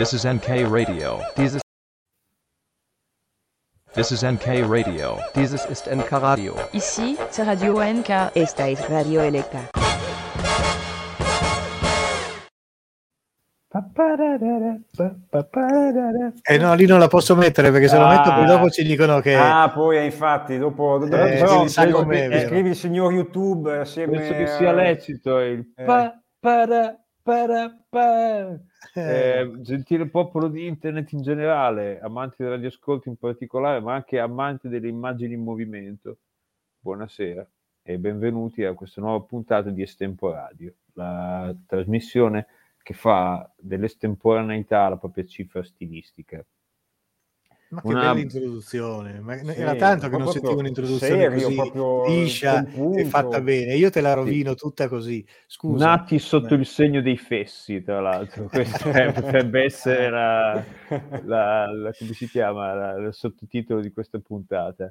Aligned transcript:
This 0.00 0.14
is 0.14 0.24
NK 0.24 0.64
Radio. 0.72 1.20
Dieses, 1.36 1.60
This 3.92 4.12
is 4.12 4.22
NK 4.24 4.64
Radio. 4.64 5.18
dieses 5.34 5.66
ist 5.68 5.86
NK 5.92 6.10
Radio. 6.22 6.54
Ici, 6.72 7.18
c'est 7.30 7.44
Radio 7.44 7.74
NK. 7.82 8.32
Esta 8.34 8.68
es 8.70 8.80
Radio 8.88 9.20
LK. 9.28 9.68
Eh 16.42 16.58
no, 16.58 16.74
lì 16.74 16.86
non 16.86 16.98
la 16.98 17.08
posso 17.08 17.36
mettere 17.36 17.70
perché 17.70 17.88
se 17.88 17.96
lo 17.98 18.06
Ah. 18.06 18.08
metto 18.16 18.32
poi 18.32 18.46
dopo 18.46 18.70
ci 18.70 18.82
dicono 18.84 19.20
che... 19.20 19.34
Ah, 19.34 19.70
poi 19.70 19.98
eh, 19.98 20.04
infatti, 20.04 20.56
dopo, 20.56 20.96
dopo 20.98 21.14
Eh, 21.14 21.38
però, 21.38 21.64
che 21.64 22.04
vero. 22.28 22.48
scrivi 22.48 22.68
il 22.70 22.76
signor 22.76 23.12
YouTube 23.12 23.78
assieme 23.78 24.16
Penso 24.18 24.32
che 24.34 24.46
sia 24.46 24.72
lecito 24.72 25.38
il 25.40 25.72
Eh. 25.76 25.84
pa, 25.84 26.18
para, 26.40 26.96
para, 27.22 27.76
pa. 27.90 28.58
Eh, 28.94 29.40
Eh, 29.40 29.60
gentile 29.60 30.08
popolo 30.08 30.48
di 30.48 30.66
internet 30.66 31.12
in 31.12 31.22
generale, 31.22 32.00
amanti 32.00 32.36
del 32.38 32.52
radioascolto 32.52 33.08
in 33.08 33.16
particolare, 33.16 33.80
ma 33.80 33.94
anche 33.94 34.18
amanti 34.18 34.68
delle 34.68 34.88
immagini 34.88 35.34
in 35.34 35.42
movimento. 35.42 36.18
Buonasera 36.80 37.46
e 37.82 37.98
benvenuti 37.98 38.64
a 38.64 38.74
questa 38.74 39.00
nuova 39.00 39.24
puntata 39.24 39.70
di 39.70 39.82
Estemporadio, 39.82 40.74
la 40.94 41.54
trasmissione 41.66 42.46
che 42.82 42.94
fa 42.94 43.52
dell'estemporaneità 43.58 44.88
la 44.88 44.96
propria 44.96 45.24
cifra 45.26 45.62
stilistica. 45.62 46.44
Ma 47.70 47.80
che 47.82 47.86
una- 47.86 48.00
bella 48.00 48.18
introduzione. 48.20 49.20
Ma 49.20 49.36
Sì, 49.38 49.46
era 49.60 49.74
tanto 49.76 50.08
che 50.08 50.16
non 50.16 50.28
sentivo 50.32 50.58
un'introduzione 50.58 51.20
serio, 51.30 51.42
così 51.42 51.54
proprio 51.54 52.06
liscia 52.06 52.66
e 52.94 53.04
fatta 53.04 53.40
bene. 53.40 53.74
Io 53.74 53.90
te 53.90 54.00
la 54.00 54.12
rovino 54.14 54.54
tutta 54.54 54.88
così. 54.88 55.24
Scusa. 55.46 55.84
Nati 55.84 56.18
sotto 56.18 56.54
Eh. 56.54 56.58
il 56.58 56.66
segno 56.66 57.00
dei 57.00 57.16
fessi, 57.16 57.82
tra 57.82 58.00
l'altro, 58.00 58.44
questo 58.46 58.88
è- 58.90 59.12
potrebbe 59.12 59.62
essere 59.64 60.10
la, 60.10 60.64
la- 61.24 61.70
la- 61.72 61.92
come 61.98 62.12
si 62.12 62.28
chiama, 62.28 62.74
la- 62.74 62.96
il 63.08 63.14
sottotitolo 63.14 63.80
di 63.80 63.92
questa 63.92 64.18
puntata. 64.18 64.90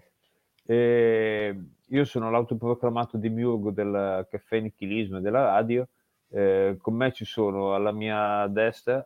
E 0.66 1.60
io 1.88 2.06
sono 2.06 2.30
l'autoproclamato 2.30 3.18
demiurgo 3.18 3.72
del 3.72 4.28
caffè 4.30 4.60
nichilismo 4.60 5.18
e 5.18 5.22
della 5.22 5.44
radio. 5.44 5.88
Eh, 6.32 6.78
con 6.80 6.94
me 6.94 7.12
ci 7.12 7.26
sono 7.26 7.74
alla 7.74 7.92
mia 7.92 8.46
destra, 8.48 9.04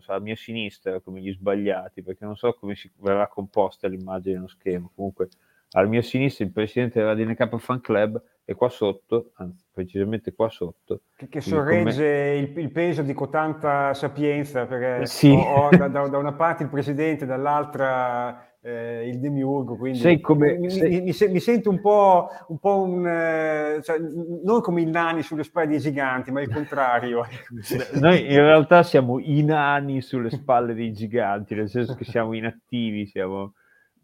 so, 0.00 0.12
alla 0.12 0.20
mia 0.22 0.36
sinistra, 0.36 1.00
come 1.00 1.20
gli 1.20 1.32
sbagliati, 1.32 2.02
perché 2.02 2.24
non 2.24 2.36
so 2.36 2.54
come 2.54 2.74
si 2.74 2.90
verrà 2.96 3.26
composta 3.28 3.88
l'immagine 3.88 4.34
nello 4.36 4.48
schermo. 4.48 4.90
Comunque, 4.94 5.28
alla 5.72 5.88
mia 5.88 6.02
sinistra 6.02 6.44
il 6.44 6.52
presidente 6.52 6.98
della 7.00 7.14
DNK 7.14 7.56
Fan 7.58 7.80
Club 7.80 8.22
e 8.44 8.54
qua 8.54 8.68
sotto, 8.68 9.30
anzi, 9.34 9.64
precisamente 9.72 10.34
qua 10.34 10.48
sotto, 10.48 11.02
che, 11.16 11.28
che 11.28 11.40
sorregge 11.40 12.04
il, 12.04 12.58
il 12.58 12.72
peso 12.72 13.02
di 13.02 13.14
cotanta 13.14 13.94
sapienza, 13.94 14.66
perché 14.66 15.06
Sì. 15.06 15.30
ho, 15.30 15.66
ho 15.66 15.70
da- 15.76 15.88
da 15.88 16.18
una 16.18 16.32
parte 16.32 16.64
il 16.64 16.68
presidente, 16.68 17.24
dall'altra 17.24 18.51
eh, 18.62 19.08
il 19.08 19.18
demiurgo, 19.18 19.76
quindi 19.76 19.98
Sei 20.00 20.20
come- 20.20 20.56
mi, 20.56 20.70
sei- 20.70 21.00
mi- 21.02 21.12
mi 21.18 21.32
mi 21.32 21.40
sento 21.40 21.70
un 21.70 21.80
po', 21.80 22.28
un, 22.48 22.58
po' 22.58 22.82
un 22.82 23.06
eh, 23.06 23.80
cioè, 23.82 23.98
non 23.98 24.60
come 24.60 24.82
i 24.82 24.86
nani 24.86 25.22
sulle 25.22 25.42
spalle 25.42 25.68
dei 25.68 25.80
giganti, 25.80 26.30
ma 26.30 26.40
il 26.40 26.48
contrario. 26.48 27.26
Noi 28.00 28.20
in 28.20 28.40
realtà 28.40 28.82
siamo 28.82 29.18
i 29.18 29.42
nani 29.42 30.00
sulle 30.00 30.30
spalle 30.30 30.74
dei 30.74 30.92
giganti, 30.92 31.54
nel 31.54 31.68
senso 31.68 31.94
che 31.94 32.04
siamo 32.04 32.32
inattivi, 32.34 33.06
siamo 33.06 33.54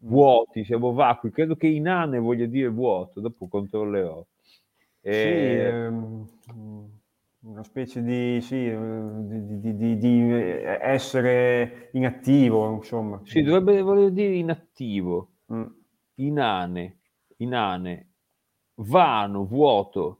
vuoti, 0.01 0.63
siamo 0.65 0.91
vacui. 0.93 1.31
Credo 1.31 1.55
che 1.55 1.67
inane 1.67 2.19
voglia 2.19 2.45
dire 2.45 2.67
vuoto, 2.67 3.19
dopo 3.21 3.47
controllerò. 3.47 4.25
Sì, 5.01 5.09
Eh, 5.09 5.65
ehm, 5.65 6.27
una 7.41 7.63
specie 7.63 8.01
di, 8.03 8.41
sì, 8.41 8.67
eh, 8.67 8.77
di, 8.77 9.59
di- 9.59 9.75
di- 9.75 9.97
di, 9.97 10.33
eh, 10.33 10.77
essere 10.81 11.89
inattivo, 11.93 12.73
insomma. 12.73 13.21
sì, 13.23 13.41
dovrebbe 13.41 13.81
voler 13.81 14.11
dire 14.11 14.35
inattivo, 14.35 15.29
Mm. 15.53 15.63
inane, 16.15 16.97
inane, 17.37 18.07
vano, 18.75 19.45
vuoto, 19.45 20.19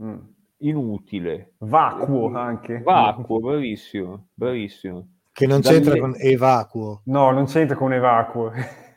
Mm. 0.00 0.18
inutile, 0.58 1.54
Vacuo 1.58 2.32
anche. 2.36 2.80
vacuo, 2.80 3.40
bravissimo, 3.40 4.28
bravissimo. 4.34 5.08
Che 5.32 5.46
non 5.46 5.60
Da 5.60 5.70
c'entra 5.70 5.96
con 5.96 6.14
evacuo. 6.18 7.00
No, 7.04 7.30
non 7.30 7.46
c'entra 7.46 7.76
con 7.76 7.92
evacuo. 7.92 8.52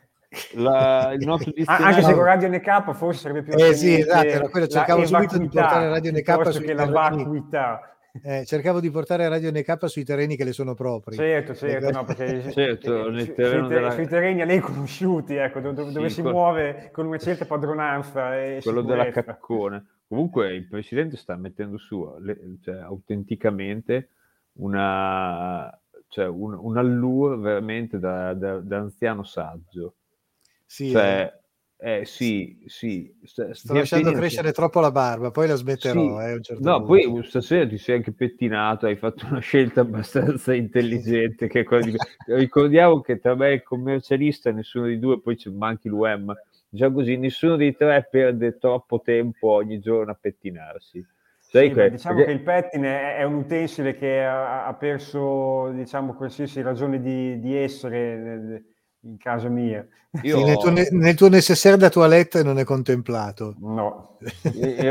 La- 0.54 1.12
il 1.18 1.26
nostro 1.26 1.52
dizionario... 1.56 1.86
Anche 1.86 2.02
se 2.02 2.14
con 2.14 2.24
Radio 2.24 2.48
NK 2.48 2.92
forse 2.94 3.20
sarebbe 3.20 3.42
più 3.42 3.54
Eh 3.54 3.74
sì, 3.74 3.98
esatto, 4.00 4.26
era 4.26 4.48
quello, 4.48 4.66
la 4.66 4.72
cercavo 4.72 5.04
subito 5.06 5.38
di 5.38 5.48
portare 5.48 5.88
Radio 5.88 6.12
NK 6.12 6.52
sui 6.52 6.64
che 6.64 6.74
la 6.74 6.86
vacuità. 6.86 7.86
Eh, 8.22 8.44
cercavo 8.44 8.78
di 8.80 8.90
portare 8.90 9.26
Radio 9.28 9.50
NK 9.50 9.88
sui 9.88 10.04
terreni 10.04 10.36
che 10.36 10.44
le 10.44 10.52
sono 10.52 10.74
propri. 10.74 11.16
Certo, 11.16 11.54
certo, 11.54 11.90
no, 11.90 12.04
perché 12.04 12.50
Certo, 12.52 13.08
nel 13.10 13.24
su- 13.26 13.32
terreno 13.34 13.64
sui, 13.66 13.74
della- 13.74 13.90
sui 13.92 14.06
terreni 14.06 14.42
a 14.42 14.44
lei 14.44 14.58
conosciuti, 14.60 15.34
ecco, 15.36 15.60
dove, 15.60 15.74
dove- 15.90 16.08
Sì, 16.08 16.14
si 16.16 16.20
quello- 16.22 16.36
muove 16.36 16.90
con 16.92 17.06
una 17.06 17.16
certa 17.18 17.46
padronanza 17.46 18.36
e 18.38 18.60
quello 18.62 18.82
della 18.82 19.04
sicurezza. 19.04 19.24
caccona. 19.32 19.86
Comunque 20.06 20.54
il 20.54 20.68
presidente 20.68 21.16
sta 21.16 21.36
mettendo 21.36 21.78
su 21.78 22.06
le- 22.20 22.58
cioè, 22.62 22.80
autenticamente 22.80 24.10
una, 24.54 25.70
cioè, 26.08 26.26
un, 26.26 26.52
un 26.52 26.76
allure 26.76 27.36
veramente 27.38 27.98
da, 27.98 28.34
da- 28.34 28.60
da 28.60 28.76
anziano 28.76 29.22
saggio. 29.22 29.94
Sì, 30.72 30.88
Cioè, 30.88 31.30
eh, 31.80 32.06
sì, 32.06 32.62
sì. 32.66 33.14
sta- 33.24 33.52
sto 33.52 33.72
ti 33.74 33.78
lasciando 33.78 34.06
appena- 34.08 34.22
crescere 34.22 34.52
troppo 34.52 34.80
la 34.80 34.90
barba, 34.90 35.30
poi 35.30 35.46
la 35.46 35.54
smetterò. 35.54 36.18
Sì. 36.18 36.24
eh, 36.32 36.40
certo 36.40 36.62
No, 36.66 36.82
punto. 36.82 37.10
poi 37.10 37.24
stasera 37.24 37.66
ti 37.68 37.76
sei 37.76 37.96
anche 37.96 38.12
pettinato, 38.12 38.86
hai 38.86 38.96
fatto 38.96 39.26
una 39.26 39.40
scelta 39.40 39.82
abbastanza 39.82 40.54
intelligente. 40.56 41.46
Che 41.48 41.66
di- 41.82 41.96
Ricordiamo 42.24 43.02
che 43.02 43.18
tra 43.18 43.34
me 43.34 43.48
e 43.50 43.52
il 43.56 43.62
commercialista 43.62 44.50
nessuno 44.50 44.86
dei 44.86 44.98
due, 44.98 45.20
poi 45.20 45.36
c'è 45.36 45.50
manchi 45.50 45.90
l'UM, 45.90 46.32
diciamo 46.70 46.94
così, 46.94 47.18
nessuno 47.18 47.56
dei 47.56 47.76
tre 47.76 48.08
perde 48.10 48.56
troppo 48.56 49.02
tempo 49.02 49.48
ogni 49.50 49.78
giorno 49.78 50.10
a 50.12 50.16
pettinarsi. 50.18 51.04
Sì, 51.38 51.68
ma 51.68 51.88
diciamo 51.88 52.16
perché- 52.16 52.32
che 52.32 52.38
il 52.38 52.42
pettine 52.44 53.16
è, 53.16 53.24
un 53.24 53.34
utensile 53.34 53.94
che 53.94 54.24
ha, 54.24 54.64
ha 54.66 54.72
perso, 54.72 55.68
diciamo, 55.74 56.14
qualsiasi 56.14 56.62
ragione 56.62 56.98
di, 56.98 57.38
di 57.40 57.54
essere 57.54 58.16
nel- 58.16 58.64
in 59.04 59.16
casa 59.18 59.48
mia. 59.48 59.86
io- 60.22 60.38
Sì, 60.38 60.44
nel, 60.44 60.56
tuo, 60.58 60.70
ne- 60.70 60.88
nel 60.90 61.14
tuo 61.14 61.28
necessaire 61.28 61.76
da 61.76 61.88
toilette 61.88 62.42
non 62.42 62.58
è 62.58 62.64
contemplato. 62.64 63.54
No. 63.58 64.18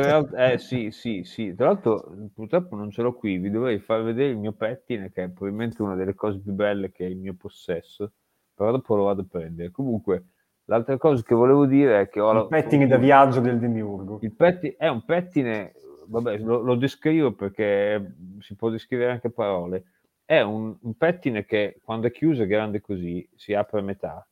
realtà, 0.01 0.51
eh, 0.51 0.57
sì, 0.57 0.91
sì, 0.91 1.23
sì. 1.23 1.53
Tra 1.55 1.67
l'altro, 1.67 2.11
purtroppo 2.33 2.75
non 2.75 2.91
ce 2.91 3.01
l'ho 3.01 3.13
qui. 3.13 3.37
Vi 3.37 3.49
dovrei 3.49 3.79
far 3.79 4.03
vedere 4.03 4.31
il 4.31 4.37
mio 4.37 4.51
pettine, 4.51 5.11
che 5.11 5.23
è 5.23 5.29
probabilmente 5.29 5.81
una 5.81 5.95
delle 5.95 6.15
cose 6.15 6.39
più 6.39 6.51
belle 6.51 6.91
che 6.91 7.05
è 7.05 7.09
il 7.09 7.17
mio 7.17 7.35
possesso. 7.35 8.11
Però 8.53 8.71
dopo 8.71 8.95
lo 8.95 9.03
vado 9.03 9.21
a 9.21 9.25
prendere. 9.29 9.71
Comunque, 9.71 10.25
l'altra 10.65 10.97
cosa 10.97 11.23
che 11.23 11.33
volevo 11.35 11.65
dire 11.65 12.01
è 12.01 12.09
che 12.09 12.19
ho 12.19 12.31
la- 12.33 12.41
Il 12.41 12.47
pettine 12.47 12.87
da 12.87 12.97
viaggio 12.97 13.39
del 13.39 13.59
demiurgo. 13.59 14.19
Il 14.21 14.33
petti- 14.33 14.75
è 14.77 14.87
un 14.87 15.03
pettine, 15.05 15.73
vabbè, 16.07 16.39
lo, 16.39 16.59
lo 16.61 16.75
descrivo 16.75 17.31
perché 17.31 18.15
si 18.39 18.55
può 18.55 18.69
descrivere 18.69 19.11
anche 19.11 19.27
a 19.27 19.31
parole. 19.31 19.83
È 20.25 20.39
un, 20.41 20.75
un 20.81 20.93
pettine 20.95 21.45
che 21.45 21.79
quando 21.83 22.07
è 22.07 22.11
chiuso 22.11 22.43
è 22.43 22.47
grande 22.47 22.79
così, 22.81 23.27
si 23.35 23.53
apre 23.53 23.79
a 23.79 23.83
metà. 23.83 24.27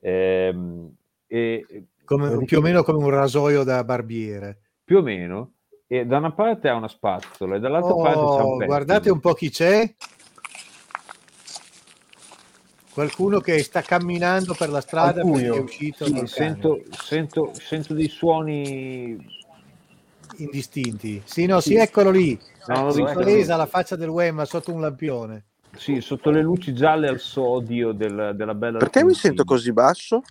Ehm, 0.00 0.94
e, 1.26 1.86
Come- 2.04 2.44
più 2.44 2.58
o 2.58 2.60
meno 2.60 2.82
come 2.82 2.98
un 3.02 3.10
rasoio 3.10 3.62
da 3.64 3.82
barbiere. 3.84 4.60
più 4.84 4.98
o 4.98 5.02
meno. 5.02 5.52
E 5.86 6.04
da 6.06 6.18
una 6.18 6.32
parte 6.32 6.68
ha 6.68 6.74
una 6.74 6.88
spazzola 6.88 7.56
e 7.56 7.60
dall'altra 7.60 7.94
parte 7.94 8.26
c'è 8.26 8.40
un 8.40 8.46
Oh, 8.46 8.50
pettine. 8.50 8.66
guardate 8.66 9.10
un 9.10 9.20
po' 9.20 9.32
chi 9.34 9.50
c'è. 9.50 9.94
Qualcuno 12.92 13.40
che 13.40 13.62
sta 13.62 13.80
camminando 13.80 14.54
per 14.54 14.68
la 14.68 14.80
strada 14.82 15.20
Al 15.20 15.26
buio. 15.26 15.40
perché 15.40 15.58
è 15.58 15.62
uscito 15.62 16.04
Sì, 16.04 16.26
sento, 16.26 16.82
sento, 16.90 17.52
sento 17.54 17.94
dei 17.94 18.08
suoni. 18.08 19.16
Indistinti. 20.36 21.22
Sì, 21.24 21.46
no, 21.46 21.60
sì, 21.60 21.74
eccolo 21.74 22.10
lì. 22.10 22.38
No, 22.66 22.92
si 22.92 23.02
palesa 23.02 23.56
la 23.56 23.66
faccia 23.66 23.96
del 23.96 24.08
Wemma 24.08 24.44
sotto 24.44 24.72
un 24.72 24.80
lampione. 24.80 25.46
Sì, 25.74 26.00
sotto 26.00 26.30
le 26.30 26.42
luci 26.42 26.74
gialle 26.74 27.08
al 27.08 27.18
sodio 27.18 27.92
del- 27.92 28.32
della 28.36 28.54
bella. 28.54 28.78
Perché 28.78 29.04
mi 29.04 29.14
sento 29.14 29.44
così 29.44 29.72
basso? 29.72 30.22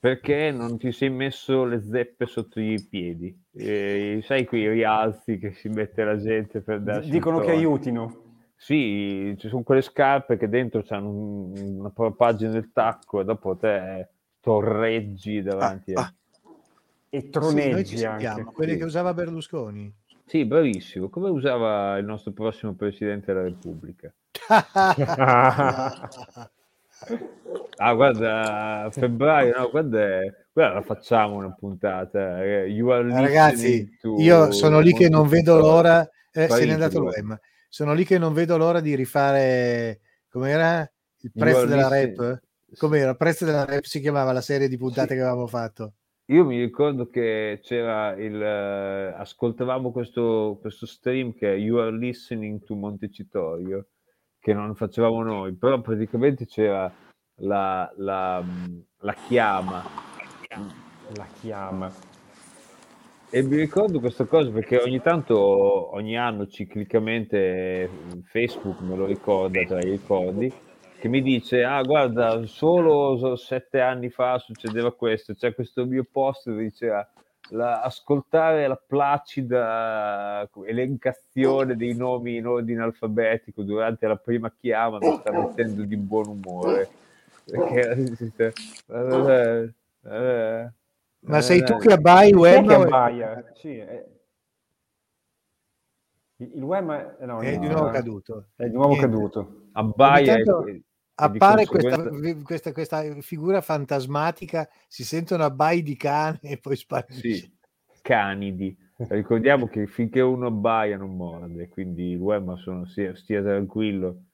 Perché 0.00 0.50
non 0.50 0.78
ti 0.78 0.92
sei 0.92 1.10
messo 1.10 1.64
le 1.64 1.82
zeppe 1.82 2.26
sotto 2.26 2.58
i 2.58 2.80
piedi? 2.88 3.38
Eh, 3.52 4.20
sai 4.24 4.46
quei 4.46 4.68
rialzi 4.70 5.38
che 5.38 5.52
si 5.52 5.68
mette 5.68 6.04
la 6.04 6.16
gente 6.18 6.62
per 6.62 6.80
darsi 6.80 7.10
Dicono 7.10 7.40
che 7.40 7.50
aiutino. 7.50 8.28
Sì, 8.56 9.34
ci 9.38 9.48
sono 9.48 9.62
quelle 9.62 9.82
scarpe 9.82 10.36
che 10.36 10.48
dentro 10.48 10.82
hanno 10.88 11.10
un- 11.10 11.78
una 11.78 11.90
propagine 11.90 12.50
del 12.50 12.72
tacco 12.72 13.20
e 13.20 13.24
dopo 13.24 13.56
te 13.56 14.08
torreggi 14.40 15.42
davanti 15.42 15.92
a... 15.92 16.00
Ah, 16.00 16.14
E 17.12 17.20
Sì, 17.22 17.30
troneggi 17.30 17.98
ci 17.98 18.04
anche. 18.04 18.44
quelle 18.44 18.76
che 18.76 18.84
usava 18.84 19.12
Berlusconi. 19.12 19.92
Sì, 20.26 20.44
bravissimo. 20.44 21.08
Come 21.08 21.28
usava 21.28 21.98
il 21.98 22.04
nostro 22.04 22.30
prossimo 22.32 22.74
Presidente 22.74 23.32
della 23.32 23.42
Repubblica? 23.44 24.12
Ah, 27.76 27.94
guarda, 27.94 28.82
a 28.82 28.90
febbraio, 28.90 29.54
no, 29.56 29.70
guarda, 29.70 30.20
guarda, 30.52 30.82
facciamo 30.82 31.36
una 31.36 31.50
puntata. 31.50 32.44
eh, 32.44 32.66
you 32.66 32.90
are 32.90 33.08
Ragazzi, 33.10 33.54
listening 33.68 33.96
to 34.00 34.16
io 34.20 34.52
sono 34.52 34.80
lì 34.80 34.92
che 34.92 35.08
non 35.08 35.26
vedo 35.26 35.56
l'ora. 35.58 36.06
Eh, 36.30 36.46
se 36.48 36.66
n'è 36.66 36.72
andato 36.74 37.00
l'UEM. 37.00 37.38
Sono 37.70 37.94
lì 37.94 38.04
che 38.04 38.18
non 38.18 38.34
vedo 38.34 38.58
l'ora 38.58 38.80
di 38.80 38.94
rifare 38.94 40.00
com'era? 40.28 40.88
Il 41.20 41.32
prezzo 41.34 41.64
della 41.64 41.88
listen- 41.88 42.16
rap? 42.16 42.40
Com'era? 42.76 43.10
Il 43.10 43.16
prezzo 43.16 43.44
della 43.46 43.64
rap 43.64 43.84
si 43.84 43.98
chiamava 44.00 44.32
la 44.32 44.42
serie 44.42 44.68
di 44.68 44.76
puntate 44.76 45.08
Sì. 45.08 45.14
che 45.14 45.20
avevamo 45.22 45.46
fatto. 45.46 45.94
Io 46.30 46.44
mi 46.44 46.60
ricordo 46.60 47.08
che 47.08 47.58
c'era 47.60 48.14
il... 48.14 48.40
eh, 48.40 49.14
ascoltavamo 49.16 49.90
questo, 49.90 50.58
questo 50.60 50.86
stream 50.86 51.34
che 51.34 51.52
è 51.52 51.56
You 51.56 51.78
Are 51.78 51.90
Listening 51.90 52.62
to 52.64 52.76
Montecitorio, 52.76 53.88
che 54.38 54.54
non 54.54 54.76
facevamo 54.76 55.24
noi, 55.24 55.54
però 55.54 55.80
praticamente 55.80 56.46
c'era 56.46 56.90
la, 57.40 57.92
la, 57.96 58.40
mh, 58.42 58.84
la 58.98 59.14
chiama. 59.26 59.84
La 61.16 61.26
chiama. 61.40 61.92
E 63.28 63.42
mi 63.42 63.56
ricordo 63.56 63.98
questa 63.98 64.24
cosa 64.26 64.50
perché 64.52 64.78
ogni 64.78 65.00
tanto, 65.00 65.36
ogni 65.94 66.16
anno 66.16 66.46
ciclicamente 66.46 67.38
eh, 67.38 67.90
Facebook 68.26 68.80
me 68.82 68.94
lo 68.94 69.06
ricorda 69.06 69.64
tra 69.64 69.80
i 69.80 69.90
ricordi, 69.90 70.52
che 71.00 71.08
mi 71.08 71.22
dice, 71.22 71.64
ah 71.64 71.82
guarda, 71.82 72.44
solo 72.46 73.16
so- 73.16 73.36
sette 73.36 73.80
anni 73.80 74.10
fa 74.10 74.38
succedeva 74.38 74.92
questo, 74.92 75.34
c'è 75.34 75.54
questo 75.54 75.86
mio 75.86 76.04
post 76.04 76.50
dove 76.50 76.62
diceva 76.64 77.08
la- 77.52 77.80
ascoltare 77.80 78.68
la 78.68 78.76
placida 78.76 80.48
elencazione 80.66 81.74
dei 81.74 81.94
nomi 81.94 82.36
in 82.36 82.46
ordine 82.46 82.82
alfabetico 82.82 83.62
durante 83.62 84.06
la 84.06 84.16
prima 84.16 84.52
chiama 84.54 84.98
mi 85.00 85.10
sta 85.18 85.32
mettendo 85.32 85.84
di 85.84 85.96
buon 85.96 86.28
umore. 86.28 86.88
Perché, 87.44 88.14
eh, 88.86 89.74
eh, 90.04 90.70
Ma 91.20 91.40
sei 91.40 91.64
tu 91.64 91.72
eh, 91.72 91.78
che 91.78 91.92
abbai 91.94 92.32
web? 92.34 92.66
che 92.66 92.74
abbaia? 92.74 93.44
Sì, 93.54 93.78
è- 93.78 94.06
Il 96.36 96.52
il 96.56 96.62
web 96.62 96.90
è, 97.18 97.24
no, 97.26 97.40
È 97.40 97.52
no, 97.54 97.58
di 97.60 97.68
nuovo 97.68 97.88
caduto. 97.90 98.44
È 98.54 98.66
di 98.66 98.72
nuovo 98.72 98.88
Niente. 98.94 99.06
caduto. 99.06 99.54
abbaia 99.72 100.34
Ogni 100.34 100.44
tanto 100.44 100.64
Appare 101.20 101.66
conseguenza- 101.66 102.08
questa, 102.42 102.72
questa, 102.72 102.72
questa 102.72 103.20
figura 103.20 103.60
fantasmatica, 103.60 104.68
si 104.88 105.04
sentono 105.04 105.44
abbai 105.44 105.82
di 105.82 105.96
cane 105.96 106.38
e 106.42 106.58
poi 106.58 106.76
sparisce. 106.76 107.20
sì, 107.34 107.52
canidi. 108.02 108.76
Ricordiamo 108.96 109.66
che 109.66 109.86
finché 109.86 110.20
uno 110.20 110.48
abbaia 110.48 110.96
non 110.96 111.16
morde, 111.16 111.68
quindi 111.68 112.14
web 112.16 112.54
sono, 112.58 112.84
stia, 112.86 113.14
stia 113.14 113.42
tranquillo. 113.42 114.24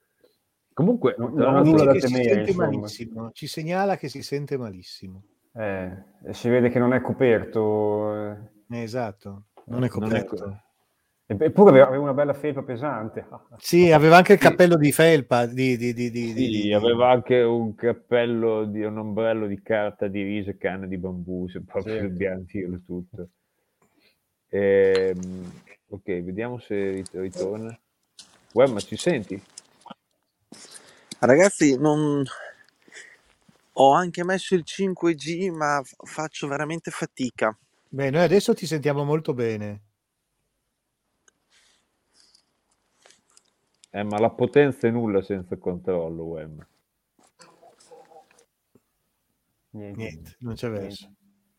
Comunque, 0.73 1.15
No, 1.17 1.33
tra 1.33 1.45
no, 1.45 1.51
l'altro- 1.53 1.71
nulla 1.71 1.85
da 1.85 1.93
temere, 1.99 2.23
sente 2.23 2.49
insomma. 2.51 2.67
malissimo, 2.67 3.31
ci 3.31 3.47
segnala 3.47 3.97
che 3.97 4.09
si 4.09 4.21
sente 4.21 4.57
malissimo. 4.57 5.23
Eh, 5.53 6.03
si 6.31 6.49
vede 6.49 6.69
che 6.69 6.79
non 6.79 6.93
è 6.93 7.01
coperto. 7.01 8.13
eh. 8.15 8.37
Esatto, 8.81 9.45
non 9.67 9.83
è 9.83 9.89
Non 9.89 10.13
è 10.15 10.23
coperto. 10.23 10.61
E- 11.29 11.35
Eppure 11.37 11.69
aveva 11.71 11.87
aveva 11.87 12.03
una 12.03 12.13
bella 12.13 12.33
felpa 12.33 12.63
pesante. 12.63 13.27
Sì, 13.57 13.91
aveva 13.91 14.15
anche 14.17 14.33
il 14.33 14.39
Sì. 14.39 14.47
cappello 14.47 14.77
di 14.77 14.91
felpa, 14.93 15.45
di, 15.45 15.75
di, 15.75 15.93
di, 15.93 16.09
di- 16.09 16.27
Sì, 16.33 16.49
di- 16.49 16.73
aveva 16.73 17.11
anche 17.11 17.41
un 17.41 17.75
cappello 17.75 18.63
di 18.65 18.81
un 18.83 18.97
ombrello 18.97 19.45
di 19.45 19.61
carta 19.61 20.07
di 20.07 20.23
riso 20.23 20.51
e 20.51 20.57
canne 20.57 20.87
di 20.87 20.97
bambù, 20.97 21.47
se 21.49 21.61
proprio 21.63 21.95
Sì. 21.95 22.01
dobbiamo 22.01 22.43
dirlo 22.47 22.81
tutto. 22.85 23.29
Ehm, 24.49 25.51
ok, 25.89 26.03
vediamo 26.23 26.59
se 26.59 26.75
rit- 26.91 27.13
ritorna. 27.15 27.77
Uè, 28.53 28.67
ma 28.67 28.79
ci 28.79 28.95
senti? 28.95 29.39
Ragazzi, 31.19 31.77
non... 31.77 32.23
ho 33.73 33.91
anche 33.91 34.23
messo 34.23 34.55
il 34.55 34.63
5G, 34.65 35.49
ma 35.49 35.81
faccio 35.83 36.47
veramente 36.47 36.89
fatica. 36.89 37.55
Beh, 37.89 38.09
noi 38.11 38.21
adesso 38.21 38.53
ti 38.53 38.65
sentiamo 38.65 39.03
molto 39.03 39.33
bene. 39.33 39.81
Eh, 43.97 44.03
ma 44.03 44.19
la 44.19 44.29
potenza 44.29 44.87
è 44.87 44.91
nulla 44.91 45.23
senza 45.23 45.57
controllo, 45.57 46.23
Wem. 46.25 46.67
Niente. 49.71 49.97
Niente, 49.97 50.35
non 50.41 50.53
c'è 50.53 50.69
verso. 50.69 51.11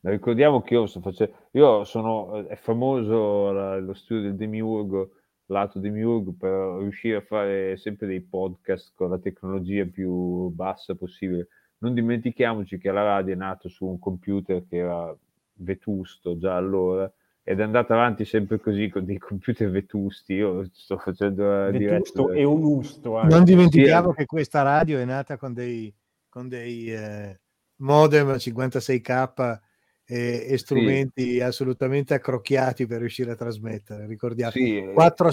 Ricordiamo 0.02 0.62
che 0.62 0.74
io 0.74 0.86
facendo, 0.86 1.34
io 1.50 1.82
sono, 1.82 2.46
è 2.46 2.54
famoso 2.54 3.50
la- 3.50 3.78
lo 3.80 3.92
studio 3.92 4.22
del 4.22 4.36
demiurgo, 4.36 5.14
lato 5.46 5.80
demiurgo, 5.80 6.32
per 6.38 6.78
riuscire 6.78 7.16
a 7.16 7.22
fare 7.22 7.76
sempre 7.76 8.06
dei 8.06 8.20
podcast 8.20 8.92
con 8.94 9.10
la 9.10 9.18
tecnologia 9.18 9.84
più 9.86 10.48
bassa 10.50 10.94
possibile. 10.94 11.48
Non 11.78 11.92
dimentichiamoci 11.92 12.78
che 12.78 12.92
la 12.92 13.02
radio 13.02 13.32
è 13.32 13.36
nata 13.36 13.68
su 13.68 13.84
un 13.84 13.98
computer 13.98 14.64
che 14.64 14.76
era 14.76 15.12
vetusto 15.54 16.38
già 16.38 16.54
allora 16.54 17.12
ed 17.50 17.60
è 17.60 17.62
andata 17.62 17.94
avanti 17.94 18.26
sempre 18.26 18.60
così 18.60 18.90
con 18.90 19.06
dei 19.06 19.16
computer 19.16 19.70
vetusti. 19.70 20.34
Io 20.34 20.68
sto 20.70 20.98
facendo 20.98 21.48
la 21.48 21.70
diretta 21.70 21.98
Vetusto 22.02 22.28
da- 22.28 22.34
e 22.34 22.44
onusto 22.44 23.16
anche. 23.16 23.34
Non 23.34 23.44
dimentichiamo 23.44 24.10
Sì, 24.10 24.16
che 24.18 24.26
questa 24.26 24.60
radio 24.60 24.98
è 24.98 25.04
nata 25.06 25.38
con 25.38 25.54
dei, 25.54 25.90
con 26.28 26.46
dei 26.46 26.92
eh, 26.92 27.40
modem 27.76 28.36
56k 28.38 29.62
e, 30.04 30.44
e 30.46 30.58
strumenti 30.58 31.40
assolutamente 31.40 32.12
accrocchiati 32.12 32.86
per 32.86 32.98
riuscire 33.00 33.30
a 33.30 33.34
trasmettere. 33.34 34.06
Ricordiamo, 34.06 34.52
Sì, 34.52 34.76
eh, 34.76 34.92
quattro, 34.92 35.30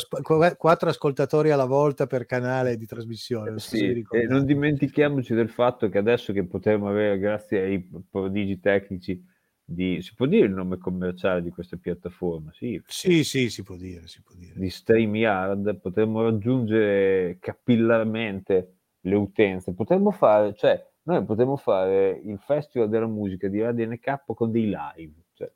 quattro 0.58 0.90
ascoltatori 0.90 1.52
alla 1.52 1.66
volta 1.66 2.08
per 2.08 2.26
canale 2.26 2.78
di 2.78 2.86
trasmissione. 2.86 3.56
Sì, 3.58 4.06
e 4.10 4.26
non 4.28 4.46
dimentichiamoci 4.46 5.34
del 5.34 5.50
fatto 5.50 5.90
che 5.90 5.98
adesso 5.98 6.34
che 6.34 6.46
potremo 6.46 6.88
avere, 6.90 7.20
grazie 7.20 7.62
ai 7.62 7.88
prodigi 8.10 8.60
tecnici, 8.60 9.22
di, 9.66 10.02
si 10.02 10.14
può 10.16 10.26
dire 10.28 10.46
il 10.46 10.54
nome 10.54 10.78
commerciale 10.78 11.42
di 11.42 11.50
questa 11.50 11.78
piattaforma? 11.78 12.52
Sì, 12.54 12.82
Sì, 12.86 13.24
sì, 13.24 13.50
si 13.50 13.64
può 13.64 13.76
dire, 13.76 14.08
si 14.08 14.22
può 14.22 14.36
dire. 14.36 14.54
di 14.60 14.70
StreamYard 14.70 15.80
potremmo 15.80 16.24
raggiungere 16.24 17.38
capillarmente 17.40 18.78
le 19.02 19.16
utenze. 19.16 19.74
Potremmo 19.74 20.12
fare, 20.12 20.54
cioè, 20.56 20.82
noi 21.04 21.24
potremmo 21.26 21.58
fare 21.58 22.12
il 22.24 22.40
Festival 22.40 22.90
della 22.90 23.08
Musica 23.08 23.48
di 23.48 23.62
Radio 23.62 23.88
NK 23.88 24.24
con 24.34 24.52
dei 24.52 24.66
live, 24.66 25.14
cioè, 25.34 25.52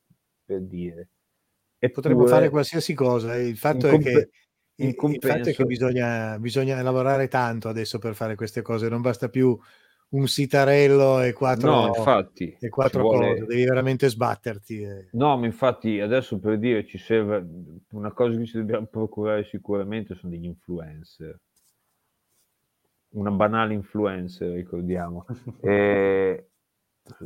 per 0.46 0.62
dire. 0.62 1.10
Potremmo 1.92 2.24
Eppure, 2.24 2.30
fare 2.30 2.50
qualsiasi 2.50 2.94
cosa. 2.94 3.36
e 3.36 3.48
Il 3.48 3.58
fatto 3.58 3.88
in 3.88 3.94
è 3.94 3.98
che, 4.00 4.30
in 4.76 4.94
il 5.08 5.24
fatto 5.24 5.50
è 5.50 5.54
che 5.54 5.66
bisogna, 5.66 6.38
bisogna 6.40 6.82
lavorare 6.82 7.28
tanto 7.28 7.70
adesso 7.70 8.00
per 8.00 8.16
fare 8.16 8.36
queste 8.36 8.62
cose. 8.62 8.90
Non 8.90 9.02
basta 9.02 9.30
più 9.30 9.58
un 10.10 10.28
sitarello 10.28 11.22
e 11.22 11.34
quattro, 11.34 11.72
No, 11.72 11.88
infatti, 11.88 12.56
e 12.60 12.70
quattro 12.70 13.02
vuole- 13.02 13.28
cose. 13.36 13.46
Devi 13.46 13.64
veramente 13.66 14.10
sbatterti. 14.10 14.82
e- 14.82 15.10
No, 15.12 15.38
ma 15.38 15.46
infatti 15.46 16.00
adesso 16.00 16.40
per 16.40 16.58
dire 16.58 16.86
ci 16.86 16.98
serve 16.98 17.46
una 17.92 18.12
cosa 18.12 18.38
che 18.38 18.46
ci 18.46 18.58
dobbiamo 18.58 18.88
procurare 18.88 19.44
sicuramente 19.46 20.16
sono 20.16 20.32
degli 20.32 20.46
influencer. 20.46 21.40
Una 23.12 23.32
banale 23.32 23.74
influencer, 23.74 24.52
ricordiamo. 24.54 25.26
E... 25.62 26.44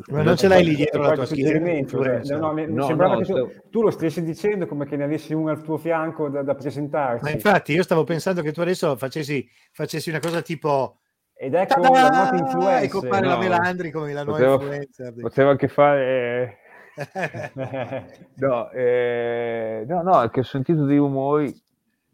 Ma 0.07 0.21
non 0.21 0.37
ce 0.37 0.47
l'hai 0.47 0.63
lì 0.63 0.75
dietro 0.75 1.01
la 1.01 1.11
tua 1.13 1.25
schiena? 1.25 1.49
suggerimento, 1.49 1.97
influencer? 1.97 2.39
no, 2.39 2.53
mi- 2.53 2.71
No, 2.71 2.85
sembrava 2.85 3.13
no, 3.15 3.19
che 3.19 3.25
tu, 3.25 3.31
stavo- 3.33 3.51
tu 3.69 3.81
lo 3.81 3.91
stessi 3.91 4.23
dicendo 4.23 4.65
come 4.65 4.85
che 4.85 4.95
ne 4.95 5.03
avessi 5.03 5.33
uno 5.33 5.49
al 5.51 5.61
tuo 5.61 5.77
fianco 5.77 6.29
da, 6.29 6.41
da 6.41 6.55
presentarci. 6.55 7.23
Ma 7.25 7.31
infatti 7.31 7.73
io 7.73 7.83
stavo 7.83 8.05
pensando 8.05 8.41
che 8.41 8.53
tu 8.53 8.61
adesso 8.61 8.95
facessi, 8.95 9.45
facessi 9.73 10.07
una 10.09 10.19
cosa 10.21 10.41
tipo 10.41 10.99
Ed 11.43 11.53
ecco 11.55 11.81
"Ta-da!" 11.81 12.01
la 12.01 12.09
nota 12.23 12.35
influencer. 12.37 12.83
e 12.83 12.87
compare 12.87 13.25
la 13.25 13.33
No. 13.33 13.39
Melandri 13.41 13.91
come 13.91 14.13
la 14.13 14.23
nuova 14.23 14.39
Potevo- 14.39 14.61
influencer. 14.63 15.13
Potevo 15.13 15.49
anche 15.49 15.67
fare... 15.67 16.57
No, 18.35 18.69
eh, 18.71 19.83
no, 19.87 20.01
no, 20.03 20.21
è 20.21 20.29
che 20.29 20.39
ho 20.41 20.43
sentito 20.43 20.85
dei 20.85 20.97
rumori, 20.97 21.53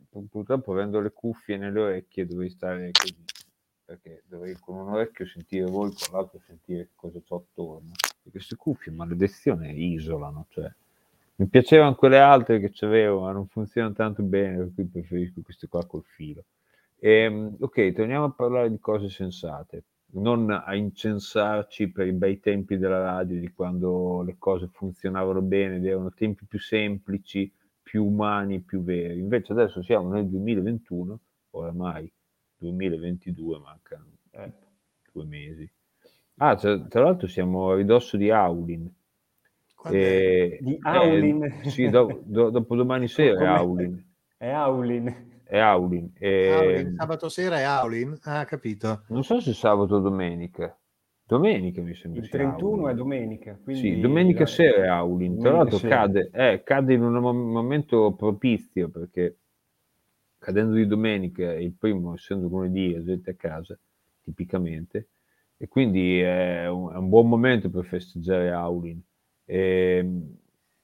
pur- 0.10 0.28
purtroppo 0.30 0.72
avendo 0.72 1.00
le 1.00 1.12
cuffie 1.12 1.58
nelle 1.58 1.80
orecchie 1.80 2.26
dovrei 2.26 2.50
stare 2.50 2.90
così, 2.92 3.16
perché 3.86 4.24
dovrei 4.28 4.56
con 4.60 4.78
un 4.78 4.90
orecchio 4.94 5.26
sentire 5.26 5.66
voi, 5.66 5.92
con 5.92 6.18
l'altro 6.18 6.40
sentire 6.46 6.90
cosa 6.96 7.20
c'ho 7.28 7.36
attorno. 7.36 7.92
E 8.24 8.32
queste 8.32 8.56
cuffie, 8.56 8.92
maledizione, 8.92 9.72
isolano, 9.72 10.46
cioè. 10.50 10.72
Mi 11.36 11.48
piacevano 11.48 11.96
quelle 11.96 12.20
altre 12.20 12.60
che 12.60 12.70
c'avevo, 12.72 13.22
ma 13.22 13.32
non 13.32 13.48
funzionano 13.48 13.94
tanto 13.94 14.24
bene, 14.24 14.58
per 14.58 14.72
cui 14.76 14.86
preferisco 14.86 15.42
queste 15.42 15.68
qua 15.68 15.86
col 15.86 16.04
filo. 16.06 16.44
Ehm, 17.02 17.56
ok, 17.60 17.94
torniamo 17.94 18.26
a 18.26 18.32
parlare 18.32 18.70
di 18.70 18.80
cose 18.80 19.10
sensate, 19.10 19.84
non 20.14 20.50
a 20.52 20.76
incensarci 20.76 21.92
per 21.92 22.08
i 22.08 22.12
bei 22.12 22.40
tempi 22.40 22.78
della 22.78 23.00
radio, 23.02 23.40
di 23.40 23.52
quando 23.54 24.22
le 24.24 24.36
cose 24.38 24.68
funzionavano 24.72 25.42
bene 25.42 25.78
ed 25.78 25.86
erano 25.86 26.12
tempi 26.12 26.46
più 26.46 26.60
semplici, 26.60 27.52
più 27.82 28.06
umani, 28.06 28.60
più 28.62 28.84
veri. 28.84 29.20
Invece 29.20 29.54
adesso 29.54 29.82
siamo 29.82 30.10
nel 30.12 30.28
2021, 30.28 31.20
oramai 31.52 32.12
2022, 32.58 33.60
mancano 33.60 34.06
eh, 34.32 34.52
due 35.12 35.26
mesi. 35.26 35.70
Ah, 36.38 36.56
tra, 36.56 36.80
tra 36.88 37.04
l'altro 37.04 37.28
siamo 37.28 37.72
a 37.72 37.76
ridosso 37.76 38.18
di 38.18 38.30
Aulin. 38.32 38.90
Eh, 39.90 40.60
Di 40.62 40.78
eh, 40.84 40.84
Aulin? 40.84 41.50
sì, 41.66 41.90
do- 41.90 42.22
do- 42.26 42.50
dopo 42.50 42.76
domani 42.76 43.08
sera 43.10 43.42
è 43.42 43.46
Aulin. 43.46 44.04
È 44.38 44.50
Aulin. 44.50 45.29
È 45.50 45.58
Aulin. 45.58 46.12
E- 46.20 46.48
Aulin, 46.54 46.94
sabato 46.96 47.28
sera 47.28 47.58
è 47.58 47.64
Aulin? 47.64 48.16
Ah, 48.24 48.46
capito. 48.46 49.04
Non 49.08 49.24
so 49.24 49.40
se 49.42 49.54
sabato 49.54 49.96
o 49.96 50.00
domenica. 50.00 50.78
Domenica 51.26 51.82
mi 51.82 51.96
sembra. 51.96 52.22
Il 52.22 52.28
sia 52.30 52.38
31 52.38 52.82
Aulin. 52.84 52.90
è 52.90 52.94
domenica. 52.94 53.60
Quindi 53.64 53.82
Sì, 53.82 54.00
domenica 54.00 54.40
la- 54.42 54.46
sera 54.46 54.84
è 54.84 54.88
Aulin. 54.88 55.40
Tra 55.40 55.52
l'altro 55.54 55.78
sera. 55.80 55.98
cade, 55.98 56.30
eh, 56.32 56.62
cade 56.64 56.94
in 56.94 57.04
un 57.04 57.14
mom- 57.14 57.52
momento 57.52 58.14
propizio 58.14 58.90
perché 58.90 59.38
cadendo 60.38 60.76
di 60.76 60.88
domenica 60.88 61.54
il 61.54 61.74
primo, 61.74 62.14
essendo 62.14 62.48
lunedì, 62.48 62.94
la 62.94 63.04
gente 63.04 63.32
a 63.32 63.36
casa, 63.36 63.78
tipicamente, 64.24 65.10
e 65.58 65.68
quindi 65.68 66.20
è 66.20 66.68
un, 66.70 66.94
è 66.94 66.98
un 66.98 67.10
buon 67.10 67.28
momento 67.28 67.70
per 67.70 67.86
festeggiare 67.86 68.52
Howlin. 68.54 69.02
E, 69.46 70.02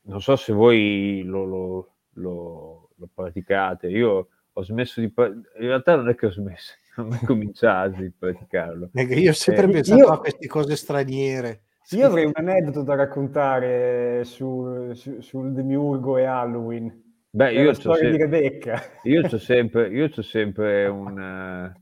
non 0.01 0.21
so 0.21 0.35
se 0.35 0.53
voi 0.53 1.21
lo, 1.23 1.45
lo, 1.45 1.95
lo, 2.13 2.89
lo 2.95 3.09
praticate, 3.13 3.89
io 3.89 4.29
ho 4.57 4.63
smesso 4.63 5.01
di... 5.01 5.11
In 5.15 5.43
realtà 5.67 5.95
non 5.95 6.07
è 6.09 6.15
che 6.15 6.27
ho 6.27 6.31
smesso, 6.31 6.73
non 6.97 7.11
ho 7.13 7.19
cominciato 7.25 8.01
di 8.01 8.09
praticarlo. 8.11 8.89
Io 8.93 9.29
ho 9.29 9.33
sempre 9.33 9.65
Eh, 9.65 9.69
pensato 9.69 9.99
io- 10.01 10.07
a 10.07 10.19
queste 10.19 10.47
cose 10.47 10.75
straniere. 10.75 11.63
Sì. 11.83 11.97
Io 11.97 12.07
avrei 12.07 12.25
un 12.25 12.31
aneddoto 12.33 12.81
da 12.81 12.95
raccontare 12.95 14.23
su, 14.23 14.91
su- 14.93 15.21
sul 15.21 15.51
Demiurgo 15.53 16.17
e 16.17 16.23
Halloween. 16.23 17.03
Beh, 17.29 17.53
io 17.53 17.65
la 17.65 17.73
c'ho 17.73 17.79
storia 17.79 18.09
di 18.11 18.17
sempre... 18.17 18.39
Rebecca. 18.39 18.81
Io 19.03 19.21
c'ho 19.21 19.37
sempre, 19.39 19.89
io 19.89 20.09
c'ho 20.09 20.21
sempre 20.21 20.87
un... 20.87 21.73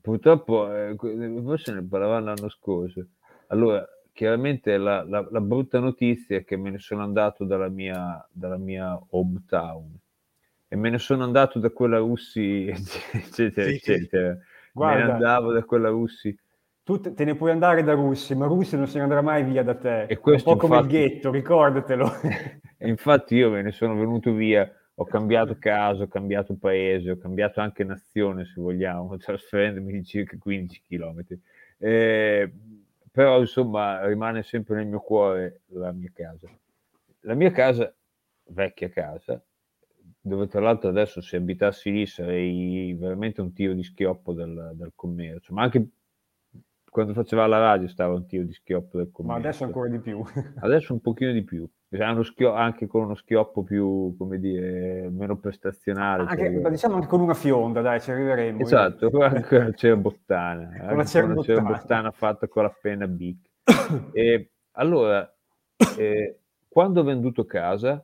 purtroppo, 0.00 0.74
eh, 0.74 0.96
forse 1.44 1.72
ne 1.74 1.86
parlavamo 1.86 2.24
l'anno 2.24 2.48
scorso. 2.48 3.06
Allora, 3.48 3.86
chiaramente 4.12 4.76
la, 4.78 5.04
la- 5.04 5.28
la 5.30 5.40
brutta 5.40 5.78
notizia 5.78 6.38
è 6.38 6.44
che 6.44 6.56
me 6.56 6.70
ne 6.70 6.78
sono 6.78 7.02
andato 7.02 7.44
dalla 7.44 7.68
mia, 7.68 8.26
dalla 8.32 8.56
mia 8.58 8.98
hometown 9.10 9.94
e 10.68 10.76
me 10.76 10.90
ne 10.90 10.98
sono 10.98 11.24
andato 11.24 11.58
da 11.58 11.70
quella 11.70 11.98
Russi, 11.98 12.66
eccetera, 13.12 13.68
Sì. 13.68 13.74
eccetera. 13.74 14.28
Me 14.28 14.34
ne 14.34 14.42
Guarda. 14.72 15.12
andavo 15.14 15.52
da 15.52 15.62
quella 15.64 15.88
Russi. 15.88 16.36
Tu 16.82 17.00
te 17.00 17.24
ne 17.24 17.34
puoi 17.34 17.50
andare 17.50 17.82
da 17.82 17.94
Russi, 17.94 18.34
ma 18.36 18.46
Russi 18.46 18.76
non 18.76 18.86
se 18.86 18.98
ne 18.98 19.04
andrà 19.04 19.20
mai 19.20 19.42
via 19.42 19.62
da 19.64 19.74
te. 19.74 20.02
E 20.02 20.06
È 20.06 20.14
un 20.14 20.20
questo, 20.20 20.50
po' 20.52 20.56
come 20.56 20.76
il 20.78 20.84
infatti- 20.84 21.08
ghetto, 21.08 21.30
ricordatelo. 21.30 22.10
E 22.78 22.88
infatti 22.88 23.36
io 23.36 23.48
me 23.50 23.62
ne 23.62 23.72
sono 23.72 23.96
venuto 23.96 24.32
via, 24.34 24.70
ho 24.96 25.04
cambiato 25.06 25.56
casa, 25.58 26.02
ho 26.02 26.08
cambiato 26.08 26.54
paese, 26.56 27.10
ho 27.12 27.16
cambiato 27.16 27.60
anche 27.62 27.84
nazione 27.84 28.44
se 28.44 28.60
vogliamo, 28.60 29.16
trasferendomi 29.18 29.90
di 29.92 30.04
circa 30.04 30.36
15 30.38 30.82
km. 30.86 31.24
però 33.10 33.40
insomma 33.40 34.04
rimane 34.06 34.42
sempre 34.42 34.76
nel 34.76 34.86
mio 34.86 35.00
cuore 35.00 35.62
la 35.68 35.90
mia 35.92 36.10
casa. 36.12 36.48
La 37.20 37.34
mia 37.34 37.50
casa, 37.50 37.92
vecchia 38.48 38.90
casa, 38.90 39.42
dove 40.26 40.48
tra 40.48 40.60
l'altro 40.60 40.88
adesso 40.88 41.20
se 41.20 41.36
abitassi 41.36 41.90
lì 41.92 42.06
sarei 42.06 42.92
veramente 42.94 43.40
un 43.40 43.52
tiro 43.52 43.74
di 43.74 43.84
schioppo 43.84 44.32
dal, 44.32 44.72
dal 44.74 44.92
commercio, 44.94 45.54
ma 45.54 45.62
anche 45.62 45.88
quando 46.90 47.12
faceva 47.12 47.46
la 47.46 47.58
radio 47.58 47.86
stava 47.88 48.14
un 48.14 48.26
tiro 48.26 48.42
di 48.44 48.52
schioppo 48.54 48.98
Ma 48.98 49.06
commercio. 49.12 49.46
adesso 49.48 49.64
ancora 49.64 49.88
di 49.88 49.98
più. 50.00 50.24
Adesso 50.58 50.94
un 50.94 51.00
pochino 51.00 51.30
di 51.32 51.44
più, 51.44 51.68
Cioè, 51.90 52.24
schio- 52.24 52.54
anche 52.54 52.86
con 52.86 53.02
uno 53.04 53.14
schioppo 53.14 53.62
più, 53.62 54.16
come 54.16 54.38
dire, 54.38 55.08
meno 55.10 55.36
prestazionale. 55.36 56.22
Anche, 56.22 56.50
cioè, 56.50 56.60
ma 56.60 56.70
diciamo 56.70 56.94
anche 56.94 57.06
con 57.06 57.20
una 57.20 57.34
fionda, 57.34 57.82
dai, 57.82 58.00
ci 58.00 58.10
arriveremo. 58.10 58.60
Esatto, 58.60 59.10
con 59.10 59.20
la 59.20 59.42
con 59.42 59.58
la 59.58 59.72
cerabottana, 59.72 60.68
anche 60.80 60.94
la 60.96 61.04
cerabottana. 61.04 61.42
cerabottana 61.42 62.10
fatta 62.12 62.48
con 62.48 62.62
la 62.62 62.74
penna 62.80 63.06
Bic. 63.06 63.48
E 64.14 64.50
allora, 64.72 65.30
eh, 65.98 66.38
quando 66.66 67.00
ho 67.00 67.04
venduto 67.04 67.44
casa, 67.44 68.02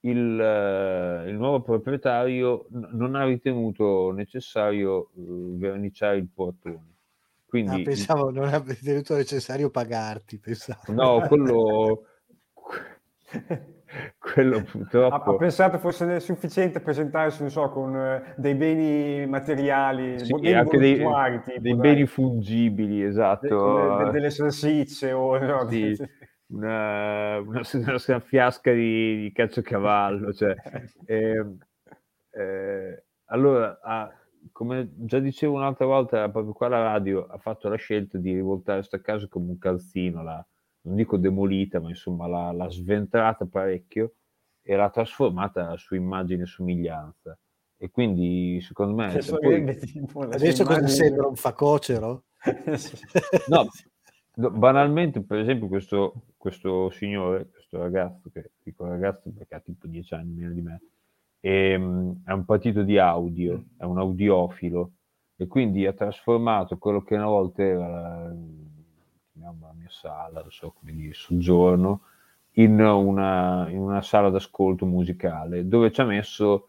il, 0.00 0.40
eh, 0.40 1.28
il 1.30 1.36
nuovo 1.36 1.60
proprietario 1.62 2.66
non 2.70 3.14
ha 3.14 3.24
ritenuto 3.24 4.10
necessario 4.12 5.10
eh, 5.16 5.56
verniciare 5.58 6.16
il 6.16 6.28
portone. 6.32 6.88
Quindi, 7.46 7.78
Ah, 7.78 7.80
pensavo 7.82 8.30
non 8.30 8.48
avrei 8.52 8.74
ritenuto 8.76 9.14
necessario 9.16 9.70
pagarti, 9.70 10.38
pensavo. 10.38 10.94
no, 10.94 11.22
quello, 11.22 12.04
quello 14.18 14.62
Ha, 15.08 15.16
ha 15.24 15.34
purtroppo... 15.34 15.36
pensato 15.36 15.78
fosse 15.78 16.20
sufficiente 16.20 16.80
presentarsi, 16.80 17.40
non 17.42 17.50
so, 17.50 17.68
con 17.70 17.96
eh, 17.96 18.34
dei 18.36 18.54
beni 18.54 19.26
materiali, 19.26 20.24
Sì, 20.24 20.32
beni 20.38 20.52
anche 20.52 20.78
dei, 20.78 20.96
tipo, 20.96 21.10
dei 21.54 21.74
beni 21.74 22.06
fungibili, 22.06 23.02
De- 23.42 23.56
esatto. 23.56 23.56
de- 23.62 23.92
de- 23.96 24.10
delle 24.10 24.30
salsicce 24.30 25.12
o 25.12 25.38
no, 25.38 25.66
Sì, 25.68 25.96
una, 26.50 27.38
una, 27.40 27.62
una 28.06 28.20
fiasca 28.20 28.72
di, 28.72 29.22
di 29.22 29.32
caciocavallo. 29.32 30.32
Cioè, 30.32 30.54
ehm, 31.06 31.58
eh, 32.32 33.04
allora, 33.26 33.78
ha- 33.82 34.12
come 34.52 34.90
già 34.96 35.18
dicevo 35.18 35.54
un'altra 35.54 35.86
volta, 35.86 36.28
proprio 36.30 36.52
qua 36.52 36.66
alla 36.66 36.82
radio 36.82 37.26
ha 37.26 37.38
fatto 37.38 37.68
la 37.68 37.76
scelta 37.76 38.16
di 38.18 38.32
rivoltare 38.32 38.82
sta 38.82 39.00
casa 39.00 39.26
come 39.28 39.50
un 39.50 39.58
calzino, 39.58 40.22
l'ha- 40.22 40.44
non 40.82 40.94
dico 40.96 41.16
demolita, 41.18 41.78
ma 41.80 41.88
insomma 41.90 42.26
l'ha, 42.26 42.52
l'ha 42.52 42.70
sventrata 42.70 43.44
parecchio 43.46 44.14
e 44.62 44.76
l'ha 44.76 44.88
trasformata 44.90 45.76
su 45.76 45.94
immagine 45.94 46.42
e 46.44 46.46
somiglianza. 46.46 47.38
E 47.82 47.90
quindi, 47.90 48.60
secondo 48.60 48.94
me, 48.94 49.06
Adesso 49.06 49.38
poi- 49.38 49.76
tipo 49.78 50.24
la 50.24 50.34
Adesso 50.34 50.64
cosa 50.64 50.78
immagine- 50.78 50.88
sembra? 51.08 51.26
Un 51.26 51.36
facocero? 51.36 52.24
No, 53.48 53.66
banalmente, 54.48 55.20
per 55.22 55.38
esempio, 55.38 55.68
questo, 55.68 56.14
questo 56.36 56.90
signore, 56.90 57.48
questo 57.50 57.78
ragazzo, 57.78 58.30
che 58.32 58.52
dico 58.62 58.86
ragazzo 58.86 59.30
perché 59.30 59.54
ha 59.54 59.60
tipo 59.60 59.86
10 59.86 60.14
anni 60.14 60.32
meno 60.32 60.52
di 60.52 60.60
me, 60.60 60.80
ehm, 61.40 62.22
è 62.24 62.32
un 62.32 62.44
partito 62.44 62.82
di 62.82 62.98
audio, 62.98 63.64
è 63.76 63.84
un 63.84 63.98
audiofilo, 63.98 64.92
e 65.36 65.46
quindi 65.46 65.86
ha 65.86 65.92
trasformato 65.92 66.76
quello 66.78 67.02
che 67.02 67.14
una 67.14 67.26
volta 67.26 67.62
era 67.62 67.88
la, 67.88 68.34
la 69.32 69.72
mia 69.74 69.88
sala, 69.88 70.40
non 70.40 70.50
so 70.50 70.72
come 70.78 70.92
dire, 70.92 71.14
soggiorno, 71.14 72.02
in 72.54 72.80
una, 72.80 73.68
in 73.70 73.78
una 73.78 74.02
sala 74.02 74.28
d'ascolto 74.30 74.84
musicale, 74.86 75.66
dove 75.66 75.92
ci 75.92 76.00
ha 76.00 76.04
messo 76.04 76.68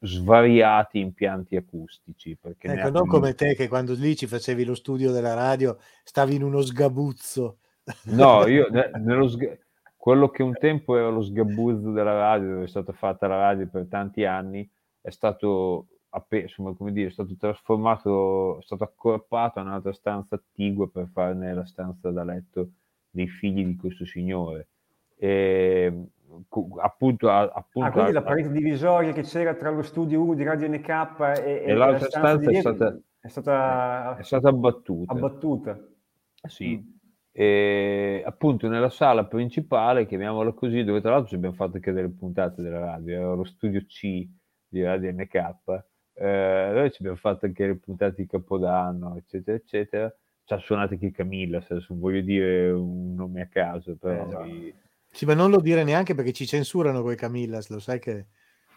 svariati 0.00 0.98
impianti 0.98 1.56
acustici. 1.56 2.36
Perché 2.36 2.68
Ecco, 2.68 2.90
non 2.90 3.06
come 3.06 3.34
te 3.34 3.54
che 3.54 3.68
quando 3.68 3.94
lì 3.94 4.16
ci 4.16 4.26
facevi 4.26 4.64
lo 4.64 4.74
studio 4.74 5.12
della 5.12 5.34
radio 5.34 5.78
stavi 6.04 6.36
in 6.36 6.42
uno 6.42 6.60
sgabuzzo. 6.60 7.58
No, 8.04 8.46
io 8.48 8.68
ne- 8.70 8.90
nello 8.96 9.28
sga- 9.28 9.56
quello 9.96 10.28
che 10.28 10.42
un 10.42 10.54
tempo 10.54 10.96
era 10.96 11.08
lo 11.08 11.22
sgabuzzo 11.22 11.90
della 11.90 12.16
radio, 12.16 12.48
dove 12.50 12.64
è 12.64 12.68
stata 12.68 12.92
fatta 12.92 13.26
la 13.26 13.38
radio 13.38 13.66
per 13.66 13.86
tanti 13.88 14.24
anni, 14.24 14.68
è 15.00 15.10
stato, 15.10 15.88
insomma, 16.30 16.72
come 16.74 16.92
dire, 16.92 17.08
è 17.08 17.12
stato 17.12 17.36
trasformato, 17.36 18.60
è 18.60 18.62
stato 18.62 18.84
accorpato 18.84 19.58
a 19.58 19.62
un'altra 19.62 19.92
stanza 19.92 20.36
attigua 20.36 20.88
per 20.88 21.08
farne 21.12 21.52
la 21.52 21.66
stanza 21.66 22.10
da 22.10 22.24
letto 22.24 22.70
dei 23.10 23.28
figli 23.28 23.64
di 23.64 23.76
questo 23.76 24.06
signore. 24.06 24.68
E, 25.16 25.92
cu- 25.92 26.10
appunto, 26.80 27.30
a- 27.30 27.50
appunto 27.52 27.88
Ah, 27.88 27.92
quindi 27.92 28.12
la 28.12 28.22
parete 28.22 28.50
divisoria 28.50 29.12
che 29.12 29.22
c'era 29.22 29.54
tra 29.54 29.70
lo 29.70 29.82
studio 29.82 30.20
1 30.22 30.34
di 30.34 30.44
Radio 30.44 30.68
NK 30.68 30.88
e, 31.44 31.62
E 31.66 31.74
l'altra 31.74 31.98
la 32.00 32.08
stanza, 32.08 32.50
stanza 32.50 32.50
è 32.50 32.60
stata- 32.60 33.00
è 33.20 33.28
stata 33.28 34.16
è 34.18 34.22
stata 34.22 34.48
abbattuta. 34.48 35.12
abbattuta. 35.12 35.78
Sì. 36.46 36.76
Mm. 36.78 36.96
E 37.32 38.22
appunto 38.26 38.68
nella 38.68 38.88
sala 38.90 39.26
principale, 39.26 40.06
chiamiamola 40.06 40.52
così, 40.52 40.82
dove 40.82 41.00
tra 41.00 41.10
l'altro 41.12 41.28
ci 41.28 41.34
abbiamo 41.36 41.54
fatto 41.54 41.76
anche 41.76 41.92
delle 41.92 42.08
puntate 42.10 42.62
della 42.62 42.80
radio, 42.80 43.14
era 43.14 43.34
lo 43.34 43.44
studio 43.44 43.80
C 43.86 44.26
di 44.66 44.82
Radio 44.82 45.12
NK, 45.12 45.34
eh, 46.14 46.70
dove 46.74 46.90
ci 46.90 46.96
abbiamo 47.00 47.16
fatto 47.18 47.46
anche 47.46 47.66
le 47.66 47.76
puntate 47.76 48.14
di 48.16 48.26
Capodanno, 48.26 49.16
eccetera, 49.16 49.56
eccetera. 49.56 50.12
Ci 50.44 50.54
ha 50.54 50.58
suonato 50.58 50.94
anche 50.94 51.10
Camilla, 51.12 51.60
se 51.60 51.84
voglio 51.90 52.22
dire 52.22 52.70
un 52.70 53.14
nome 53.14 53.42
a 53.42 53.46
caso, 53.46 53.96
però... 53.96 54.14
Eh, 54.14 54.26
esatto. 54.26 54.86
Sì, 55.10 55.24
ma 55.24 55.34
non 55.34 55.50
lo 55.50 55.60
dire 55.60 55.84
neanche 55.84 56.14
perché 56.14 56.32
ci 56.32 56.46
censurano 56.46 57.02
quei 57.02 57.16
Camillas, 57.16 57.68
lo 57.68 57.78
sai 57.80 57.98
che... 57.98 58.26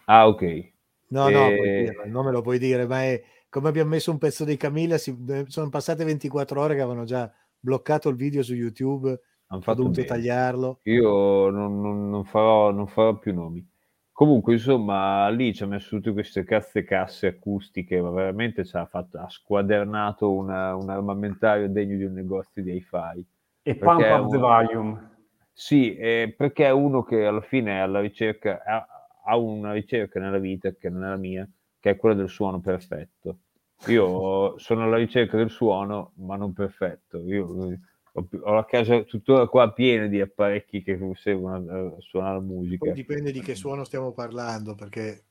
Ah, 0.06 0.26
ok. 0.26 0.70
No, 1.08 1.28
no, 1.28 1.48
Eh, 1.48 1.82
dirlo, 1.84 2.04
il 2.04 2.10
nome 2.10 2.30
lo 2.32 2.40
puoi 2.40 2.58
dire, 2.58 2.86
ma 2.86 3.02
è 3.02 3.22
come 3.48 3.68
abbiamo 3.68 3.90
messo 3.90 4.10
un 4.10 4.18
pezzo 4.18 4.44
dei 4.44 4.56
Camilla, 4.56 4.96
si- 4.96 5.14
eh, 5.28 5.44
sono 5.46 5.68
passate 5.68 6.04
24 6.04 6.60
ore 6.60 6.74
che 6.74 6.80
avevano 6.80 7.04
già 7.04 7.30
bloccato 7.58 8.08
il 8.08 8.16
video 8.16 8.42
su 8.42 8.54
YouTube, 8.54 9.08
hanno 9.48 9.62
dovuto 9.64 9.90
bene. 9.90 10.06
tagliarlo. 10.06 10.80
Io 10.84 11.50
non, 11.50 11.80
non- 11.80 12.08
non 12.08 12.24
farò, 12.24 12.70
non 12.70 12.86
farò 12.86 13.18
più 13.18 13.34
nomi. 13.34 13.64
Comunque, 14.10 14.54
insomma, 14.54 15.28
lì 15.28 15.54
ci 15.54 15.62
ha 15.62 15.66
messo 15.66 15.96
tutte 15.96 16.12
queste 16.12 16.44
cazze 16.44 16.82
casse 16.84 17.26
acustiche, 17.26 18.00
ma 18.00 18.10
veramente 18.10 18.64
ci 18.64 18.76
ha, 18.76 18.86
fatto, 18.86 19.18
ha 19.18 19.28
squadernato 19.28 20.30
una- 20.32 20.74
un 20.74 20.88
armamentario 20.88 21.68
degno 21.68 21.96
di 21.96 22.04
un 22.04 22.14
negozio 22.14 22.62
di 22.62 22.74
hi-fi. 22.74 23.24
E 23.62 23.74
pump 23.74 24.00
up 24.00 24.30
the 24.30 24.36
un- 24.36 24.40
volume. 24.40 25.10
Sì, 25.52 25.94
eh, 25.96 26.34
perché 26.36 26.64
è 26.64 26.70
uno 26.70 27.02
che 27.02 27.26
alla 27.26 27.42
fine 27.42 27.72
è 27.72 27.78
alla 27.80 28.00
ricerca, 28.00 28.62
ha, 28.64 28.86
ha 29.24 29.36
una 29.36 29.72
ricerca 29.72 30.18
nella 30.18 30.38
vita 30.38 30.72
che 30.72 30.88
non 30.88 31.04
è 31.04 31.08
la 31.08 31.16
mia, 31.16 31.48
che 31.78 31.90
è 31.90 31.96
quella 31.96 32.14
del 32.14 32.28
suono 32.28 32.60
perfetto. 32.60 33.38
Io 33.86 34.56
sono 34.58 34.84
alla 34.84 34.96
ricerca 34.96 35.36
del 35.36 35.50
suono, 35.50 36.12
ma 36.16 36.36
non 36.36 36.52
perfetto. 36.52 37.18
Io 37.18 37.70
eh, 37.70 37.78
ho, 38.12 38.28
ho 38.42 38.54
la 38.54 38.64
casa 38.64 39.02
tuttora 39.02 39.46
qua 39.46 39.72
piena 39.72 40.06
di 40.06 40.20
apparecchi 40.20 40.82
che 40.82 40.98
servono 41.14 41.56
a, 41.56 42.00
suonare 42.00 42.40
musica. 42.40 42.86
Poi 42.86 42.94
dipende 42.94 43.30
di 43.30 43.40
che 43.40 43.54
suono 43.54 43.84
stiamo 43.84 44.12
parlando, 44.12 44.74
perché 44.74 45.24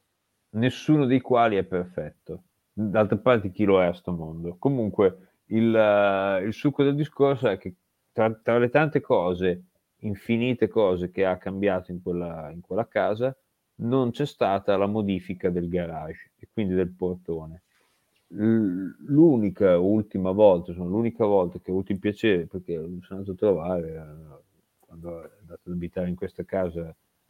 nessuno 0.51 1.06
dei 1.06 1.22
quali 1.22 1.58
è 1.58 1.63
perfetto. 1.63 2.44
D'altra 2.74 3.18
parte, 3.18 3.51
chi 3.51 3.66
lo 3.66 3.82
è 3.82 3.86
a 3.86 3.94
sto 3.94 4.12
mondo? 4.12 4.56
Comunque, 4.58 5.34
il, 5.48 5.75
eh, 5.75 6.44
il 6.46 6.54
succo 6.54 6.84
del 6.84 6.96
discorso 6.96 7.48
è 7.48 7.58
che 7.58 7.75
tra, 8.12 8.32
tra 8.34 8.58
le 8.58 8.70
tante 8.70 9.01
cose, 9.01 9.63
infinite 10.01 10.67
cose 10.67 11.12
che 11.12 11.25
ha 11.25 11.38
cambiato 11.38 11.91
in 11.91 12.01
quella, 12.01 12.50
in 12.51 12.62
quella 12.62 12.88
casa, 12.88 13.36
non 13.81 14.12
c'è 14.12 14.25
stata 14.25 14.77
la 14.77 14.88
modifica 14.88 15.50
del 15.50 15.67
garage 15.70 16.31
e 16.38 16.48
quindi 16.51 16.74
del 16.75 16.91
portone. 16.91 17.63
l'unica 19.08 19.77
ultima 19.77 20.31
volta, 20.31 20.74
sono 20.74 20.89
l'unica 20.89 21.25
volta 21.25 21.60
che 21.60 21.70
ho 21.72 21.74
avuto 21.75 21.91
il 21.91 22.00
piacere, 22.00 22.46
perché 22.48 22.74
sono 22.75 23.01
andato 23.20 23.31
a 23.31 23.36
trovare, 23.36 23.89
eh, 23.96 24.43
quando 24.79 25.22
è 25.24 25.29
andato 25.39 25.62
ad 25.70 25.74
abitare 25.74 26.10
in 26.10 26.15
questa 26.15 26.43
casa, 26.46 26.81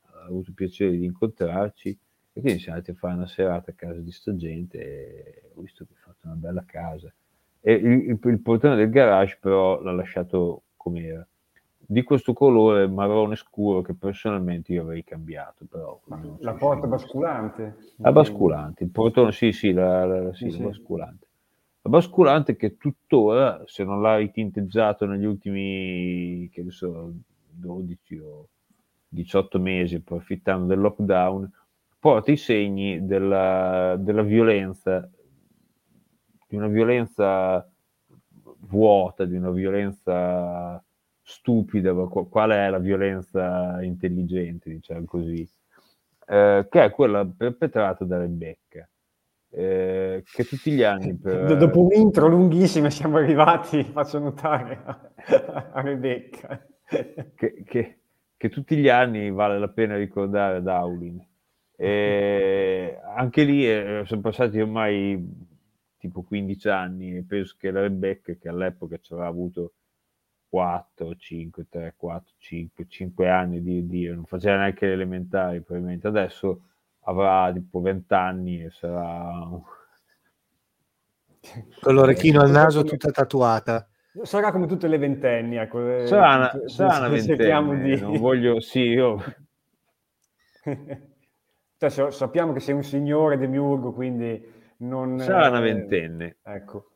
ho 0.02 0.20
avuto 0.28 0.50
il 0.50 0.56
piacere 0.56 0.92
di 0.98 1.06
incontrarci, 1.06 1.90
e 2.34 2.40
quindi 2.42 2.60
siamo 2.60 2.78
andati 2.78 2.96
a 2.96 3.00
fare 3.00 3.14
una 3.16 3.28
serata 3.28 3.72
a 3.72 3.74
casa 3.74 4.00
di 4.00 4.12
sta 4.12 4.36
gente 4.36 4.78
e 4.80 5.52
ho 5.56 5.62
visto 5.62 5.86
che 5.86 5.94
ha 5.94 6.02
fatto 6.02 6.28
una 6.28 6.36
bella 6.36 6.64
casa. 6.66 7.12
E 7.60 7.74
il, 7.74 8.10
il- 8.10 8.20
il 8.24 8.40
portone 8.42 8.76
del 8.76 8.90
garage 8.90 9.38
però 9.40 9.82
l'ha 9.82 9.92
lasciato 9.92 10.64
com'era. 10.78 11.26
Di 11.92 12.04
questo 12.04 12.32
colore 12.32 12.88
marrone 12.88 13.36
scuro 13.36 13.82
che 13.82 13.94
personalmente 13.94 14.72
io 14.72 14.84
avrei 14.84 15.04
cambiato, 15.04 15.66
però 15.66 16.00
La 16.40 16.54
porta 16.54 16.88
basculante. 16.88 17.76
La 17.98 18.14
basculante, 18.14 18.86
il 18.86 18.92
portone, 18.92 19.34
sì, 19.34 19.52
sì, 19.52 19.74
la, 19.74 20.06
la- 20.06 20.34
sì, 20.34 20.50
Sì, 20.50 20.60
la 20.62 20.68
basculante. 20.68 21.28
La 21.82 21.90
basculante 21.90 22.56
che 22.56 22.78
tuttora, 22.78 23.64
se 23.66 23.84
non 23.84 24.02
l'ha 24.02 24.16
ritinteggiato 24.16 25.06
negli 25.06 25.26
ultimi, 25.26 26.50
che 26.50 26.64
ne 26.64 26.72
so, 26.72 27.12
12 27.50 28.18
o 28.20 28.48
18 29.10 29.60
mesi, 29.60 29.96
approfittando 29.96 30.68
del 30.68 30.80
lockdown, 30.80 31.52
porta 32.00 32.32
i 32.32 32.38
segni 32.38 33.06
della, 33.06 33.98
della 34.00 34.22
violenza, 34.22 35.10
di 36.48 36.56
una 36.56 36.68
violenza 36.68 37.70
vuota, 38.60 39.26
di 39.26 39.36
una 39.36 39.52
violenza 39.52 40.82
stupida, 41.22 41.94
ma 41.94 42.08
qu- 42.08 42.30
qual 42.30 42.52
è 42.52 42.70
la 42.70 42.80
violenza 42.80 43.82
intelligente, 43.82 44.70
diciamo 44.70 45.06
così, 45.06 45.48
eh, 46.28 46.68
che 46.70 46.84
è 46.84 46.92
quella 46.92 47.26
perpetrata 47.26 48.06
da 48.06 48.18
Rebecca, 48.18 48.88
eh, 49.50 50.26
che 50.30 50.46
tutti 50.46 50.72
gli 50.72 50.84
anni 50.84 51.16
per... 51.16 51.40
D- 51.44 51.56
Dopo 51.58 51.82
un 51.82 51.92
intro 51.94 52.28
lunghissimo 52.28 52.90
siamo 52.90 53.18
arrivati, 53.18 53.84
faccio 53.92 54.20
notare, 54.20 54.82
a, 54.86 55.12
a 55.74 55.82
Rebecca. 55.82 56.66
che, 57.36 57.64
che- 57.66 57.96
che 58.38 58.50
tutti 58.50 58.76
gli 58.76 58.90
anni 58.90 59.30
vale 59.32 59.60
la 59.60 59.70
pena 59.70 59.96
ricordare 59.96 60.62
Dowling. 60.64 61.24
E 61.76 63.00
anche 63.16 63.44
lì 63.44 63.68
eh, 63.70 64.04
sono 64.06 64.22
passati 64.22 64.60
ormai 64.60 65.24
tipo 65.98 66.24
15 66.24 66.68
anni 66.70 67.16
e 67.18 67.24
penso 67.24 67.56
che 67.60 67.70
la 67.72 67.82
Rebecca, 67.82 68.34
che 68.34 68.50
all'epoca 68.50 68.98
ci 69.00 69.14
aveva 69.14 69.28
avuto 69.28 69.74
4, 70.52 71.16
5, 71.16 71.66
3, 71.70 71.94
4, 71.96 72.34
5, 72.38 72.86
5 72.90 73.30
anni 73.30 73.62
di, 73.62 73.88
di 73.88 74.06
non 74.10 74.26
faceva 74.26 74.58
neanche 74.58 74.86
le 74.86 74.92
elementari 74.92 75.62
probabilmente, 75.62 76.08
adesso 76.08 76.64
avrà 77.04 77.54
tipo 77.54 77.80
20 77.80 78.14
anni 78.14 78.62
e 78.62 78.70
sarà... 78.70 79.48
Con 81.80 81.94
l'orecchino 81.96 82.42
al 82.42 82.50
naso 82.52 82.84
tutta 82.84 83.12
tatuata. 83.12 83.88
Sarà 84.24 84.52
come 84.52 84.68
tutte 84.68 84.90
le 84.90 84.98
ventenni, 84.98 85.56
ecco. 85.56 85.88
eh, 85.88 86.06
Sarà 86.06 86.36
una, 86.36 86.50
se- 86.50 86.68
sarà 86.68 86.98
una 86.98 87.08
ventenne, 87.08 87.82
di- 87.82 88.02
non 88.02 88.18
voglio... 88.18 88.60
Sì, 88.60 88.82
io... 88.82 89.24
Cioè, 91.78 91.90
so- 91.90 92.12
sappiamo 92.12 92.52
che 92.52 92.60
sei 92.60 92.76
un 92.76 92.84
signore 92.84 93.38
demiurgo, 93.38 93.94
quindi 93.94 94.46
non... 94.80 95.18
Sarà 95.18 95.48
una 95.48 95.60
eh, 95.60 95.74
ventenne. 95.74 96.38
Ecco. 96.44 96.92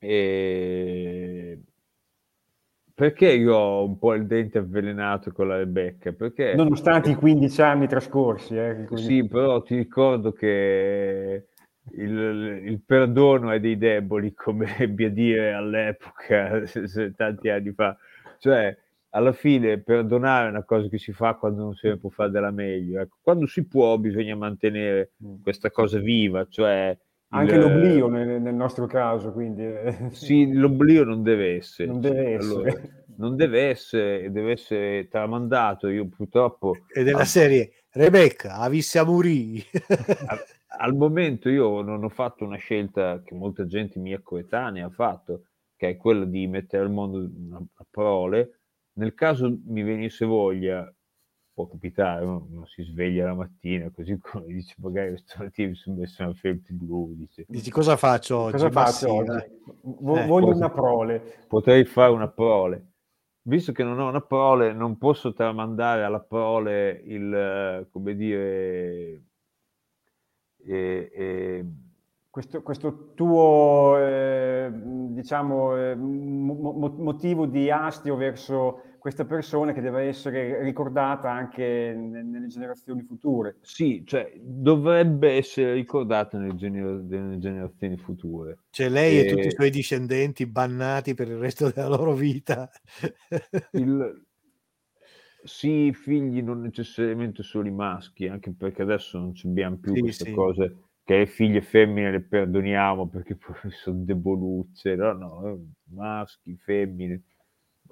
E... 0.00 1.13
Perché 2.94 3.32
io 3.32 3.54
ho 3.56 3.84
un 3.84 3.98
po' 3.98 4.14
il 4.14 4.26
dente 4.26 4.58
avvelenato 4.58 5.32
con 5.32 5.48
la 5.48 5.56
Rebecca? 5.56 6.12
Perché 6.12 6.54
Nonostante 6.56 7.10
i 7.10 7.14
15 7.16 7.60
anni 7.62 7.88
trascorsi. 7.88 8.56
eh, 8.56 8.86
sì, 8.96 9.26
però 9.26 9.62
ti 9.62 9.76
ricordo 9.76 10.32
che 10.32 11.48
il, 11.96 12.62
il 12.66 12.80
perdono 12.84 13.50
è 13.50 13.60
dei 13.60 13.76
deboli, 13.76 14.32
come 14.34 14.76
ebbi 14.78 15.04
a 15.04 15.10
dire 15.10 15.52
all'epoca, 15.52 16.64
se- 16.66 16.86
se- 16.88 17.12
tanti 17.14 17.48
anni 17.48 17.72
fa. 17.72 17.96
Cioè, 18.38 18.76
alla 19.10 19.32
fine 19.32 19.78
perdonare 19.80 20.46
è 20.46 20.50
una 20.50 20.64
cosa 20.64 20.88
che 20.88 20.98
si 20.98 21.12
fa 21.12 21.34
quando 21.34 21.62
non 21.62 21.74
ne 21.80 21.96
può 21.98 22.10
fare 22.10 22.30
della 22.30 22.50
meglio. 22.50 23.00
Ecco, 23.00 23.16
quando 23.22 23.46
si 23.46 23.66
può 23.66 23.96
bisogna 23.98 24.36
mantenere 24.36 25.12
Mm. 25.24 25.42
questa 25.42 25.70
cosa 25.70 25.98
viva, 25.98 26.46
cioè 26.48 26.96
Anche 27.38 27.54
il- 27.54 27.60
l'oblio 27.60 28.08
nel, 28.08 28.40
nel 28.40 28.54
nostro 28.54 28.86
caso, 28.86 29.32
quindi... 29.32 29.62
eh, 29.64 30.08
Sì, 30.12 30.52
l'oblio 30.52 31.04
non 31.04 31.22
deve 31.22 31.56
essere. 31.56 31.88
Non 31.88 32.00
deve 32.00 32.34
Allora, 32.34 32.68
essere. 32.68 33.04
non 33.16 33.36
deve 33.36 33.68
essere, 33.68 34.30
deve 34.30 34.52
essere 34.52 35.08
tramandato. 35.08 35.88
Io 35.88 36.06
purtroppo 36.08 36.84
E 36.94 37.02
della 37.02 37.24
serie 37.24 37.84
Rebecca, 37.90 38.56
avisse 38.56 38.98
a 38.98 39.04
morì. 39.04 39.62
al- 40.26 40.44
al 40.78 40.94
momento 40.94 41.48
io 41.48 41.82
non 41.82 42.02
ho 42.04 42.08
fatto 42.08 42.44
una 42.44 42.56
scelta 42.56 43.22
che 43.22 43.34
molta 43.34 43.66
gente 43.66 43.98
mia 43.98 44.20
coetanea 44.22 44.86
ha 44.86 44.90
fatto, 44.90 45.44
che 45.76 45.90
è 45.90 45.96
quella 45.96 46.24
di 46.24 46.46
mettere 46.46 46.82
al 46.84 46.90
mondo 46.90 47.18
una, 47.18 47.58
una 47.58 47.86
prole. 47.90 48.60
Nel 48.94 49.14
caso 49.14 49.56
mi 49.66 49.82
venisse 49.82 50.24
voglia, 50.24 50.92
può 51.54 51.68
capitare, 51.68 52.24
uno 52.24 52.46
non 52.50 52.66
si 52.66 52.82
sveglia 52.82 53.26
la 53.26 53.34
mattina, 53.34 53.88
così 53.90 54.18
come 54.20 54.46
dice 54.46 54.74
magari 54.78 55.16
stamattina 55.16 55.68
mi 55.68 55.74
sono 55.76 55.96
messo 55.96 56.22
una 56.24 56.34
felpe 56.34 56.72
blu, 56.72 57.14
dice 57.14 57.44
Dici 57.48 57.70
cosa 57.70 57.96
faccio 57.96 58.36
oggi? 58.38 58.52
Cosa 58.52 58.70
faccio 58.70 59.12
oggi? 59.14 59.30
Eh, 59.36 60.26
voglio 60.26 60.46
cosa- 60.46 60.66
una 60.66 60.70
prole. 60.70 61.44
potrei 61.46 61.84
fare 61.84 62.12
una 62.12 62.28
prole. 62.28 62.88
Visto 63.46 63.72
che 63.72 63.84
non 63.84 64.00
ho 64.00 64.08
una 64.08 64.22
prole, 64.22 64.72
non 64.72 64.96
posso 64.96 65.32
tramandare 65.34 66.02
alla 66.02 66.20
prole 66.20 67.02
il, 67.04 67.32
eh, 67.32 67.86
come 67.92 68.14
dire, 68.16 69.22
eh, 70.66 71.10
eh, 71.14 71.64
Questo, 72.30 72.62
questo 72.62 73.12
tuo, 73.14 73.96
eh, 73.98 74.68
diciamo, 74.72 75.76
eh, 75.76 75.94
mo- 75.94 76.94
motivo 76.98 77.46
di 77.46 77.70
astio 77.70 78.16
verso 78.16 78.93
questa 79.04 79.26
persona 79.26 79.72
che 79.74 79.82
deve 79.82 80.04
essere 80.08 80.62
ricordata 80.62 81.30
anche 81.30 81.94
ne- 81.94 82.22
nelle 82.22 82.46
generazioni 82.46 83.02
future. 83.02 83.58
sì, 83.60 84.04
cioè, 84.06 84.32
dovrebbe 84.36 85.32
essere 85.36 85.72
ricordata 85.72 86.38
nelle, 86.38 86.54
gener- 86.54 87.02
nelle 87.02 87.38
generazioni 87.38 87.96
future. 87.96 88.58
C'è 88.70 88.88
lei 88.90 89.18
e 89.18 89.24
Eh, 89.24 89.24
tutti 89.24 89.48
i 89.48 89.50
suoi 89.52 89.70
discendenti 89.70 90.46
bannati 90.46 91.14
per 91.14 91.28
il 91.28 91.38
resto 91.38 91.70
della 91.70 91.88
loro 91.88 92.12
vita. 92.14 92.70
Il, 93.74 93.92
sì, 95.44 95.86
i 95.86 95.94
figli 95.94 96.40
non 96.42 96.60
necessariamente 96.60 97.42
solo 97.42 97.68
i 97.68 97.72
maschi, 97.72 98.26
anche 98.28 98.52
perché 98.52 98.82
adesso 98.82 99.18
non 99.18 99.34
ci 99.34 99.46
abbiamo 99.46 99.76
più 99.76 99.96
Sì, 99.96 100.00
queste 100.00 100.24
sì. 100.24 100.30
cose 100.30 100.76
che 101.04 101.18
le 101.18 101.26
figlie 101.26 101.60
femmine 101.60 102.10
le 102.10 102.22
perdoniamo 102.22 103.08
perché 103.08 103.36
poi 103.36 103.70
sono 103.70 104.02
debolucce, 104.04 104.94
no, 104.96 105.12
no, 105.12 105.58
maschi, 105.90 106.56
femmine, 106.56 107.22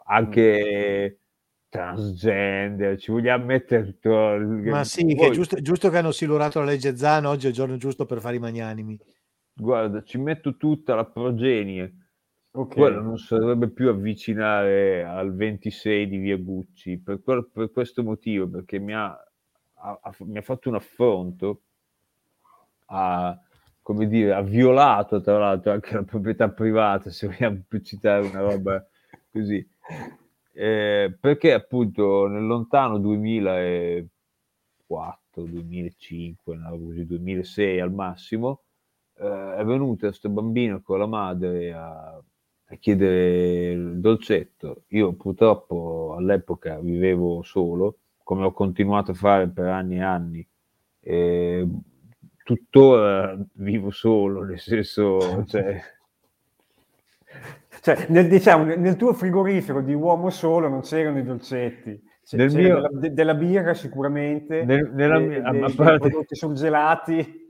anche 0.04 1.20
transgender, 1.68 2.98
ci 2.98 3.10
vogliamo 3.10 3.46
mettere 3.46 3.84
tutto. 3.84 4.10
Ma 4.10 4.84
sì, 4.84 5.04
che 5.06 5.28
è 5.28 5.30
giusto, 5.30 5.60
giusto 5.60 5.88
che 5.88 5.98
hanno 5.98 6.12
silurato 6.12 6.58
la 6.58 6.66
legge 6.66 6.96
Zan, 6.96 7.24
oggi 7.24 7.46
è 7.46 7.48
il 7.48 7.54
giorno 7.54 7.76
giusto 7.76 8.04
per 8.04 8.20
fare 8.20 8.36
i 8.36 8.40
magnanimi. 8.40 8.98
Guarda, 9.54 10.02
ci 10.02 10.18
metto 10.18 10.56
tutta 10.56 10.94
la 10.94 11.04
progenie, 11.04 11.94
Ok. 12.52 12.74
quello 12.74 13.00
non 13.00 13.16
si 13.16 13.34
dovrebbe 13.34 13.68
più 13.70 13.88
avvicinare 13.88 15.04
al 15.04 15.34
26 15.34 16.08
di 16.08 16.18
Via 16.18 16.36
Gucci 16.36 16.98
per, 16.98 17.22
quel- 17.22 17.48
per 17.50 17.70
questo 17.70 18.02
motivo, 18.02 18.48
perché 18.48 18.78
mi 18.78 18.92
ha, 18.94 19.06
ha- 19.06 20.00
ha- 20.02 20.14
mi 20.20 20.38
ha 20.38 20.42
fatto 20.42 20.68
un 20.68 20.74
affronto, 20.74 21.62
ha, 22.86 23.38
come 23.80 24.06
dire, 24.06 24.34
ha 24.34 24.42
violato 24.42 25.20
tra 25.20 25.38
l'altro 25.38 25.72
anche 25.72 25.94
la 25.94 26.02
proprietà 26.02 26.50
privata, 26.50 27.10
se 27.10 27.26
vogliamo 27.26 27.62
più 27.66 27.80
citare 27.80 28.26
una 28.26 28.40
roba 28.40 28.86
così, 29.30 29.66
Eh, 30.54 31.16
perché 31.18 31.54
appunto 31.54 32.26
nel 32.26 32.44
lontano 32.44 32.98
2004, 32.98 35.44
2005, 35.44 36.54
una 36.54 36.68
roba 36.68 36.84
così, 36.84 37.06
2006 37.06 37.80
al 37.80 37.90
massimo, 37.92 38.60
eh, 39.18 39.56
è 39.56 39.64
venuta 39.64 40.08
questo 40.08 40.28
bambino 40.28 40.82
con 40.82 40.98
la 40.98 41.06
madre 41.06 41.72
a, 41.72 42.16
a 42.16 42.76
chiedere 42.78 43.70
il 43.72 44.00
dolcetto. 44.00 44.84
Io 44.88 45.14
purtroppo 45.14 46.14
all'epoca 46.18 46.78
vivevo 46.80 47.42
solo, 47.42 47.98
come 48.22 48.44
ho 48.44 48.52
continuato 48.52 49.12
a 49.12 49.14
fare 49.14 49.48
per 49.48 49.66
anni 49.66 49.96
e 49.96 50.02
anni. 50.02 50.46
E 51.00 51.66
tuttora 52.44 53.38
vivo 53.54 53.90
solo, 53.90 54.44
nel 54.44 54.60
senso, 54.60 55.44
cioè, 55.46 55.80
Cioè, 57.82 58.06
nel, 58.10 58.28
diciamo, 58.28 58.62
nel, 58.76 58.94
tuo 58.94 59.12
frigorifero 59.12 59.80
di 59.82 59.92
uomo 59.92 60.30
solo 60.30 60.68
non 60.68 60.82
c'erano 60.82 61.18
i 61.18 61.24
dolcetti. 61.24 62.00
C- 62.24 62.34
Nel 62.34 62.48
c'era 62.48 62.62
mio- 62.62 62.74
della, 62.76 62.88
de- 62.92 63.12
della 63.12 63.34
birra 63.34 63.74
sicuramente, 63.74 64.64
Nel- 64.64 64.92
nella 64.94 65.18
de- 65.18 65.26
mia- 65.26 65.40
dei- 65.50 65.62
a 65.62 65.66
dei 65.66 65.74
parte- 65.74 66.08
prodotti 66.08 66.36
surgelati. 66.36 67.40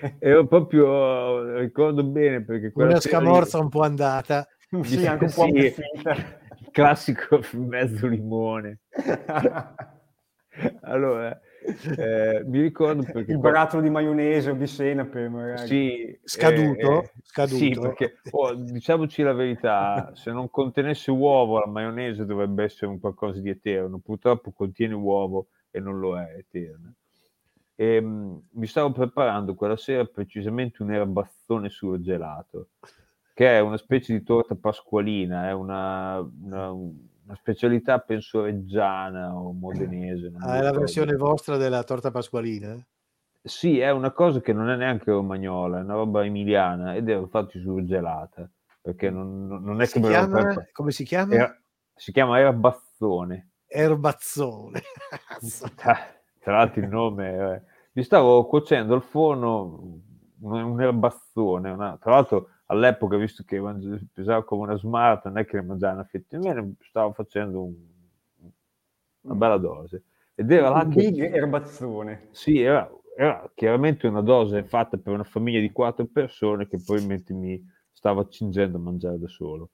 ero 0.18 0.46
proprio, 0.46 1.58
ricordo 1.58 2.02
bene 2.04 2.42
perché 2.42 2.72
Una 2.74 2.98
scamorza 3.00 3.58
un 3.58 3.68
po' 3.68 3.82
andata. 3.82 4.48
sì, 4.80 5.06
anche 5.06 5.24
un 5.24 5.30
po' 5.30 5.44
Sì, 5.44 5.74
classico 6.70 7.40
mezzo 7.52 8.06
limone. 8.06 8.78
allora, 10.84 11.38
Eh, 11.96 12.42
mi 12.46 12.60
ricordo 12.60 13.02
perché 13.04 13.32
Il 13.32 13.38
qua- 13.38 13.50
barattolo 13.50 13.82
di 13.82 13.90
maionese 13.90 14.50
o 14.50 14.54
di 14.54 14.66
senape, 14.66 15.28
magari. 15.28 15.68
Sì, 15.68 16.18
Scaduto? 16.24 17.02
eh, 17.02 17.12
Scaduto? 17.22 17.56
Sì, 17.56 17.78
perché 17.78 18.18
oh, 18.30 18.54
diciamoci 18.54 19.22
la 19.22 19.32
verità, 19.32 20.10
se 20.14 20.30
non 20.32 20.48
contenesse 20.50 21.10
uovo 21.10 21.58
la 21.58 21.66
maionese 21.66 22.24
dovrebbe 22.24 22.64
essere 22.64 22.86
un 22.90 22.98
qualcosa 22.98 23.40
di 23.40 23.50
eterno, 23.50 23.98
purtroppo 23.98 24.52
contiene 24.52 24.94
uovo 24.94 25.48
e 25.70 25.80
non 25.80 25.98
lo 26.00 26.18
è 26.18 26.36
eterno. 26.38 26.94
E, 27.74 28.00
mh, 28.00 28.42
mi 28.52 28.66
stavo 28.66 28.92
preparando 28.92 29.54
quella 29.54 29.76
sera 29.76 30.04
precisamente 30.04 30.82
un 30.82 30.92
erbazzone 30.92 31.68
surgelato, 31.68 32.70
che 33.34 33.56
è 33.56 33.60
una 33.60 33.76
specie 33.76 34.12
di 34.12 34.22
torta 34.22 34.54
pasqualina, 34.54 35.48
è 35.48 35.52
una, 35.52 36.18
una- 36.20 36.72
una 37.32 37.36
specialità 37.36 37.98
penso 37.98 38.42
reggiana 38.42 39.34
o 39.34 39.52
modenese. 39.52 40.30
Ah, 40.40 40.58
è 40.58 40.62
la 40.62 40.72
versione 40.72 41.14
vostra 41.16 41.56
della 41.56 41.82
torta 41.82 42.10
pasqualina? 42.10 42.78
Sì, 43.42 43.78
è 43.80 43.90
una 43.90 44.12
cosa 44.12 44.40
che 44.40 44.52
non 44.52 44.68
è 44.68 44.76
neanche 44.76 45.10
romagnola, 45.10 45.78
è 45.78 45.82
una 45.82 45.94
roba 45.94 46.24
emiliana 46.24 46.94
ed 46.94 47.08
è 47.08 47.16
infatti 47.16 47.58
surgelata, 47.58 48.48
perché 48.80 49.10
non, 49.10 49.46
non- 49.46 49.80
è 49.80 49.86
Si 49.86 49.94
che 50.00 50.06
chiama, 50.06 50.42
preparo- 50.42 50.68
come 50.72 50.90
si 50.92 51.04
chiama? 51.04 51.34
era- 51.34 51.60
si 51.94 52.12
chiama 52.12 52.38
erbazzone. 52.38 53.50
Erbazzone. 53.66 54.82
Tra, 55.74 55.96
tra 56.38 56.52
l'altro 56.56 56.80
il 56.82 56.88
nome... 56.88 57.54
eh, 57.54 57.62
Mi 57.92 58.02
stavo 58.04 58.46
cuocendo 58.46 58.94
al 58.94 59.02
forno 59.02 60.00
un, 60.40 60.62
un 60.62 60.80
erbazzone, 60.80 61.70
una- 61.70 61.96
tra 62.00 62.12
l'altro 62.12 62.48
all'epoca, 62.72 63.16
visto 63.16 63.42
che 63.44 63.60
pesava 64.12 64.44
come 64.44 64.62
una 64.62 64.76
smart, 64.76 65.26
non 65.26 65.38
è 65.38 65.44
che 65.46 65.56
ne 65.56 65.62
mangiavo 65.62 65.94
una 65.94 66.04
fettina, 66.04 66.64
stavo 66.80 67.12
facendo 67.12 67.62
un- 67.64 67.90
una 69.22 69.34
bella 69.34 69.56
dose. 69.58 70.02
Ed 70.34 70.50
era 70.50 70.70
là 70.70 70.84
Un 70.84 70.88
che... 70.88 71.00
big 71.02 71.18
erbazzone. 71.34 72.28
Sì, 72.30 72.60
era, 72.60 72.90
era 73.16 73.50
chiaramente 73.54 74.06
una 74.06 74.22
dose 74.22 74.64
fatta 74.64 74.96
per 74.96 75.12
una 75.12 75.24
famiglia 75.24 75.60
di 75.60 75.70
quattro 75.70 76.06
persone 76.06 76.66
che 76.66 76.78
probabilmente 76.82 77.32
mi 77.34 77.62
stava 77.92 78.22
accingendo 78.22 78.78
a 78.78 78.80
mangiare 78.80 79.18
da 79.18 79.28
solo. 79.28 79.70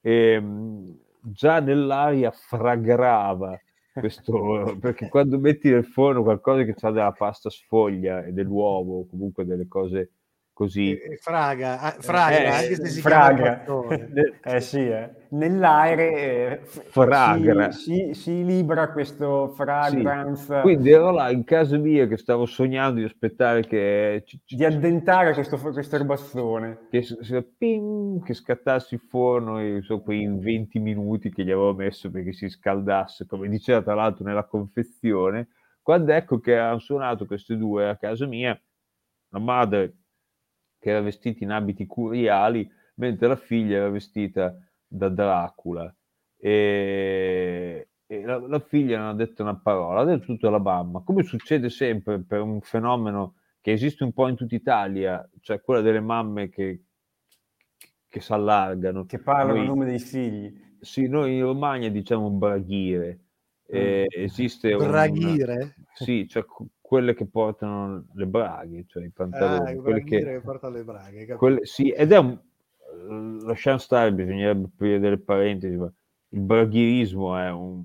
E, 0.00 0.38
mh, 0.40 0.98
già 1.22 1.60
nell'aria 1.60 2.30
fragrava 2.30 3.58
questo, 3.98 4.76
perché 4.80 5.08
quando 5.08 5.38
metti 5.38 5.70
nel 5.70 5.84
forno 5.86 6.22
qualcosa 6.22 6.64
che 6.64 6.74
ha 6.78 6.90
della 6.90 7.12
pasta 7.12 7.48
sfoglia 7.50 8.24
e 8.24 8.32
dell'uovo, 8.32 9.00
o 9.00 9.06
comunque 9.06 9.44
delle 9.44 9.66
cose 9.68 10.10
così, 10.52 10.98
Fraga, 11.20 11.80
ah, 11.80 11.96
fraga, 11.98 12.36
Eh, 12.38 12.46
anche 12.46 12.74
se 12.76 12.86
si 12.86 13.00
Fraga. 13.00 13.64
Eh 14.44 14.60
sì, 14.60 14.86
eh. 14.86 15.10
nell'aere 15.30 16.60
eh, 16.60 16.60
f- 16.64 16.84
Fragra. 16.88 17.70
Si, 17.70 18.10
si, 18.12 18.14
si 18.14 18.44
libera 18.44 18.92
questo 18.92 19.48
fragrance 19.54 20.60
quindi 20.60 20.90
ero 20.90 21.10
là 21.10 21.30
in 21.30 21.44
casa 21.44 21.76
mia 21.78 22.06
che 22.06 22.16
stavo 22.16 22.44
sognando 22.46 23.00
di 23.00 23.06
aspettare 23.06 23.64
che, 23.66 24.24
di 24.46 24.64
addentare 24.64 25.32
questo, 25.32 25.56
questo 25.56 25.96
erbazzone. 25.96 26.88
che, 26.90 27.04
ping, 27.56 28.22
che 28.22 28.34
scattasse 28.34 28.96
il 28.96 29.00
forno 29.00 29.58
e 29.60 29.80
so, 29.82 30.00
quei 30.02 30.26
20 30.26 30.78
minuti 30.78 31.30
che 31.30 31.44
gli 31.44 31.50
avevo 31.50 31.74
messo 31.74 32.10
perché 32.10 32.32
si 32.32 32.48
scaldasse, 32.48 33.26
come 33.26 33.48
diceva 33.48 33.82
tra 33.82 33.94
l'altro 33.94 34.24
nella 34.24 34.44
confezione, 34.44 35.48
quando 35.80 36.12
ecco 36.12 36.38
che 36.38 36.56
hanno 36.56 36.78
suonato 36.78 37.26
queste 37.26 37.56
due 37.56 37.88
a 37.88 37.96
casa 37.96 38.26
mia, 38.26 38.58
la 39.30 39.38
madre 39.38 39.94
che 40.82 40.90
era 40.90 41.00
vestita 41.00 41.44
in 41.44 41.52
abiti 41.52 41.86
curiali, 41.86 42.68
mentre 42.96 43.28
la 43.28 43.36
figlia 43.36 43.76
era 43.76 43.88
vestita 43.88 44.52
da 44.84 45.08
Dracula. 45.08 45.94
E, 46.36 47.88
e 48.04 48.24
la, 48.24 48.38
la 48.38 48.58
figlia 48.58 48.98
non 48.98 49.06
ha 49.06 49.14
detto 49.14 49.42
una 49.42 49.54
parola, 49.54 50.00
ha 50.00 50.04
detto 50.04 50.24
tutto 50.24 50.48
alla 50.48 50.58
mamma, 50.58 51.02
come 51.04 51.22
succede 51.22 51.70
sempre 51.70 52.18
per 52.18 52.40
un 52.40 52.60
fenomeno 52.62 53.36
che 53.60 53.70
esiste 53.70 54.02
un 54.02 54.12
po' 54.12 54.26
in 54.26 54.34
tutta 54.34 54.56
Italia, 54.56 55.24
cioè 55.40 55.60
quella 55.60 55.82
delle 55.82 56.00
mamme 56.00 56.48
che, 56.48 56.82
che 58.08 58.20
si 58.20 58.32
allargano. 58.32 59.04
Che 59.04 59.20
parlano 59.20 59.52
Noi- 59.54 59.64
a 59.64 59.68
nome 59.68 59.84
dei 59.84 60.00
figli. 60.00 60.52
Sì, 60.80 61.06
noi 61.06 61.36
in 61.36 61.44
Romagna 61.44 61.88
diciamo 61.90 62.28
braghire. 62.28 63.20
Eh, 63.72 64.06
esiste 64.10 64.72
un- 64.74 64.86
Braghire? 64.86 65.74
sì, 65.94 66.28
cioè 66.28 66.44
qu- 66.44 66.68
quelle 66.80 67.14
che 67.14 67.24
portano 67.26 68.04
le 68.12 68.26
braghe, 68.26 68.84
cioè 68.86 69.04
i 69.04 69.08
pantaloni. 69.10 69.70
Ah, 69.70 69.76
quelle 69.80 70.04
che, 70.04 70.22
che 70.22 70.40
porta 70.40 70.68
le 70.68 70.84
braghe. 70.84 71.26
quelle- 71.36 71.64
sì, 71.64 71.88
ed 71.90 72.12
è 72.12 72.18
un... 72.18 72.38
Lasciamo 73.46 73.78
stare, 73.78 74.12
bisognerebbe 74.12 74.68
aprire 74.72 74.98
delle 75.00 75.16
parentesi, 75.16 75.74
ma 75.76 75.90
il 76.28 76.40
braghirismo 76.40 77.36
è 77.38 77.50
un... 77.50 77.84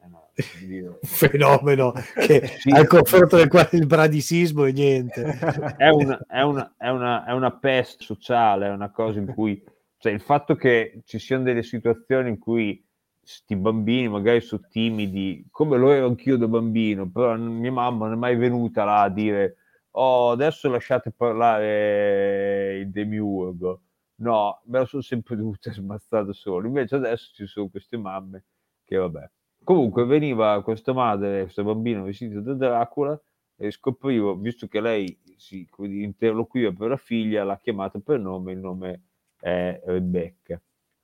Un 0.00 0.98
fenomeno 1.02 1.92
che 2.14 2.46
Sì. 2.58 2.70
al 2.70 2.86
confronto 2.86 3.36
del 3.36 3.48
quale 3.48 3.68
il 3.72 3.86
bradisismo 3.86 4.64
è 4.64 4.72
niente. 4.72 5.22
è 5.76 5.88
una, 5.88 6.18
è, 6.28 6.42
una, 6.42 6.74
è, 6.76 6.88
una, 6.88 7.24
è 7.24 7.32
una 7.32 7.50
peste 7.52 8.04
sociale, 8.04 8.66
è 8.66 8.70
una 8.70 8.90
cosa 8.90 9.18
in 9.18 9.26
cui, 9.26 9.62
cioè 9.98 10.12
il 10.12 10.20
fatto 10.20 10.54
che 10.56 11.00
ci 11.04 11.18
siano 11.18 11.42
delle 11.44 11.62
situazioni 11.62 12.28
in 12.30 12.38
cui 12.38 12.84
sti 13.30 13.56
bambini 13.56 14.08
magari 14.08 14.40
sono 14.40 14.62
timidi, 14.70 15.46
come 15.50 15.76
lo 15.76 15.92
ero 15.92 16.06
anch'io 16.06 16.38
da 16.38 16.48
bambino, 16.48 17.10
però 17.10 17.36
mia 17.36 17.70
mamma 17.70 18.06
non 18.06 18.14
è 18.14 18.18
mai 18.18 18.36
venuta 18.36 18.84
là 18.84 19.02
a 19.02 19.10
dire, 19.10 19.56
oh, 19.90 20.30
adesso 20.30 20.70
lasciate 20.70 21.12
parlare 21.12 22.78
il 22.78 22.90
demiurgo. 22.90 23.82
No, 24.20 24.62
me 24.64 24.78
la 24.78 24.86
sono 24.86 25.02
sempre 25.02 25.36
dovuta 25.36 25.70
smazzare 25.72 26.24
da 26.24 26.32
solo. 26.32 26.66
Invece 26.66 26.94
adesso 26.96 27.30
ci 27.34 27.46
sono 27.46 27.68
queste 27.68 27.98
mamme 27.98 28.44
che, 28.82 28.96
vabbè. 28.96 29.30
Comunque 29.62 30.06
veniva 30.06 30.62
questa 30.62 30.94
madre, 30.94 31.42
questo 31.42 31.64
bambino 31.64 32.04
vestito 32.04 32.40
da 32.40 32.54
Dracula, 32.54 33.20
e 33.56 33.70
scoprivo, 33.70 34.36
visto 34.36 34.68
che 34.68 34.80
lei 34.80 35.18
si 35.36 35.68
interloquiva 35.78 36.72
per 36.72 36.88
la 36.88 36.96
figlia, 36.96 37.44
l'ha 37.44 37.58
chiamata 37.58 37.98
per 37.98 38.20
nome, 38.20 38.52
il 38.52 38.58
nome 38.58 39.02
è 39.38 39.82
Rebecca. 39.84 40.58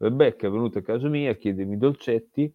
Rebecca 0.04 0.46
è 0.46 0.50
venuta 0.50 0.80
a 0.80 0.82
casa 0.82 1.08
mia 1.08 1.30
a 1.30 1.34
chiedermi 1.34 1.78
dolcetti, 1.78 2.52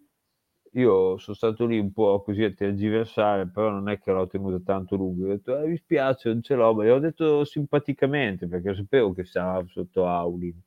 io 0.73 1.17
sono 1.17 1.35
stato 1.35 1.65
lì 1.65 1.79
un 1.79 1.91
po' 1.91 2.21
così 2.21 2.43
a 2.43 2.53
tergiversare, 2.53 3.49
però 3.49 3.71
non 3.71 3.89
è 3.89 3.99
che 3.99 4.11
l'ho 4.11 4.27
tenuta 4.27 4.59
tanto 4.63 4.95
lungo, 4.95 5.25
ho 5.25 5.29
detto, 5.29 5.57
eh, 5.57 5.67
mi 5.67 5.77
spiace, 5.77 6.29
non 6.29 6.41
ce 6.43 6.53
l'ho, 6.55 6.73
ma 6.75 6.83
gliel'ho 6.83 6.99
detto 6.99 7.43
simpaticamente, 7.45 8.47
perché 8.47 8.75
sapevo 8.75 9.13
che 9.13 9.25
stava 9.25 9.65
sotto 9.67 10.05
Aulin. 10.07 10.59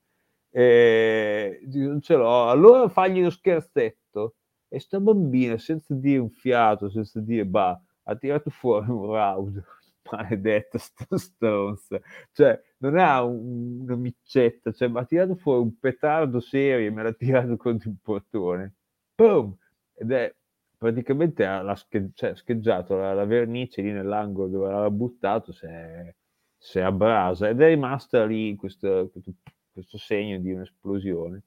E 0.51 1.61
non 1.75 2.01
ce 2.01 2.17
l'ho, 2.17 2.49
allora 2.49 2.89
fagli 2.89 3.23
lo 3.23 3.31
scherzetto. 3.31 4.37
E 4.69 4.81
sta 4.81 4.99
bambina, 5.01 5.59
senza 5.59 5.95
dire 5.95 6.19
un 6.19 6.31
fiato, 6.31 6.89
senza 6.91 7.21
dire 7.21 7.45
bah, 7.47 7.81
ha 8.05 8.17
tirato 8.17 8.51
fuori 8.51 8.91
un 8.91 9.07
round, 9.07 9.63
maledetta 10.11 10.79
sta 10.79 11.07
stronza, 11.17 12.01
cioè 12.33 12.61
non 12.83 12.99
ha 12.99 13.23
un- 13.23 13.81
una 13.83 13.97
miccetta, 13.97 14.73
cioè, 14.73 14.89
ma 14.89 15.01
ha 15.01 15.05
tirato 15.05 15.35
fuori 15.37 15.63
un 15.63 15.79
petardo 15.79 16.41
serio 16.41 16.87
e 16.87 16.91
me 16.91 17.03
l'ha 17.03 17.13
tirato 17.13 17.57
contro 17.57 17.89
il 17.91 17.97
portone. 18.03 18.75
Boom! 19.15 19.57
Ed 19.95 20.11
è 20.11 20.35
praticamente 20.77 21.47
ha, 21.47 21.75
sche- 21.77 22.11
cioè, 22.15 22.35
scheggiato 22.35 22.97
la, 22.97 23.15
la 23.15 23.25
vernice 23.25 23.83
lì 23.83 23.93
nell'angolo 23.93 24.49
dove 24.49 24.67
l'aveva 24.67 24.91
buttato, 24.91 25.53
si 25.53 25.65
è, 25.67 26.13
si 26.59 26.79
è 26.79 26.83
abrasa 26.83 27.49
ed 27.49 27.61
è 27.61 27.69
rimasta 27.69 28.25
lì 28.27 28.57
questo, 28.57 29.09
questo, 29.13 29.33
questo 29.73 29.97
segno 29.99 30.39
di 30.39 30.53
un'esplosione. 30.53 31.43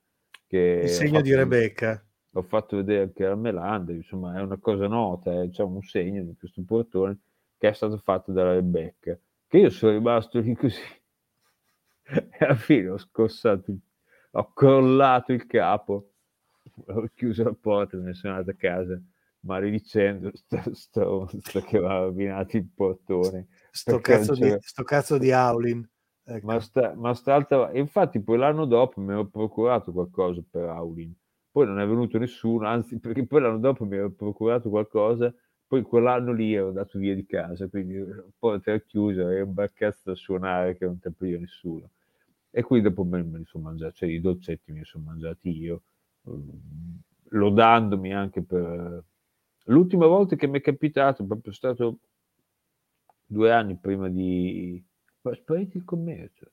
Che 0.48 0.80
Il 0.84 0.89
segno 0.89 1.19
di 1.21 1.32
fatto- 1.32 1.41
Rebecca. 1.41 2.06
L'ho 2.36 2.41
fatto 2.43 2.76
vedere 2.78 3.04
anche 3.04 3.26
a 3.26 3.36
Melanda, 3.36 3.93
insomma 3.93 4.38
è 4.38 4.41
una 4.41 4.58
cosa 4.58 4.88
nota, 4.88 5.41
eh, 5.41 5.50
c'è 5.50 5.63
un 5.63 5.82
segno 5.82 6.21
di 6.24 6.36
questo 6.38 6.62
portone 6.65 7.17
che 7.58 7.69
è 7.69 7.74
stato 7.74 7.98
fatto 7.98 8.34
dalla 8.34 8.52
Rebecca, 8.54 9.17
che 9.48 9.58
io 9.58 9.69
sono 9.69 9.93
rimasto 9.93 10.39
lì 10.39 10.54
così 10.54 10.82
e 12.07 12.29
alla 12.45 12.55
fine 12.55 12.89
ho 12.89 12.97
scossato, 12.97 13.75
ho 14.31 14.53
crollato 14.53 15.33
il 15.33 15.45
capo, 15.45 16.11
ho 16.87 17.09
chiuso 17.13 17.43
la 17.43 17.53
porta 17.59 17.97
me 17.97 18.05
ne 18.05 18.13
sono 18.13 18.33
andato 18.33 18.51
a 18.51 18.55
casa 18.55 19.01
maledicendo 19.45 20.31
sto 20.33 20.73
stronzo 20.73 21.61
che 21.61 21.77
aveva 21.77 21.99
rovinato 21.99 22.57
il 22.57 22.67
portone. 22.73 23.47
Sto 23.71 23.99
cazzo, 23.99 24.33
di, 24.33 24.55
sto 24.59 24.83
cazzo 24.83 25.17
di 25.17 25.31
Aulin. 25.31 25.87
Ecco. 26.27 26.45
Ma, 26.45 26.59
sta, 26.59 26.93
ma 26.95 27.13
st'altra... 27.13 27.69
e 27.69 27.79
infatti 27.79 28.21
poi 28.21 28.37
l'anno 28.37 28.65
dopo 28.65 28.99
mi 28.99 29.11
ero 29.13 29.27
procurato 29.27 29.91
qualcosa 29.91 30.43
per 30.49 30.63
Aulin. 30.63 31.13
Poi 31.51 31.65
non 31.67 31.79
è 31.79 31.87
venuto 31.87 32.17
nessuno, 32.17 32.67
anzi 32.67 32.99
perché 32.99 33.25
poi 33.25 33.41
l'anno 33.41 33.59
dopo 33.59 33.85
mi 33.85 33.95
ero 33.95 34.11
procurato 34.11 34.69
qualcosa, 34.69 35.33
poi 35.67 35.83
quell'anno 35.83 36.33
lì 36.33 36.53
ero 36.53 36.67
andato 36.69 36.97
via 36.97 37.15
di 37.15 37.25
casa, 37.25 37.67
quindi 37.67 37.97
un 37.97 38.31
po' 38.37 38.59
era 38.61 38.79
chiuso, 38.79 39.29
era 39.29 39.43
un 39.43 39.53
bel 39.53 39.71
cazzo 39.71 40.09
da 40.09 40.15
suonare 40.15 40.75
che 40.75 40.85
non 40.85 40.99
ti 40.99 41.07
apriva 41.07 41.39
nessuno. 41.39 41.91
E 42.57 42.63
quindi 42.63 42.87
dopo 42.87 43.03
me, 43.03 43.21
me 43.21 43.39
li 43.39 43.45
sono 43.45 43.65
mangiati, 43.65 43.95
cioè 43.97 44.09
i 44.09 44.21
dolcetti 44.21 44.71
me 44.71 44.79
li 44.79 44.85
sono 44.85 45.03
mangiati 45.03 45.49
io, 45.49 45.81
mm, 46.29 46.49
lodandomi 47.31 48.13
anche 48.13 48.43
per... 48.43 49.03
L'ultima 49.65 50.05
volta 50.05 50.37
che 50.37 50.47
mi 50.47 50.59
è 50.59 50.61
capitato, 50.61 51.25
proprio 51.25 51.51
stato 51.51 51.99
due 53.25 53.51
anni 53.51 53.75
prima 53.75 54.07
di... 54.07 54.81
Ma 55.23 55.31
è 55.31 55.35
sparito 55.35 55.75
il 55.75 55.83
commercio. 55.83 56.51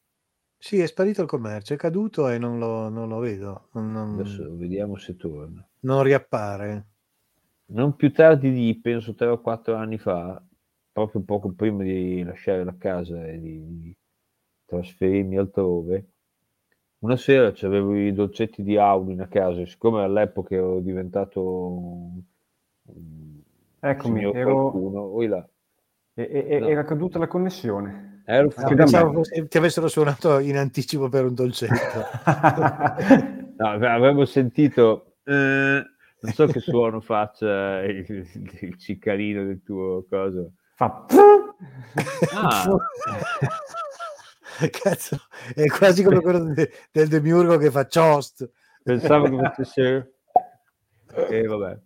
Sì, 0.59 0.81
è 0.81 0.87
sparito 0.89 1.23
il 1.23 1.29
commercio, 1.29 1.75
è 1.75 1.77
caduto 1.77 2.29
e 2.29 2.37
non 2.37 2.59
lo, 2.59 2.89
non 2.89 3.09
lo 3.09 3.21
vedo, 3.21 3.69
non, 3.75 3.95
Adesso 4.15 4.57
vediamo 4.57 4.97
se 4.97 5.15
torna. 5.15 5.65
non 5.83 6.03
riappare. 6.03 6.87
Non 7.67 7.95
più 7.95 8.11
tardi 8.13 8.51
di, 8.51 8.77
penso, 8.81 9.15
3 9.15 9.29
o 9.29 9.41
4 9.41 9.77
anni 9.77 9.99
fa, 9.99 10.45
proprio 10.91 11.23
poco 11.23 11.53
prima 11.53 11.85
di 11.85 12.25
lasciare 12.25 12.65
la 12.65 12.77
casa 12.77 13.25
e 13.25 13.41
di 13.41 13.97
trasferirmi 14.77 15.37
altrove, 15.37 16.07
una 17.01 17.17
sera 17.17 17.53
avevo 17.67 17.95
i 17.95 18.13
dolcetti 18.13 18.63
di 18.63 18.77
Aulin 18.79 19.21
a 19.21 19.27
casa, 19.27 19.67
siccome 19.67 20.03
all'epoca 20.03 20.55
ero 20.55 20.81
diventato 20.81 21.43
un, 21.43 22.21
un 22.85 23.41
Eccomi, 23.81 24.19
signor 24.21 24.37
ero- 24.37 24.55
qualcuno, 24.71 25.01
oi 25.01 25.27
là. 25.27 25.47
E- 26.15 26.47
e- 26.49 26.59
No. 26.61 26.69
Era 26.69 26.85
caduta 26.85 27.19
la 27.19 27.27
connessione. 27.27 28.23
Ero 28.25 28.53
Ah, 28.55 28.63
da 28.63 28.75
pensavo 28.75 29.21
ti 29.49 29.57
avessero 29.59 29.89
suonato 29.89 30.39
in 30.39 30.57
anticipo 30.57 31.09
per 31.09 31.27
un 31.27 31.35
dolcetto. 31.35 32.05
No, 33.63 33.69
avevo 33.69 34.25
sentito, 34.25 35.19
eh, 35.23 35.33
non 36.21 36.33
so 36.33 36.47
che 36.47 36.59
suono 36.59 37.01
faccia 37.01 37.83
il, 37.83 38.27
il 38.61 38.77
ciccarino 38.77 39.45
del 39.45 39.63
tuo 39.63 40.05
coso. 40.09 40.55
Fa... 40.75 41.07
Ah, 42.35 42.65
Cazzo, 44.71 45.17
è 45.55 45.67
quasi 45.67 46.03
come 46.03 46.21
quello 46.21 46.45
de- 46.55 46.71
del 46.91 47.09
demiurgo 47.09 47.57
che 47.59 47.71
fa 47.71 47.87
Chost. 47.87 48.49
pensavo 48.83 49.29
che 49.29 49.37
facesse... 49.43 50.15
E 51.29 51.43
vabbè. 51.43 51.79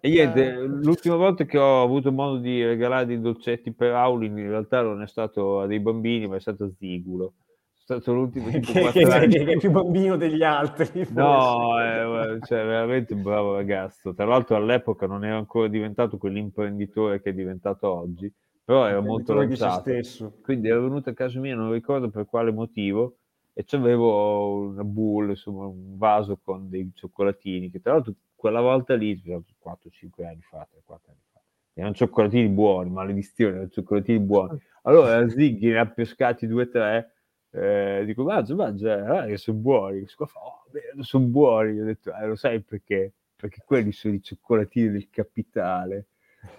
E 0.00 0.08
niente, 0.08 0.52
l'ultima 0.60 1.16
volta 1.16 1.44
che 1.44 1.58
ho 1.58 1.82
avuto 1.82 2.12
modo 2.12 2.38
di 2.38 2.64
regalare 2.64 3.04
dei 3.06 3.20
dolcetti 3.20 3.72
per 3.72 3.92
Aulin, 3.92 4.38
in 4.38 4.48
realtà 4.48 4.80
non 4.82 5.02
è 5.02 5.06
stato 5.08 5.60
a 5.60 5.66
dei 5.66 5.80
bambini, 5.80 6.28
ma 6.28 6.36
è 6.36 6.40
stato 6.40 6.64
a 6.64 6.70
Zigulo. 6.78 7.34
È 7.76 7.80
stato 7.82 8.12
l'ultimo 8.12 8.48
tipo 8.60 8.90
che, 8.92 9.04
che- 9.04 9.26
che 9.28 9.52
è 9.52 9.56
più 9.58 9.70
bambino 9.72 10.16
degli 10.16 10.42
altri. 10.44 11.04
No, 11.10 11.80
eh, 11.80 12.38
cioè, 12.46 12.64
veramente 12.64 13.12
un 13.12 13.22
bravo 13.22 13.54
ragazzo. 13.56 14.14
Tra 14.14 14.24
l'altro 14.24 14.54
all'epoca 14.56 15.06
non 15.06 15.24
era 15.24 15.36
ancora 15.36 15.66
diventato 15.66 16.16
quell'imprenditore 16.16 17.20
che 17.20 17.30
è 17.30 17.34
diventato 17.34 17.92
oggi, 17.92 18.32
però 18.70 18.86
era 18.86 19.00
molto 19.00 19.44
di 19.44 19.56
se 19.56 19.64
lanciato. 19.64 20.38
Quindi 20.42 20.68
era 20.68 20.78
venuto 20.78 21.10
a 21.10 21.12
casa 21.12 21.40
mia, 21.40 21.56
non 21.56 21.72
ricordo 21.72 22.08
per 22.08 22.26
quale 22.26 22.52
motivo, 22.52 23.16
e 23.52 23.64
c'avevo 23.64 24.60
una 24.60 24.84
boule, 24.84 25.30
insomma, 25.30 25.66
un 25.66 25.98
vaso 25.98 26.38
con 26.40 26.70
dei 26.70 26.88
cioccolatini, 26.94 27.68
che 27.68 27.80
tra 27.80 27.94
l'altro 27.94 28.14
quella 28.36 28.60
volta 28.60 28.94
lì, 28.94 29.20
4-5 29.20 30.24
anni 30.24 30.42
fa, 30.42 30.68
3-4 30.70 31.10
anni 31.10 31.20
fa, 31.32 31.40
erano 31.74 31.94
cioccolatini 31.94 32.48
buoni, 32.48 32.90
maledizione, 32.90 33.54
erano 33.54 33.70
cioccolatini 33.70 34.20
buoni. 34.20 34.62
Allora 34.82 35.28
Ziggy 35.28 35.72
ne 35.72 35.78
ha 35.80 35.86
pescati 35.86 36.46
due 36.46 36.62
o 36.62 36.68
tre, 36.68 37.14
eh, 37.50 38.04
dico 38.06 38.22
mangia, 38.22 38.54
mangia, 38.54 39.26
che 39.26 39.36
sono 39.36 39.58
buoni. 39.58 40.06
Fa, 40.06 40.24
oh, 40.24 40.62
beh, 40.70 41.02
sono 41.02 41.24
buoni. 41.24 41.72
Io 41.72 41.82
ho 41.82 41.86
detto, 41.86 42.14
eh, 42.14 42.24
lo 42.24 42.36
sai 42.36 42.60
perché? 42.62 43.14
Perché 43.34 43.62
quelli 43.66 43.90
sono 43.90 44.14
i 44.14 44.22
cioccolatini 44.22 44.90
del 44.90 45.08
capitale. 45.10 46.06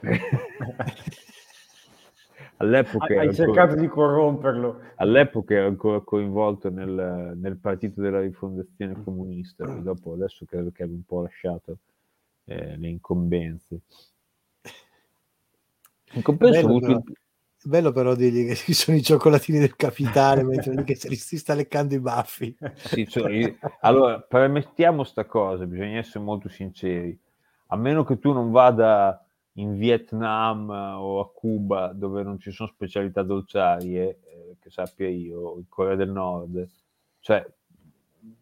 all'epoca, 2.62 3.14
Hai, 3.16 3.28
ancora, 3.28 3.34
cercato 3.34 3.76
di 3.76 3.88
corromperlo. 3.88 4.80
all'epoca 4.96 5.54
ero 5.56 5.68
ancora 5.68 6.00
coinvolto 6.02 6.70
nel, 6.70 7.34
nel 7.36 7.58
partito 7.58 8.02
della 8.02 8.22
rifondazione 8.22 8.96
comunista, 9.04 9.66
poi 9.66 9.82
dopo 9.82 10.14
adesso 10.14 10.46
credo 10.46 10.72
che 10.72 10.84
abbia 10.84 10.96
un 10.96 11.04
po' 11.04 11.22
lasciato 11.24 11.78
eh, 12.46 12.78
le 12.78 12.88
incombenze. 12.88 13.82
In 16.14 16.22
compenso 16.22 16.68
Bello 16.68 16.80
però, 16.80 16.94
il- 16.94 17.04
bello 17.64 17.92
però 17.92 18.16
dirgli 18.16 18.46
che 18.48 18.56
ci 18.56 18.74
sono 18.74 18.98
i 18.98 19.04
cioccolatini 19.04 19.60
del 19.60 19.76
capitale 19.76 20.44
mentre 20.44 20.74
lui 20.74 20.84
che 20.84 20.96
si 20.96 21.38
sta 21.38 21.54
leccando 21.54 21.94
i 21.96 22.00
baffi. 22.00 22.56
Sì, 22.84 23.08
cioè, 23.08 23.32
io- 23.32 23.58
allora, 23.82 24.20
premettiamo 24.20 25.04
sta 25.04 25.26
cosa, 25.26 25.66
bisogna 25.66 25.98
essere 26.00 26.24
molto 26.24 26.50
sinceri. 26.50 27.18
A 27.68 27.76
meno 27.78 28.04
che 28.04 28.20
tu 28.20 28.34
non 28.34 28.52
vada 28.52 29.24
in 29.54 29.78
Vietnam 29.78 30.70
o 30.70 31.20
a 31.20 31.30
Cuba 31.32 31.92
dove 31.94 32.24
non 32.24 32.40
ci 32.40 32.52
sono 32.52 32.70
specialità 32.70 33.24
dolciarie, 33.24 34.20
eh, 34.24 34.58
che 34.60 34.70
sappia 34.70 35.08
io, 35.10 35.58
in 35.58 35.68
Corea 35.68 35.96
del 35.96 36.12
Nord, 36.12 36.68
cioè 37.20 37.46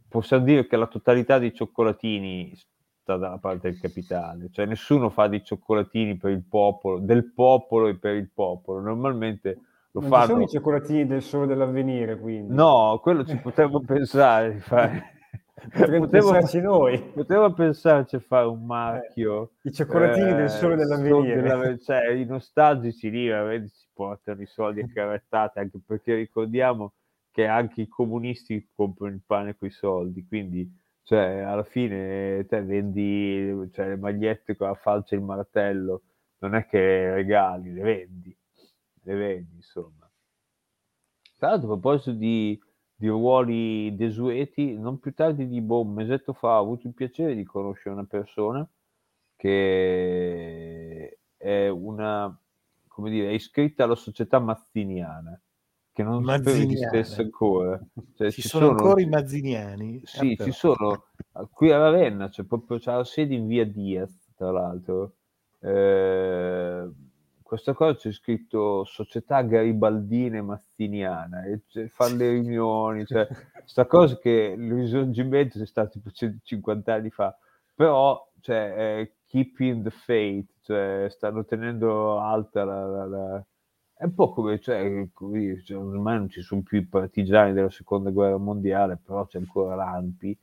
possiamo 0.08 0.43
dire 0.43 0.67
che 0.67 0.76
la 0.78 0.88
totalità 0.88 1.39
dei 1.39 1.54
cioccolatini 1.54 2.54
sta 2.56 3.17
dalla 3.17 3.38
parte 3.38 3.69
del 3.72 3.80
capitale, 3.80 4.50
cioè 4.52 4.65
nessuno 4.65 5.10
fa 5.10 5.28
dei 5.28 5.43
cioccolatini 5.43 6.17
per 6.17 6.32
il 6.32 6.43
popolo, 6.43 7.00
del 7.00 7.32
popolo 7.32 7.88
e 7.88 7.95
per 7.95 8.15
il 8.15 8.30
popolo, 8.32 8.80
normalmente 8.80 9.62
lo 9.91 10.02
Non 10.02 10.12
ci 10.12 10.17
sono 10.17 10.28
fanno... 10.28 10.43
i 10.43 10.48
cioccolatini 10.48 11.08
del 11.08 11.22
sole 11.22 11.48
dell'avvenire, 11.48 12.19
quindi. 12.19 12.54
No, 12.54 13.00
quello 13.02 13.26
ci 13.26 13.38
potevo 13.38 13.82
pensare 13.86 14.54
di 14.54 14.60
fare. 14.60 15.18
Potremmo 15.60 16.06
Potevo, 16.06 16.32
pensarci 16.32 16.62
noi. 16.62 17.02
potevo 17.13 17.54
pensarci 17.54 18.15
a 18.15 18.19
fare 18.19 18.48
un 18.48 18.65
marchio. 18.65 19.52
I 19.63 19.72
cioccolatini 19.72 20.34
del 20.36 20.50
sole 20.50 20.76
dell'avvenire. 20.76 21.41
della- 21.41 21.78
cioè, 21.78 22.10
i 22.12 22.26
nostalgici 22.26 23.10
lì 23.10 23.28
veramente 23.28 23.69
si 23.69 23.88
portano 23.93 24.41
i 24.41 24.45
soldi 24.48 24.82
a 24.82 24.88
carettate, 24.93 25.60
anche 25.60 25.80
perché 25.86 26.15
ricordiamo 26.15 26.93
che 27.32 27.45
anche 27.45 27.82
i 27.82 27.88
comunisti 27.88 28.69
comprano 28.74 29.13
il 29.13 29.22
pane 29.26 29.58
con 29.58 29.67
i 29.67 29.72
soldi, 29.72 30.26
quindi 30.26 30.69
cioè, 31.04 31.39
alla 31.39 31.63
fine 31.63 32.45
te 32.48 32.62
vendi 32.62 33.69
cioè, 33.74 33.88
le 33.89 33.98
magliette 33.98 34.56
con 34.56 34.67
la 34.67 34.76
falce 34.76 35.15
e 35.15 35.17
il 35.17 35.24
martello, 35.24 36.02
non 36.39 36.56
è 36.56 36.65
che 36.67 37.13
regali, 37.13 37.72
le 37.74 37.82
vendi, 37.82 38.38
le 39.04 39.15
vendi 39.15 39.56
insomma. 39.56 40.10
Tra 41.38 41.50
l'altro, 41.50 41.67
a 41.74 41.80
proposito 41.80 42.12
di, 42.12 42.60
di 42.99 43.07
ruoli 43.07 43.95
desueti, 43.95 44.77
non 44.77 44.99
più 44.99 45.13
tardi 45.13 45.47
di 45.47 45.62
boh, 45.62 45.81
un 45.83 45.93
mesetto 45.93 46.33
fa 46.33 46.59
ho 46.59 46.63
avuto 46.63 46.88
il 46.88 46.93
piacere 46.93 47.33
di 47.33 47.45
conoscere 47.45 47.95
una 47.95 48.05
persona 48.05 48.69
che 49.38 51.19
è 51.38 51.67
una, 51.69 52.38
come 52.88 53.09
dire, 53.09 53.29
è 53.29 53.33
iscritta 53.33 53.85
alla 53.85 53.95
società 53.95 54.39
mazziniana, 54.39 55.39
che 55.93 56.03
non 56.03 56.25
sapevo 56.25 56.57
esistesse 56.57 57.21
ancora. 57.21 57.81
Cioè, 58.15 58.31
Ci 58.31 58.41
sono 58.41 58.67
ancora 58.67 59.01
i 59.01 59.05
mazziniani? 59.07 60.01
sì, 60.03 60.38
Ah, 60.38 60.43
ci 60.43 60.51
sono. 60.51 61.05
Qui 61.51 61.71
a 61.71 61.77
Ravenna 61.77 62.29
c'è 62.29 62.43
proprio 62.43 62.77
c'è 62.79 62.91
la 62.93 63.03
sede 63.03 63.35
in 63.35 63.47
via 63.47 63.65
Diaz, 63.65 64.31
tra 64.35 64.51
l'altro. 64.51 65.15
Eh, 65.59 66.89
questa 67.49 67.73
cosa 67.73 67.95
c'è 67.95 68.12
scritto 68.12 68.83
Società 68.85 69.41
Garibaldina 69.41 70.38
e 70.38 70.41
Mazziniana 70.41 71.43
e 71.45 71.62
c'è- 71.67 71.88
fanno 71.89 72.17
le 72.17 72.29
riunioni, 72.31 73.05
cioè 73.05 73.27
sta 73.65 73.85
cosa 73.85 74.17
che 74.17 74.55
il 74.57 74.73
risorgimento 74.73 75.62
è 75.62 75.65
stato 75.65 75.89
tipo 75.91 76.12
150 76.12 76.93
anni 76.93 77.09
fa, 77.09 77.35
però 77.75 78.27
cioè, 78.41 78.73
è 79.01 79.12
keeping 79.25 79.83
the 79.83 79.89
faith, 79.91 80.49
cioè 80.62 81.07
stanno 81.09 81.43
tenendo 81.45 82.19
alta 82.19 82.63
la, 82.63 82.85
la- 82.85 83.05
la- 83.05 83.45
È 83.95 84.05
un 84.05 84.13
po' 84.13 84.31
come, 84.31 84.59
cioè, 84.59 85.09
così, 85.13 85.62
cioè, 85.63 85.77
ormai 85.77 86.17
non 86.17 86.29
ci 86.29 86.41
sono 86.41 86.62
più 86.63 86.79
i 86.79 86.85
partigiani 86.88 87.51
della 87.53 87.69
seconda 87.69 88.09
guerra 88.12 88.38
mondiale, 88.38 88.97
però 88.97 89.25
c'è 89.25 89.39
ancora 89.39 89.75
l'ANPI. 89.75 90.38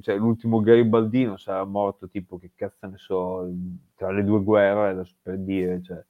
Cioè, 0.00 0.16
l'ultimo 0.16 0.60
garibaldino 0.60 1.36
sarà 1.38 1.64
morto 1.64 2.08
tipo, 2.08 2.38
che 2.38 2.52
cazzo 2.54 2.86
ne 2.86 2.98
so, 2.98 3.48
tra 3.94 4.10
le 4.12 4.22
due 4.24 4.42
guerre, 4.42 5.04
per 5.22 5.38
dire, 5.38 5.82
cioè. 5.82 6.04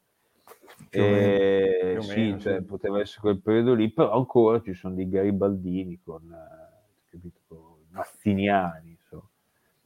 O 0.94 0.98
meno, 0.98 1.16
Eh, 1.20 1.96
sì, 2.00 2.20
meno, 2.20 2.38
cioè, 2.38 2.56
sì. 2.58 2.64
poteva 2.64 3.00
essere 3.00 3.20
quel 3.20 3.40
periodo 3.40 3.74
lì, 3.74 3.90
però 3.92 4.12
ancora 4.12 4.60
ci 4.60 4.74
sono 4.74 4.94
dei 4.94 5.08
garibaldini 5.08 6.00
con, 6.02 6.22
eh, 6.32 7.08
capito, 7.10 7.40
con 7.46 7.58
mazziniani, 7.90 8.90
insomma. 8.98 9.28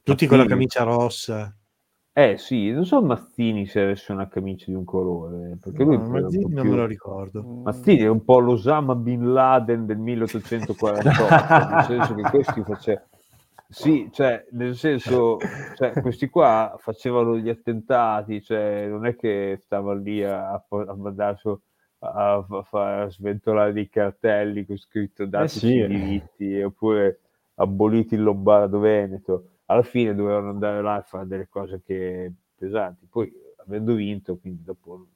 Tutti 0.02 0.26
con 0.26 0.38
la 0.38 0.46
camicia 0.46 0.82
rossa. 0.82 1.54
Eh 2.12 2.38
sì, 2.38 2.70
non 2.72 2.84
so 2.84 3.00
Mazzini 3.00 3.66
se 3.66 3.80
avesse 3.82 4.10
una 4.12 4.26
camicia 4.28 4.64
di 4.66 4.74
un 4.74 4.84
colore, 4.84 5.56
perché 5.60 5.84
lui 5.84 5.96
No, 5.96 6.02
un 6.06 6.10
Mazzini 6.10 6.42
non 6.52 6.62
più- 6.62 6.70
me 6.70 6.76
lo 6.76 6.86
ricordo. 6.86 7.42
Mazzini 7.62 8.00
è 8.00 8.08
un 8.08 8.24
po' 8.24 8.40
l'Osama 8.40 8.96
Bin 8.96 9.32
Laden 9.32 9.86
del 9.86 9.98
1848, 9.98 11.74
nel 11.74 11.84
senso 11.84 12.14
che 12.14 12.22
questi 12.22 12.62
facevano... 12.64 13.06
Sì, 13.70 14.09
cioè, 14.12 14.46
nel 14.50 14.74
senso, 14.74 15.38
cioè, 15.76 15.92
questi 16.00 16.28
qua 16.28 16.74
facevano 16.78 17.38
gli 17.38 17.48
attentati, 17.48 18.42
cioè, 18.42 18.88
non 18.88 19.06
è 19.06 19.14
che 19.14 19.59
stavano 19.62 20.00
lì 20.00 20.24
a, 20.24 20.52
a 20.52 20.94
mandare 20.96 21.37
su- 21.37 21.59
a, 22.00 22.44
a 22.48 22.62
far 22.64 23.12
sventolare 23.12 23.72
dei 23.72 23.88
cartelli 23.88 24.66
con 24.66 24.76
scritto 24.76 25.24
dateci 25.24 25.59
sì, 25.59 25.74
i 25.74 25.80
eh. 25.80 25.87
diritti, 25.87 26.61
oppure 26.62 27.20
aboliti 27.54 28.14
il 28.14 28.22
Lombardo-Veneto. 28.22 29.50
Alla 29.66 29.83
fine 29.83 30.16
dovevano 30.16 30.50
andare 30.50 30.83
là 30.83 30.98
e 30.98 31.04
fare 31.04 31.26
delle 31.28 31.48
cose 31.48 31.80
che 31.85 32.33
pesanti. 32.56 33.06
Poi, 33.09 33.33
avendo 33.64 33.94
vinto, 33.94 34.37
quindi 34.37 34.64
dopo 34.64 35.06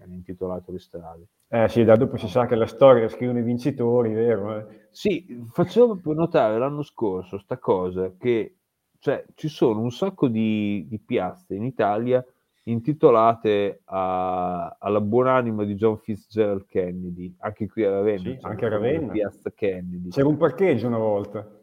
hanno 0.00 0.14
intitolato 0.14 0.72
le 0.72 0.78
strade. 0.78 1.26
Eh 1.48 1.68
sì, 1.68 1.84
da 1.84 1.96
dopo 1.96 2.16
si 2.16 2.28
sa 2.28 2.46
che 2.46 2.54
la 2.54 2.66
storia 2.66 3.08
scrivono 3.08 3.38
i 3.38 3.42
vincitori, 3.42 4.12
vero? 4.12 4.58
eh? 4.58 4.88
Sì, 4.90 5.42
facevo 5.50 5.94
proprio 5.94 6.12
notare 6.14 6.58
l'anno 6.58 6.82
scorso 6.82 7.38
sta 7.38 7.58
cosa 7.58 8.12
che 8.18 8.56
cioè, 8.98 9.24
ci 9.34 9.48
sono 9.48 9.80
un 9.80 9.90
sacco 9.90 10.28
di, 10.28 10.84
di 10.88 10.98
piazze 10.98 11.54
in 11.54 11.64
Italia 11.64 12.24
intitolate 12.64 13.80
a- 13.84 14.76
alla 14.78 15.00
buonanima 15.00 15.64
di 15.64 15.74
John 15.74 15.96
Fitzgerald 15.98 16.66
Kennedy, 16.66 17.34
anche 17.38 17.66
qui 17.66 17.84
a 17.84 17.90
Ravenna. 17.90 18.18
Sì, 18.18 18.38
anche 18.42 18.66
a 18.66 18.68
Ravenna. 18.68 19.12
piazza 19.12 19.50
Kennedy. 19.50 20.08
C'era 20.10 20.28
un 20.28 20.36
parcheggio 20.36 20.86
una 20.86 20.98
volta. 20.98 21.57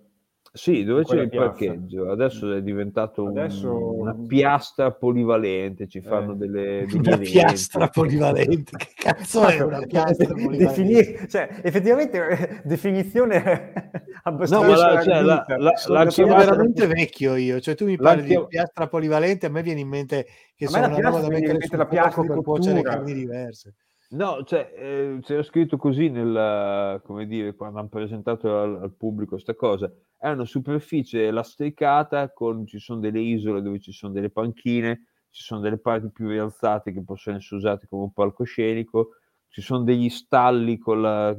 Sì, 0.56 0.86
dove 0.86 1.04
quella 1.04 1.24
il 1.24 1.30
piazza. 1.30 1.46
parcheggio, 1.50 2.10
adesso 2.10 2.54
è 2.54 2.62
diventato 2.62 3.24
un- 3.24 3.38
Adesso- 3.38 3.94
una 4.00 4.16
piastra 4.26 4.92
polivalente, 4.92 5.86
ci 5.88 6.00
fanno 6.02 6.32
Eh. 6.32 6.36
delle, 6.38 6.86
Una 6.96 7.18
piastra 7.18 7.88
polivalente. 7.90 8.78
Che 8.78 8.88
cazzo 8.96 9.46
è 9.46 9.60
una 9.60 9.82
piastra 9.86 10.28
polivalente? 10.28 10.66
Definire, 10.66 11.28
cioè, 11.28 11.60
effettivamente, 11.62 12.28
eh, 12.28 12.62
definizione 12.64 13.44
No, 14.26 14.32
abbastanza 14.32 14.68
ma 14.68 14.76
la- 14.94 15.02
cioè, 15.04 15.22
la- 15.22 15.46
la- 15.58 15.76
Sono 15.76 16.04
la 16.04 16.10
Sono 16.10 16.28
chiamata- 16.28 16.50
veramente 16.52 16.88
vecchio 16.88 17.36
io, 17.36 17.60
cioè 17.60 17.76
tu 17.76 17.86
mi 17.86 17.98
La 17.98 18.04
parli 18.04 18.22
di 18.24 18.28
chiam- 18.30 18.48
piastra 18.48 18.88
polivalente, 18.88 19.46
a 19.46 19.50
me 19.50 19.62
viene 19.62 19.82
in 19.82 19.88
mente 19.90 20.26
che 20.56 20.66
A 20.66 20.70
sono 20.70 20.86
una 20.86 20.96
roba 20.96 21.02
piastra 21.02 21.22
da 21.22 21.28
mettere 21.28 21.68
sul 21.68 21.78
la 21.78 21.86
piastra 21.86 22.22
di 22.22 22.28
per 22.30 22.42
cuocere 22.42 22.82
carni 22.82 23.14
diverse. 23.14 23.74
No, 24.16 24.44
cioè, 24.46 24.72
eh, 24.78 25.20
c'era 25.24 25.44
scritto 25.44 25.76
così 25.76 26.08
nel, 26.10 27.02
come 27.04 27.28
dire, 27.28 27.54
quando 27.54 27.80
hanno 27.80 27.90
presentato 27.90 28.62
al, 28.62 28.82
al 28.82 28.94
pubblico 28.94 29.32
questa 29.32 29.56
cosa. 29.56 29.92
È 30.18 30.30
una 30.30 30.46
superficie 30.46 31.30
lastricata 31.32 32.32
con, 32.32 32.66
ci 32.66 32.80
sono 32.80 33.02
delle 33.02 33.20
isole 33.20 33.62
dove 33.62 33.80
ci 33.82 33.92
sono 33.92 34.14
delle 34.14 34.30
panchine, 34.30 35.08
ci 35.30 35.44
sono 35.44 35.60
delle 35.60 35.78
parti 35.80 36.10
più 36.12 36.30
rialzate 36.30 36.94
che 36.94 37.04
possono 37.04 37.36
essere 37.36 37.58
usate 37.58 37.88
come 37.90 38.04
un 38.04 38.14
palcoscenico, 38.14 39.16
ci 39.50 39.62
sono 39.62 39.84
degli 39.84 40.08
stalli 40.08 40.78
con, 40.78 41.02
la, 41.02 41.36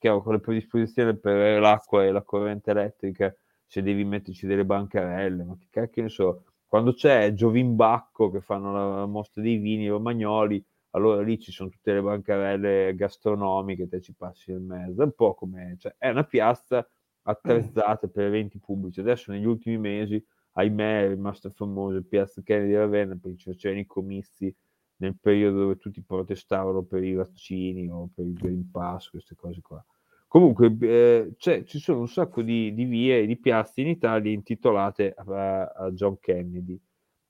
chiama, 0.00 0.20
con 0.20 0.32
le 0.32 0.40
predisposizioni 0.40 1.16
per 1.16 1.60
l'acqua 1.60 2.04
e 2.04 2.10
la 2.10 2.22
corrente 2.22 2.72
elettrica, 2.72 3.32
se 3.64 3.82
devi 3.82 4.04
metterci 4.04 4.48
delle 4.48 4.64
bancarelle, 4.64 5.44
ma 5.44 5.56
che 5.56 5.68
cacchio 5.70 6.02
ne 6.02 6.08
so. 6.08 6.44
Quando 6.66 6.92
c'è 6.92 7.34
Giovimbacco 7.34 8.30
che 8.30 8.40
fanno 8.40 8.72
la, 8.72 8.98
la 8.98 9.06
mostra 9.06 9.40
dei 9.42 9.58
vini 9.58 9.86
romagnoli, 9.88 10.64
allora 10.90 11.22
lì 11.22 11.38
ci 11.38 11.52
sono 11.52 11.68
tutte 11.68 11.92
le 11.92 12.02
bancarelle 12.02 12.94
gastronomiche, 12.94 13.88
te 13.88 14.00
ci 14.00 14.14
passi 14.14 14.50
nel 14.52 14.60
mezzo, 14.60 15.02
è 15.02 15.04
un 15.04 15.12
po' 15.12 15.34
come, 15.34 15.76
cioè, 15.78 15.94
è 15.98 16.08
una 16.08 16.24
piazza 16.24 16.86
attrezzata 17.22 18.08
per 18.08 18.24
eventi 18.26 18.58
pubblici. 18.58 19.00
Adesso 19.00 19.30
negli 19.32 19.46
ultimi 19.46 19.78
mesi, 19.78 20.22
ahimè, 20.52 21.04
è 21.04 21.08
rimasta 21.08 21.50
famosa 21.50 21.98
il 21.98 22.06
Piazza 22.06 22.42
Kennedy 22.42 22.68
di 22.68 22.76
Ravenna 22.76 23.16
perché 23.20 23.54
c'erano 23.54 23.80
i 23.80 23.86
comizi 23.86 24.54
nel 24.96 25.16
periodo 25.18 25.60
dove 25.60 25.76
tutti 25.76 26.02
protestavano 26.02 26.82
per 26.82 27.02
i 27.04 27.14
vaccini 27.14 27.88
o 27.88 28.10
per 28.14 28.26
il 28.26 28.34
Green 28.34 28.70
Pass, 28.70 29.08
queste 29.08 29.34
cose 29.34 29.60
qua. 29.62 29.84
Comunque, 30.26 30.76
eh, 30.80 31.34
ci 31.38 31.78
sono 31.78 32.00
un 32.00 32.08
sacco 32.08 32.42
di, 32.42 32.72
di 32.74 32.84
vie 32.84 33.20
e 33.20 33.26
di 33.26 33.36
piazze 33.38 33.80
in 33.80 33.88
Italia 33.88 34.30
intitolate 34.30 35.12
a, 35.16 35.64
a 35.64 35.90
John 35.90 36.18
Kennedy, 36.20 36.80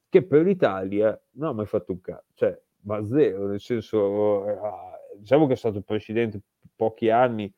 che 0.08 0.26
per 0.26 0.44
l'Italia 0.44 1.18
non 1.32 1.48
ha 1.48 1.52
mai 1.52 1.66
fatto 1.66 1.92
un 1.92 2.00
cazzo, 2.00 2.26
cioè, 2.34 2.62
ma 2.82 3.04
zero, 3.06 3.46
nel 3.48 3.60
senso, 3.60 4.46
eh, 4.48 4.52
ah, 4.52 4.98
diciamo 5.18 5.46
che 5.46 5.52
è 5.54 5.56
stato 5.56 5.80
presidente 5.82 6.40
pochi 6.74 7.10
anni, 7.10 7.52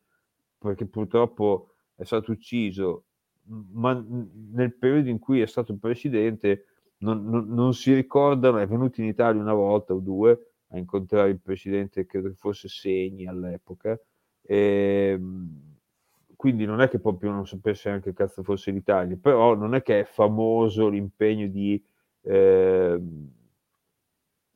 perché 0.59 0.87
purtroppo 0.87 1.75
è 1.97 2.05
stato 2.05 2.33
ucciso, 2.33 3.05
ma 3.73 3.93
nel 4.53 4.75
periodo 4.75 5.09
in 5.09 5.19
cui 5.19 5.41
è 5.41 5.47
stato 5.47 5.77
presidente 5.77 6.67
non, 6.99 7.25
non- 7.25 7.49
non 7.49 7.75
si 7.75 7.93
ricordano, 7.95 8.59
è 8.59 8.67
venuto 8.67 9.01
in 9.01 9.09
Italia 9.09 9.41
una 9.41 9.55
volta 9.55 9.93
o 9.95 9.99
due 9.99 10.53
a 10.69 10.79
incontrare 10.79 11.31
il 11.31 11.41
presidente, 11.41 12.07
credo 12.07 12.29
che 12.29 12.35
fosse 12.35 12.69
Segni 12.69 13.27
all'epoca, 13.27 13.99
e, 14.43 15.19
quindi 16.37 16.65
non 16.65 16.81
è 16.81 16.89
che 16.89 16.99
proprio 16.99 17.31
non 17.31 17.47
sapesse 17.47 17.89
anche 17.89 18.11
che 18.11 18.17
cazzo 18.17 18.43
fosse 18.43 18.71
l'Italia, 18.71 19.17
però 19.21 19.55
non 19.55 19.75
è 19.75 19.83
che 19.83 20.01
è 20.01 20.05
famoso 20.05 20.89
l'impegno 20.89 21.47
di, 21.47 21.83
eh, 22.23 23.01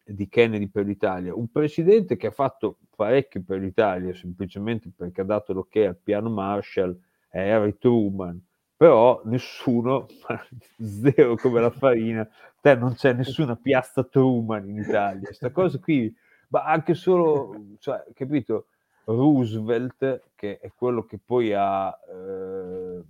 di 0.06 0.28
Kennedy 0.28 0.68
per 0.68 0.86
l'Italia. 0.86 1.34
Un 1.34 1.48
presidente 1.48 2.16
che 2.16 2.28
ha 2.28 2.32
fatto 2.32 2.78
parecchio 2.94 3.42
per 3.42 3.60
l'Italia, 3.60 4.14
semplicemente 4.14 4.90
perché 4.94 5.22
ha 5.22 5.24
dato 5.24 5.52
l'ok 5.52 5.76
al 5.76 5.96
piano 5.96 6.30
Marshall, 6.30 6.98
è 7.28 7.50
Harry 7.50 7.76
Truman, 7.78 8.40
però 8.76 9.20
nessuno, 9.24 10.06
zero 10.78 11.36
come 11.36 11.60
la 11.60 11.70
farina, 11.70 12.28
te 12.60 12.74
non 12.76 12.94
c'è 12.94 13.12
nessuna 13.12 13.56
piazza 13.56 14.04
Truman 14.04 14.68
in 14.68 14.78
Italia, 14.78 15.32
sta 15.32 15.50
cosa 15.50 15.78
qui, 15.78 16.14
ma 16.48 16.64
anche 16.64 16.94
solo, 16.94 17.54
cioè, 17.78 18.04
capito, 18.14 18.68
Roosevelt, 19.04 20.30
che 20.34 20.58
è 20.58 20.72
quello 20.74 21.04
che 21.04 21.18
poi 21.24 21.52
ha, 21.52 21.96
eh, 22.08 23.02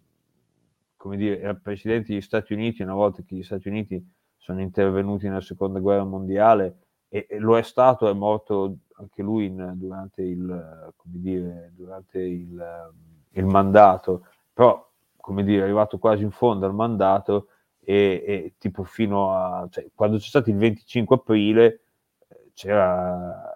come 0.96 1.16
dire, 1.16 1.40
era 1.40 1.54
presidente 1.54 2.12
degli 2.12 2.20
Stati 2.22 2.52
Uniti 2.52 2.82
una 2.82 2.94
volta 2.94 3.22
che 3.22 3.37
gli 3.37 3.42
Stati 3.42 3.68
Uniti 3.68 4.04
sono 4.37 4.61
intervenuti 4.61 5.26
nella 5.26 5.40
seconda 5.40 5.78
guerra 5.78 6.04
mondiale 6.04 6.86
e, 7.29 7.38
lo 7.38 7.57
è 7.57 7.62
stato, 7.62 8.09
è 8.09 8.12
morto 8.12 8.79
anche 8.98 9.22
lui 9.22 9.46
in- 9.46 9.72
durante 9.76 10.22
il, 10.22 10.92
dire, 11.02 11.72
durante 11.76 12.20
il, 12.20 12.59
eh, 12.59 13.38
il 13.40 13.46
mandato, 13.46 14.26
però, 14.52 14.88
come 15.16 15.44
dire, 15.44 15.61
è 15.61 15.64
arrivato 15.64 15.98
quasi 15.98 16.22
in 16.22 16.31
fondo 16.31 16.66
al 16.66 16.74
mandato 16.74 17.48
e, 17.81 18.22
e 18.26 18.55
tipo 18.59 18.85
fino 18.85 19.33
a, 19.33 19.66
cioè, 19.70 19.87
quando 19.94 20.16
c'è 20.18 20.29
stato 20.29 20.50
il 20.50 20.57
25 20.57 21.16
aprile 21.16 21.81
eh, 22.29 22.50
c'era 22.55 23.55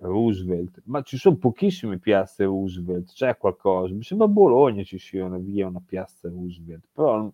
Roosevelt, 0.00 0.82
ma 0.84 1.02
ci 1.02 1.16
sono 1.16 1.36
pochissime 1.36 1.98
piazze 1.98 2.44
Roosevelt, 2.44 3.12
c'è 3.12 3.36
qualcosa, 3.36 3.94
mi 3.94 4.02
sembra 4.02 4.26
a 4.26 4.30
Bologna 4.30 4.82
ci 4.82 4.98
sia 4.98 5.24
una 5.24 5.38
via, 5.38 5.66
una 5.66 5.82
piazza 5.84 6.28
Roosevelt, 6.28 6.84
però 6.92 7.30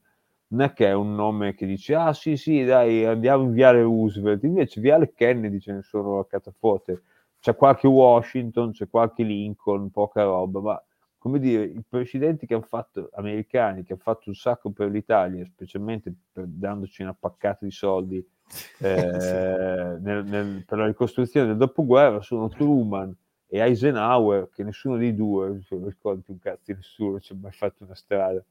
non- 0.50 0.60
è 0.62 0.72
che 0.72 0.86
è 0.86 0.92
un 0.92 1.14
nome 1.14 1.54
che 1.54 1.66
dice 1.66 1.94
ah 1.94 2.12
sì 2.12 2.36
sì 2.36 2.64
dai 2.64 3.04
andiamo 3.04 3.44
in 3.44 3.52
viale 3.52 3.82
Roosevelt, 3.82 4.42
invece 4.44 4.80
viale 4.80 5.12
Kennedy 5.12 5.58
ce 5.60 5.72
ne 5.72 5.82
sono 5.82 6.18
a 6.20 6.26
catafote, 6.26 7.02
c'è 7.40 7.54
qualche 7.56 7.86
Washington, 7.86 8.72
c'è 8.72 8.88
qualche 8.88 9.22
Lincoln, 9.22 9.90
poca 9.90 10.22
roba, 10.24 10.60
ma 10.60 10.84
come 11.18 11.38
dire, 11.38 11.64
i 11.64 11.82
presidenti 11.86 12.46
che 12.46 12.54
hanno 12.54 12.62
fatto, 12.62 13.10
americani, 13.14 13.82
che 13.84 13.92
hanno 13.92 14.00
fatto 14.02 14.28
un 14.30 14.34
sacco 14.34 14.70
per 14.70 14.88
l'Italia, 14.90 15.44
specialmente 15.44 16.12
per- 16.32 16.46
dandoci 16.46 17.02
una 17.02 17.14
paccata 17.18 17.64
di 17.64 17.70
soldi 17.70 18.26
eh, 18.80 19.96
nel- 20.00 20.24
nel- 20.24 20.64
per 20.66 20.78
la 20.78 20.86
ricostruzione 20.86 21.48
del 21.48 21.56
dopoguerra, 21.56 22.20
sono 22.22 22.48
Truman 22.48 23.14
e 23.46 23.58
Eisenhower, 23.58 24.48
che 24.50 24.64
nessuno 24.64 24.96
dei 24.96 25.14
due, 25.14 25.60
non 25.68 25.86
ricordo 25.86 26.20
più 26.22 26.32
un 26.34 26.38
cazzo 26.38 26.62
di 26.64 26.74
nessuno, 26.74 27.20
ci 27.20 27.32
ha 27.32 27.36
mai 27.38 27.52
fatto 27.52 27.84
una 27.84 27.94
strada 27.94 28.42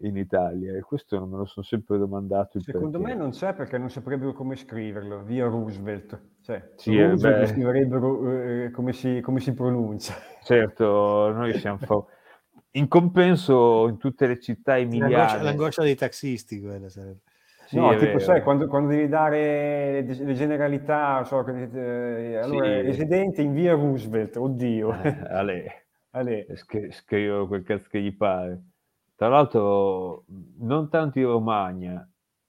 in 0.00 0.16
Italia, 0.16 0.76
e 0.76 0.80
questo 0.80 1.18
non 1.18 1.28
me 1.30 1.36
lo 1.36 1.44
sono 1.44 1.64
sempre 1.64 1.98
domandato. 1.98 2.58
il 2.58 2.64
Secondo 2.64 2.98
perché. 2.98 3.14
me 3.14 3.18
non 3.18 3.30
c'è 3.30 3.54
perché 3.54 3.78
non 3.78 3.90
saprebbero 3.90 4.32
come 4.32 4.56
scriverlo, 4.56 5.22
via 5.22 5.46
Roosevelt. 5.46 6.20
Cioè, 6.40 6.72
Sì, 6.76 6.96
eh, 6.96 7.08
Roosevelt 7.08 7.40
beh. 7.40 7.46
scriverebbero 7.46 8.30
eh, 8.64 8.70
come, 8.70 8.92
si, 8.92 9.20
come 9.20 9.40
si 9.40 9.52
pronuncia. 9.52 10.14
Certo, 10.42 11.30
noi 11.32 11.54
siamo 11.58 11.78
fa- 11.78 12.04
in 12.72 12.88
compenso 12.88 13.86
in 13.88 13.98
tutte 13.98 14.26
le 14.26 14.40
città 14.40 14.76
L'angoscia, 14.76 15.04
emiliane. 15.04 15.42
l'angoscia 15.42 15.82
dei 15.82 15.94
taxisti 15.94 16.60
quella 16.60 16.88
sarebbe. 16.88 17.20
Sì, 17.66 17.76
no, 17.76 17.90
tipo, 17.90 18.04
vero. 18.04 18.18
sai, 18.18 18.42
quando, 18.42 18.66
quando 18.66 18.90
devi 18.90 19.08
dare 19.08 20.02
le, 20.02 20.34
generalità, 20.34 21.22
so, 21.24 21.46
eh, 21.46 22.36
allora, 22.36 22.64
Sì. 22.66 22.82
residente 22.82 23.40
in 23.40 23.52
via 23.54 23.72
Roosevelt, 23.74 24.36
oddio. 24.36 24.92
Eh, 25.02 25.16
Ale. 25.30 25.86
Ale. 26.10 26.46
scri- 26.56 26.90
scrivono 26.92 27.46
quel 27.46 27.62
cazzo 27.62 27.86
che 27.88 28.00
gli 28.00 28.14
pare. 28.14 28.60
Tra 29.22 29.30
l'altro, 29.30 30.24
non 30.58 30.88
tanto 30.90 31.20
in 31.20 31.26
Romagna, 31.26 32.04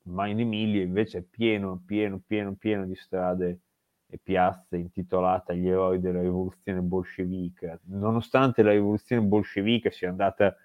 ma 0.05 0.25
in 0.25 0.39
Emilia 0.39 0.81
invece 0.81 1.19
è 1.19 1.21
pieno, 1.21 1.83
pieno, 1.85 2.19
pieno, 2.25 2.55
pieno 2.55 2.83
di 2.87 2.95
strade 2.95 3.59
e 4.07 4.17
piazze 4.17 4.77
intitolate 4.77 5.51
agli 5.51 5.67
eroi 5.67 5.99
della 5.99 6.21
rivoluzione 6.21 6.79
bolscevica, 6.81 7.79
nonostante 7.89 8.63
la 8.63 8.71
rivoluzione 8.71 9.21
bolscevica 9.21 9.91
sia 9.91 10.09
andata 10.09 10.55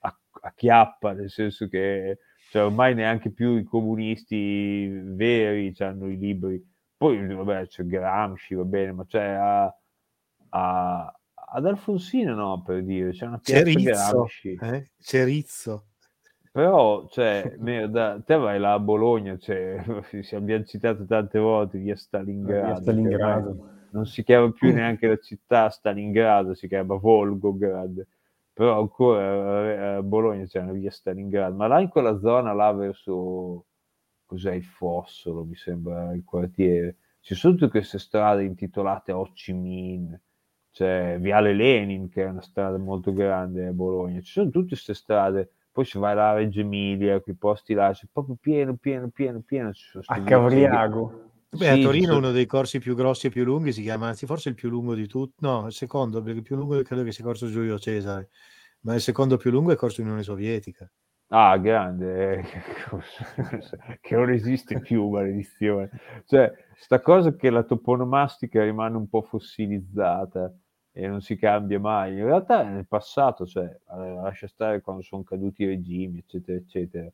a, 0.00 0.18
a 0.40 0.52
chiappa, 0.56 1.12
nel 1.12 1.30
senso 1.30 1.68
che 1.68 2.18
cioè, 2.50 2.64
ormai 2.64 2.96
neanche 2.96 3.30
più 3.30 3.56
i 3.56 3.62
comunisti 3.62 4.88
veri 4.88 5.72
hanno 5.78 6.08
i 6.10 6.18
libri. 6.18 6.60
Poi, 6.96 7.24
vabbè, 7.32 7.68
c'è 7.68 7.84
Gramsci, 7.86 8.56
va 8.56 8.64
bene, 8.64 8.90
ma 8.90 9.04
c'è 9.06 9.22
a, 9.24 9.72
a- 10.48 11.14
ad 11.56 11.66
Alfonsina 11.66 12.34
no, 12.34 12.62
per 12.62 12.82
dire, 12.82 13.10
c'è 13.10 13.26
una 13.26 13.38
piazza 13.38 13.64
Cerizzo, 13.64 14.26
eh? 14.60 14.90
Cerizzo. 14.98 15.86
Però, 16.50 17.06
cioè, 17.10 17.54
merda, 17.58 18.20
te 18.24 18.36
vai 18.36 18.58
là 18.58 18.72
a 18.72 18.80
Bologna, 18.80 19.38
cioè, 19.38 19.82
ci 20.22 20.34
abbiamo 20.34 20.64
citato 20.64 21.04
tante 21.04 21.38
volte 21.38 21.78
via 21.78 21.96
Stalingrado. 21.96 22.66
Via 22.66 22.74
Stalingrado. 22.76 23.48
ormai 23.50 23.72
Non 23.90 24.06
si 24.06 24.24
chiama 24.24 24.50
più 24.50 24.72
neanche 24.74 25.06
la 25.06 25.16
città 25.18 25.70
Stalingrado, 25.70 26.54
si 26.54 26.66
chiama 26.66 26.96
Volgograd. 26.96 28.04
Però 28.52 28.80
ancora 28.80 29.72
eh, 29.72 29.86
a 29.96 30.02
Bologna 30.02 30.44
c'è 30.46 30.60
una 30.60 30.72
via 30.72 30.90
Stalingrado, 30.90 31.54
ma 31.54 31.66
là 31.66 31.80
in 31.80 31.88
quella 31.88 32.18
zona, 32.18 32.52
là 32.52 32.72
verso, 32.72 33.66
cos'è 34.26 34.54
il 34.54 34.64
Fossolo, 34.64 35.44
mi 35.44 35.56
sembra 35.56 36.14
il 36.14 36.22
quartiere, 36.24 36.98
ci 37.20 37.34
sono 37.34 37.54
tutte 37.54 37.70
queste 37.70 37.98
strade 37.98 38.44
intitolate 38.44 39.10
Ho 39.10 39.32
Chi 39.32 39.52
Minh, 39.52 40.20
c'è 40.74 41.18
Viale 41.20 41.54
Lenin, 41.54 42.08
che 42.08 42.24
è 42.24 42.28
una 42.28 42.42
strada 42.42 42.76
molto 42.78 43.12
grande 43.12 43.68
a 43.68 43.72
Bologna, 43.72 44.20
ci 44.20 44.32
sono 44.32 44.50
tutte 44.50 44.70
queste 44.70 44.92
strade, 44.92 45.50
poi 45.70 45.84
si 45.84 45.98
va 45.98 46.12
là 46.14 46.30
a 46.30 46.34
Reggio 46.34 46.60
Emilia, 46.60 47.20
quei 47.20 47.36
posti 47.36 47.74
là, 47.74 47.92
c'è 47.92 48.06
proprio 48.12 48.36
pieno, 48.40 48.74
pieno, 48.74 49.08
pieno, 49.08 49.40
pieno. 49.40 49.72
Ci 49.72 49.84
sono 49.88 50.04
A 50.06 50.20
Cavriago. 50.24 51.30
Beh, 51.48 51.68
a 51.68 51.74
Sì, 51.76 51.82
Torino 51.82 52.12
ci 52.12 52.18
uno 52.18 52.30
dei 52.32 52.46
corsi 52.46 52.80
più 52.80 52.96
grossi 52.96 53.28
e 53.28 53.30
più 53.30 53.44
lunghi 53.44 53.70
si 53.70 53.82
chiama, 53.82 54.08
anzi 54.08 54.26
forse 54.26 54.48
il 54.48 54.56
più 54.56 54.68
lungo 54.68 54.96
di 54.96 55.06
tutti, 55.06 55.34
no, 55.38 55.66
il 55.66 55.72
secondo, 55.72 56.20
perché 56.20 56.38
il 56.38 56.44
più 56.44 56.56
lungo 56.56 56.82
credo 56.82 57.04
che 57.04 57.12
sia 57.12 57.22
Corso 57.22 57.46
Giulio 57.46 57.78
Cesare, 57.78 58.30
ma 58.80 58.94
il 58.94 59.00
secondo 59.00 59.36
più 59.36 59.52
lungo 59.52 59.70
è 59.70 59.76
Corso 59.76 60.02
Unione 60.02 60.24
Sovietica. 60.24 60.90
Ah, 61.28 61.56
grande, 61.58 62.38
eh, 62.38 62.42
che 64.00 64.16
non 64.16 64.30
esiste 64.30 64.80
più, 64.80 65.08
maledizione. 65.10 65.90
Cioè, 66.26 66.52
sta 66.76 67.00
cosa 67.00 67.34
che 67.36 67.50
la 67.50 67.62
toponomastica 67.62 68.62
rimane 68.62 68.96
un 68.96 69.08
po' 69.08 69.22
fossilizzata 69.22 70.52
e 70.96 71.08
non 71.08 71.20
si 71.20 71.34
cambia 71.36 71.80
mai. 71.80 72.12
In 72.16 72.24
realtà 72.24 72.62
nel 72.62 72.86
passato, 72.86 73.44
cioè, 73.46 73.64
eh, 73.64 74.14
lascia 74.14 74.46
stare 74.46 74.80
quando 74.80 75.02
sono 75.02 75.24
caduti 75.24 75.64
i 75.64 75.66
regimi, 75.66 76.18
eccetera, 76.18 76.56
eccetera. 76.56 77.10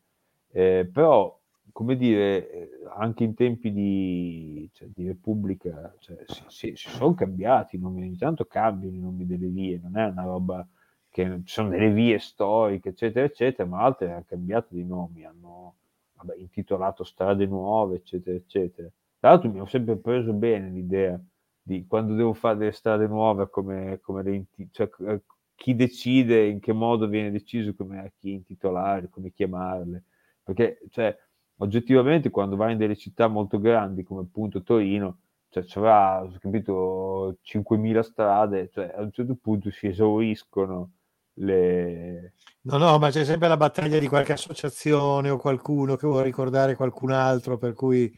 Eh, 0.52 0.88
però, 0.92 1.40
come 1.72 1.96
dire, 1.96 2.50
eh, 2.50 2.70
anche 2.94 3.24
in 3.24 3.34
tempi 3.34 3.72
di, 3.72 4.68
cioè, 4.74 4.88
di 4.94 5.06
Repubblica, 5.06 5.94
cioè, 5.98 6.18
si, 6.26 6.42
si, 6.48 6.72
si, 6.76 6.90
sono 6.90 7.14
cambiati 7.14 7.78
nomi, 7.78 8.02
ogni 8.02 8.18
tanto 8.18 8.44
cambiano 8.44 8.94
i 8.94 9.00
nomi 9.00 9.24
delle 9.24 9.46
vie, 9.46 9.80
non 9.82 9.96
è 9.96 10.04
una 10.04 10.24
roba 10.24 10.66
che 11.08 11.40
ci 11.44 11.54
sono 11.54 11.70
delle 11.70 11.90
vie 11.90 12.18
storiche, 12.18 12.90
eccetera, 12.90 13.24
eccetera, 13.24 13.66
ma 13.66 13.82
altre 13.82 14.12
hanno 14.12 14.24
cambiato 14.28 14.74
di 14.74 14.84
nomi, 14.84 15.24
hanno 15.24 15.76
vabbè, 16.16 16.36
intitolato 16.36 17.02
strade 17.02 17.46
nuove, 17.46 17.96
eccetera, 17.96 18.36
eccetera. 18.36 18.88
Tra 19.18 19.30
l'altro 19.30 19.50
mi 19.50 19.60
ho 19.60 19.66
sempre 19.66 19.96
preso 19.96 20.34
bene 20.34 20.68
l'idea 20.68 21.18
di 21.62 21.86
quando 21.86 22.14
devo 22.14 22.32
fare 22.32 22.58
delle 22.58 22.72
strade 22.72 23.06
nuove, 23.06 23.48
come, 23.50 23.98
come 24.00 24.22
le, 24.22 24.44
cioè, 24.70 24.88
eh, 25.06 25.22
chi 25.54 25.74
decide, 25.74 26.46
in 26.46 26.60
che 26.60 26.72
modo 26.72 27.06
viene 27.06 27.30
deciso 27.30 27.74
come 27.74 28.00
a 28.00 28.10
chi 28.18 28.32
intitolare, 28.32 29.08
come 29.10 29.32
chiamarle. 29.32 30.04
Perché, 30.42 30.80
cioè, 30.90 31.16
oggettivamente, 31.58 32.30
quando 32.30 32.56
vai 32.56 32.72
in 32.72 32.78
delle 32.78 32.96
città 32.96 33.28
molto 33.28 33.60
grandi, 33.60 34.02
come 34.02 34.22
appunto 34.22 34.62
Torino, 34.62 35.18
cioè 35.50 35.64
c'avrà, 35.64 36.26
capito, 36.40 37.36
5.000 37.42 38.00
strade, 38.00 38.70
cioè 38.72 38.92
a 38.96 39.02
un 39.02 39.12
certo 39.12 39.36
punto 39.36 39.70
si 39.70 39.88
esauriscono 39.88 40.92
le... 41.34 42.34
No, 42.62 42.76
no, 42.78 42.98
ma 42.98 43.10
c'è 43.10 43.24
sempre 43.24 43.48
la 43.48 43.56
battaglia 43.56 43.98
di 43.98 44.08
qualche 44.08 44.32
associazione 44.32 45.28
o 45.30 45.38
qualcuno 45.38 45.96
che 45.96 46.06
vuole 46.06 46.24
ricordare 46.24 46.74
qualcun 46.74 47.10
altro, 47.10 47.58
per 47.58 47.74
cui 47.74 48.16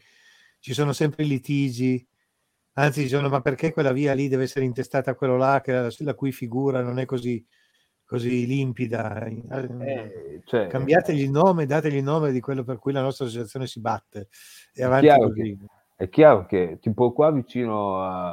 ci 0.59 0.73
sono 0.73 0.93
sempre 0.93 1.23
litigi 1.23 2.05
Anzi, 2.75 3.03
dicono, 3.03 3.29
ma 3.29 3.41
perché 3.41 3.71
quella 3.71 3.91
via 3.91 4.13
lì 4.13 4.27
deve 4.27 4.43
essere 4.43 4.65
intestata 4.65 5.11
a 5.11 5.15
quello 5.15 5.37
là, 5.37 5.61
che 5.61 5.71
la, 5.71 5.89
la 5.95 6.13
cui 6.15 6.31
figura 6.31 6.81
non 6.81 6.97
è 6.97 7.05
così, 7.05 7.45
così 8.03 8.47
limpida? 8.47 9.25
Eh, 9.25 10.41
cioè, 10.45 10.67
Cambiategli 10.67 11.21
il 11.21 11.29
nome, 11.29 11.67
dategli 11.67 11.97
il 11.97 12.03
nome 12.03 12.31
di 12.31 12.39
quello 12.39 12.63
per 12.63 12.79
cui 12.79 12.91
la 12.91 13.01
nostra 13.01 13.25
associazione 13.25 13.67
si 13.67 13.79
batte. 13.79 14.29
E 14.73 14.83
avanti 14.83 15.05
è, 15.05 15.13
chiaro 15.13 15.29
che, 15.31 15.57
è 15.95 16.09
chiaro 16.09 16.45
che, 16.47 16.77
tipo 16.81 17.11
qua 17.11 17.31
vicino 17.31 18.01
a, 18.01 18.29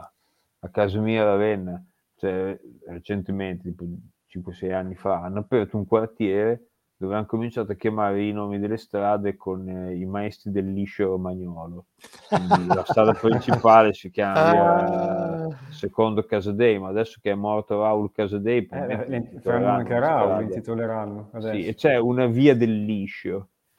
a 0.61 0.69
casa 0.71 1.01
mia, 1.01 1.25
Ravenna, 1.25 1.85
cioè, 2.17 2.59
recentemente, 2.87 3.69
tipo 3.69 3.85
5-6 4.33 4.73
anni 4.73 4.95
fa, 4.95 5.21
hanno 5.21 5.41
aperto 5.41 5.77
un 5.77 5.87
quartiere 5.87 6.70
dove 7.01 7.15
hanno 7.15 7.25
cominciato 7.25 7.73
a 7.73 7.77
chiamare 7.77 8.27
i 8.27 8.31
nomi 8.31 8.59
delle 8.59 8.77
strade 8.77 9.35
con 9.35 9.67
eh, 9.67 9.95
i 9.95 10.05
maestri 10.05 10.51
del 10.51 10.71
liscio 10.71 11.07
romagnolo. 11.07 11.87
Quindi 12.29 12.67
la 12.69 12.85
strada 12.85 13.15
principale 13.15 13.95
si 13.95 14.11
chiama 14.11 15.47
ah. 15.47 15.57
secondo 15.71 16.23
Casadei, 16.25 16.79
ma 16.79 16.89
adesso 16.89 17.19
che 17.23 17.31
è 17.31 17.35
morto 17.35 17.81
Raul 17.81 18.13
Casadei, 18.13 18.69
eh, 18.71 19.31
faranno 19.41 19.69
anche 19.69 19.99
Raul, 19.99 20.43
intitoleranno. 20.43 21.31
Sì, 21.39 21.65
e 21.65 21.75
c'è 21.75 21.97
una 21.97 22.27
via 22.27 22.55
del 22.55 22.85
liscio. 22.85 23.49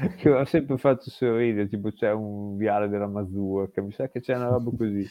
che 0.16 0.30
ho 0.30 0.44
sempre 0.46 0.78
fatto 0.78 1.10
sorridere, 1.10 1.68
tipo 1.68 1.92
c'è 1.92 2.12
un 2.12 2.56
viale 2.56 2.88
della 2.88 3.08
Mazurka, 3.08 3.82
mi 3.82 3.92
sa 3.92 4.08
che 4.08 4.20
c'è 4.20 4.36
una 4.36 4.48
roba 4.48 4.70
così. 4.74 5.06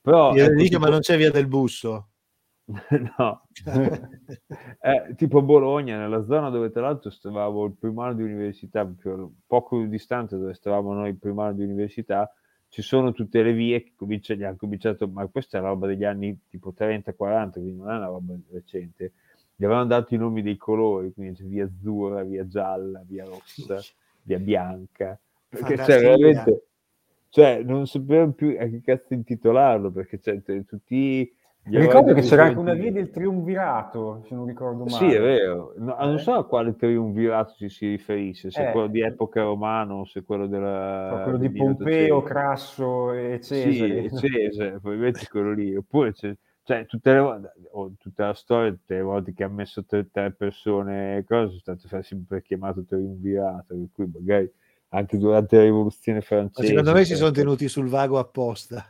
Però, 0.00 0.34
ecco, 0.34 0.54
tipo... 0.54 0.78
ma 0.78 0.88
non 0.88 1.00
c'è 1.00 1.18
via 1.18 1.30
del 1.30 1.48
busso. 1.48 2.12
no, 3.18 3.46
eh, 4.82 5.14
tipo 5.16 5.40
Bologna, 5.40 5.98
nella 5.98 6.22
zona 6.24 6.50
dove 6.50 6.70
tra 6.70 6.82
l'altro 6.82 7.08
stavamo 7.08 7.64
il 7.64 7.72
primo 7.72 8.02
anno 8.02 8.14
di 8.14 8.22
università, 8.22 8.90
poco 9.46 9.82
distante 9.84 10.36
dove 10.36 10.52
stavamo 10.52 10.92
noi 10.92 11.10
il 11.10 11.16
primo 11.16 11.40
anno 11.42 11.54
di 11.54 11.64
università, 11.64 12.30
ci 12.68 12.82
sono 12.82 13.12
tutte 13.12 13.42
le 13.42 13.52
vie 13.54 13.82
che 13.82 13.92
comincia, 13.96 14.34
hanno 14.34 14.56
cominciato, 14.56 15.08
ma 15.08 15.26
questa 15.28 15.58
è 15.58 15.60
roba 15.62 15.86
degli 15.86 16.04
anni 16.04 16.38
tipo 16.50 16.74
30-40, 16.76 17.52
quindi 17.52 17.76
non 17.76 17.90
è 17.90 17.96
una 17.96 18.06
roba 18.06 18.34
recente. 18.50 19.12
Gli 19.56 19.64
avevano 19.64 19.86
dato 19.86 20.14
i 20.14 20.18
nomi 20.18 20.42
dei 20.42 20.58
colori, 20.58 21.12
quindi 21.14 21.38
c'è 21.38 21.44
via 21.44 21.64
azzurra, 21.64 22.22
via 22.22 22.46
gialla, 22.46 23.02
via 23.06 23.24
rossa, 23.24 23.80
via 24.22 24.38
bianca. 24.38 25.18
Perché 25.48 25.76
c'è 25.76 26.00
veramente, 26.00 26.66
cioè, 27.30 27.62
non 27.62 27.86
sapevano 27.86 28.32
più 28.32 28.54
a 28.60 28.66
che 28.66 28.82
cazzo 28.82 29.14
intitolarlo, 29.14 29.90
perché 29.90 30.20
c'è 30.20 30.42
tutti 30.66 31.32
mi 31.64 31.78
ricordo 31.78 32.14
che 32.14 32.22
c'era 32.22 32.44
anche 32.44 32.58
una 32.58 32.72
via 32.72 32.90
del 32.90 33.10
triumvirato, 33.10 34.22
se 34.26 34.34
non 34.34 34.46
ricordo 34.46 34.84
male. 34.84 34.96
Sì, 34.96 35.14
è 35.14 35.20
vero. 35.20 35.74
No, 35.76 35.98
eh. 35.98 36.06
Non 36.06 36.18
so 36.18 36.32
a 36.32 36.46
quale 36.46 36.74
triumvirato 36.74 37.54
ci 37.56 37.68
si 37.68 37.88
riferisce, 37.88 38.50
se 38.50 38.68
eh. 38.68 38.72
quello 38.72 38.86
di 38.86 39.02
epoca 39.02 39.42
romana 39.42 39.94
o 39.94 40.04
se 40.06 40.22
quello 40.22 40.46
della... 40.46 41.20
quello 41.24 41.38
di 41.38 41.50
Pompeo, 41.50 42.22
Crasso 42.22 43.12
e 43.12 43.40
Cesare. 43.42 44.08
Sì, 44.08 44.28
Cesare, 44.28 44.78
probabilmente 44.80 45.26
quello 45.30 45.52
lì. 45.52 45.76
Oppure 45.76 46.12
c'è, 46.12 46.34
cioè, 46.62 46.86
tutte 46.86 47.12
le 47.12 47.18
volte, 47.18 47.52
o 47.72 47.92
tutta 47.98 48.26
la 48.26 48.34
storia, 48.34 48.70
tutte 48.70 48.94
le 48.94 49.02
volte 49.02 49.34
che 49.34 49.44
ha 49.44 49.48
messo 49.48 49.84
tre, 49.84 50.08
tre 50.10 50.32
persone, 50.32 51.24
cose, 51.26 51.58
sono 51.62 51.76
state 51.76 52.02
sempre 52.02 52.42
chiamato 52.42 52.84
triumvirato, 52.84 53.74
per 53.74 53.88
cui 53.92 54.10
magari 54.12 54.50
anche 54.90 55.18
durante 55.18 55.56
la 55.56 55.64
rivoluzione 55.64 56.22
francese. 56.22 56.62
Ma 56.62 56.68
secondo 56.80 56.92
me 56.98 57.04
si 57.04 57.14
sono 57.14 57.30
tenuti 57.30 57.68
sul 57.68 57.88
vago 57.88 58.18
apposta. 58.18 58.84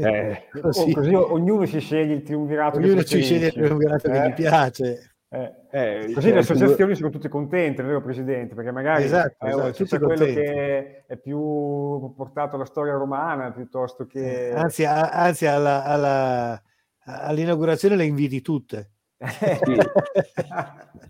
Eh, 0.00 0.44
così. 0.60 0.92
così. 0.92 1.12
ognuno 1.12 1.66
si 1.66 1.80
sceglie 1.80 2.14
il 2.14 2.22
triumvirato 2.22 2.78
ognuno 2.78 3.02
si 3.02 3.20
sceglie 3.20 3.48
il 3.48 3.52
triumvirato 3.52 4.08
che 4.08 4.20
gli 4.20 4.26
eh? 4.26 4.32
piace 4.32 5.08
eh, 5.30 5.54
eh, 5.70 6.12
così 6.14 6.32
le 6.32 6.38
associazioni 6.38 6.94
sono 6.94 7.10
tutte 7.10 7.28
contente, 7.28 7.82
vero 7.82 8.00
Presidente? 8.00 8.54
Perché 8.54 8.70
magari 8.70 9.04
esatto, 9.04 9.44
eh, 9.44 9.50
esatto, 9.50 9.84
c'è 9.84 9.98
quello 9.98 10.24
che 10.24 11.04
è 11.06 11.16
più 11.18 12.14
portato 12.16 12.56
alla 12.56 12.64
storia 12.64 12.94
romana 12.94 13.52
piuttosto 13.52 14.06
che... 14.06 14.54
Anzi, 14.54 14.86
a, 14.86 15.10
anzi 15.10 15.44
alla, 15.44 15.84
alla, 15.84 16.62
all'inaugurazione 17.04 17.96
le 17.96 18.04
inviti 18.04 18.40
tutte. 18.40 18.92
Sì. 19.28 19.56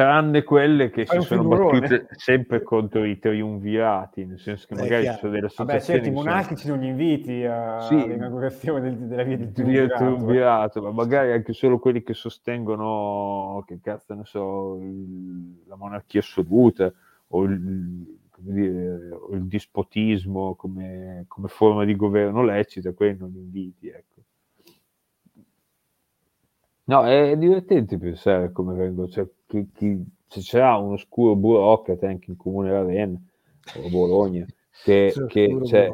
tranne 0.00 0.44
quelle 0.44 0.88
che 0.88 1.04
si 1.04 1.20
sono 1.20 1.44
battute 1.44 2.08
sempre 2.12 2.62
contro 2.62 3.04
i 3.04 3.18
triumvirati, 3.18 4.24
nel 4.24 4.38
senso 4.38 4.66
che 4.66 4.74
magari 4.74 5.04
ci 5.04 5.18
sono 5.18 5.32
delle 5.32 5.46
associazioni... 5.46 5.78
Vabbè, 5.78 5.84
certo, 5.84 6.08
i 6.08 6.10
monarchici 6.10 6.62
sono... 6.64 6.76
non 6.76 6.84
inviti 6.86 7.44
a... 7.44 7.80
sì, 7.82 7.94
all'inaugurazione 7.96 8.80
del, 8.80 8.96
della 8.96 9.22
via 9.24 9.36
del 9.36 9.52
triumvirato. 9.52 9.96
triumvirato. 9.96 10.82
ma 10.82 10.90
magari 10.92 11.32
anche 11.32 11.52
solo 11.52 11.78
quelli 11.78 12.02
che 12.02 12.14
sostengono, 12.14 13.62
che 13.66 13.78
cazzo 13.82 14.14
ne 14.14 14.24
so, 14.24 14.78
il, 14.80 15.64
la 15.66 15.76
monarchia 15.76 16.20
assoluta 16.20 16.90
o 17.28 17.42
il, 17.42 18.18
dire, 18.38 19.10
o 19.10 19.34
il 19.34 19.44
dispotismo 19.48 20.54
come, 20.54 21.26
come, 21.28 21.48
forma 21.48 21.84
di 21.84 21.94
governo 21.94 22.42
lecita, 22.42 22.94
quelli 22.94 23.18
non 23.18 23.34
inviti, 23.34 23.88
ecco. 23.88 24.20
No, 26.84 27.04
è 27.04 27.36
divertente 27.36 27.98
pensare 27.98 28.50
come 28.50 28.74
vengono, 28.74 29.06
cioè, 29.06 29.24
chi, 29.50 29.68
chi, 29.74 30.04
se 30.28 30.40
c'era 30.40 30.76
un 30.76 30.92
oscuro 30.92 31.34
burocrate 31.34 32.06
anche 32.06 32.30
in 32.30 32.36
comune 32.36 32.70
Ravenna 32.70 33.20
o 33.76 33.88
Bologna, 33.90 34.46
che, 34.84 35.12
che 35.26 35.58
c'è... 35.64 35.90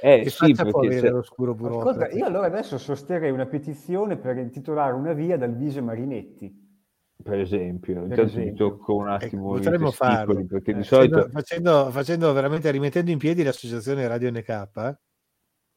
Eh, 0.00 0.22
che 0.22 0.30
sì, 0.30 0.54
avere 0.56 1.10
l'oscuro 1.10 1.54
burocrate? 1.54 1.90
Ascolta, 1.90 2.16
io 2.16 2.24
allora 2.24 2.46
adesso 2.46 2.78
sosterrei 2.78 3.32
una 3.32 3.46
petizione 3.46 4.16
per 4.16 4.38
intitolare 4.38 4.94
una 4.94 5.12
via 5.12 5.36
dal 5.36 5.56
Vise 5.56 5.80
Marinetti. 5.80 6.66
Per 7.20 7.40
esempio, 7.40 7.94
per 8.06 8.20
intanto 8.20 8.38
mi 8.38 8.54
tocco 8.54 8.94
un 8.94 9.08
ecco, 9.08 9.24
attimo 9.24 9.56
ecco, 9.56 9.64
potremmo 9.64 9.90
farlo 9.90 10.46
perché 10.46 10.72
di 10.72 10.80
eh, 10.80 10.84
solito 10.84 11.28
facendo, 11.32 11.90
facendo, 11.90 12.32
veramente 12.32 12.70
rimettendo 12.70 13.10
in 13.10 13.18
piedi 13.18 13.42
l'associazione 13.42 14.06
Radio 14.06 14.30
NK? 14.30 14.98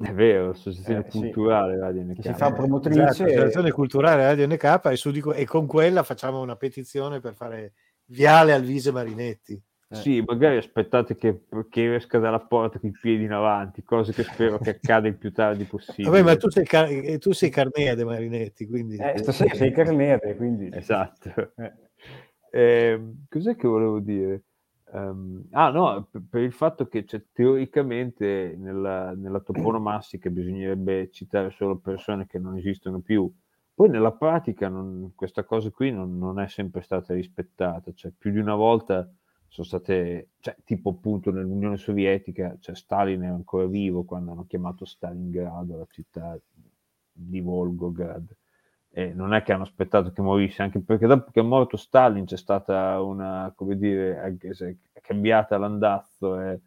È 0.01 0.13
vero, 0.13 0.47
l'associazione 0.47 1.05
eh, 1.05 1.09
culturale 1.09 1.73
sì. 1.75 1.79
Radio 1.79 2.01
NK. 2.03 2.23
Si 2.23 2.33
fa 2.33 2.51
promotrice. 2.51 3.01
Esatto, 3.01 3.23
l'associazione 3.23 3.71
culturale 3.71 4.23
Radio 4.23 4.47
NK 4.47 4.81
e, 4.85 4.95
su 4.95 5.11
di, 5.11 5.23
e, 5.35 5.45
con 5.45 5.65
quella 5.65 6.03
facciamo 6.03 6.41
una 6.41 6.55
petizione 6.55 7.19
per 7.19 7.35
fare 7.35 7.73
viale 8.05 8.53
al 8.53 8.63
Vise 8.63 8.91
Marinetti. 8.91 9.61
Eh. 9.89 9.95
Sì, 9.95 10.23
magari 10.25 10.57
aspettate 10.57 11.15
che, 11.15 11.43
che, 11.69 11.95
esca 11.95 12.17
dalla 12.17 12.39
porta 12.39 12.79
con 12.79 12.89
i 12.89 12.97
piedi 12.99 13.25
in 13.25 13.33
avanti, 13.33 13.83
cosa 13.83 14.13
che 14.13 14.23
spero 14.23 14.57
che 14.57 14.69
accada 14.71 15.07
il 15.07 15.17
più 15.17 15.33
tardi 15.33 15.65
possibile. 15.65 16.09
Vabbè, 16.09 16.23
ma 16.23 16.37
tu 16.37 16.49
sei, 16.49 16.65
car- 16.65 16.89
eh, 16.89 17.17
tu 17.17 17.33
sei 17.33 17.49
Carnea 17.49 17.93
De 17.93 18.05
Marinetti, 18.05 18.65
quindi... 18.67 18.95
Eh, 18.95 19.17
stasera 19.17 19.53
sei 19.53 19.71
Carnea, 19.73 20.17
quindi... 20.35 20.69
Esatto. 20.71 21.51
Eh. 21.57 21.73
Eh, 22.53 23.13
cos'è 23.29 23.55
che 23.55 23.67
volevo 23.67 23.99
dire? 23.99 24.43
Um, 24.93 25.45
ah 25.51 25.69
no, 25.69 26.09
per, 26.29 26.41
il 26.41 26.51
fatto 26.51 26.87
che 26.87 27.05
cioè, 27.05 27.23
teoricamente 27.31 28.55
nella, 28.57 29.15
nella 29.15 29.39
toponomastica 29.39 30.29
bisognerebbe 30.29 31.09
citare 31.11 31.49
solo 31.51 31.77
persone 31.77 32.27
che 32.27 32.39
non 32.39 32.57
esistono 32.57 32.99
più, 32.99 33.31
poi 33.73 33.87
nella 33.89 34.11
pratica 34.11 34.67
non, 34.67 35.13
questa 35.15 35.45
cosa 35.45 35.69
qui 35.69 35.91
non, 35.91 36.17
non, 36.17 36.41
è 36.41 36.47
sempre 36.49 36.81
stata 36.81 37.13
rispettata, 37.13 37.93
cioè 37.93 38.11
più 38.17 38.31
di 38.31 38.39
una 38.39 38.55
volta 38.55 39.09
sono 39.47 39.65
state, 39.65 40.31
cioè, 40.39 40.57
tipo 40.65 40.89
appunto 40.89 41.31
nell'Unione 41.31 41.77
Sovietica, 41.77 42.57
cioè 42.59 42.75
Stalin 42.75 43.23
era 43.23 43.33
ancora 43.33 43.67
vivo 43.67 44.03
quando 44.03 44.31
hanno 44.31 44.45
chiamato 44.45 44.83
Stalingrado 44.83 45.77
la 45.77 45.87
città 45.89 46.37
di 47.11 47.39
Volgograd, 47.39 48.35
e 48.93 49.13
non 49.13 49.33
è 49.33 49.41
che 49.41 49.53
hanno 49.53 49.63
aspettato 49.63 50.11
che 50.11 50.21
morisse, 50.21 50.61
anche 50.61 50.79
perché 50.81 51.07
dopo 51.07 51.31
che 51.31 51.39
è 51.39 51.43
morto 51.43 51.77
Stalin 51.77 52.25
c'è 52.25 52.37
stata 52.37 53.01
una, 53.01 53.51
come 53.55 53.77
dire, 53.77 54.21
è 54.91 55.01
cambiata 55.01 55.57
l'andazzo 55.57 56.39
e 56.39 56.59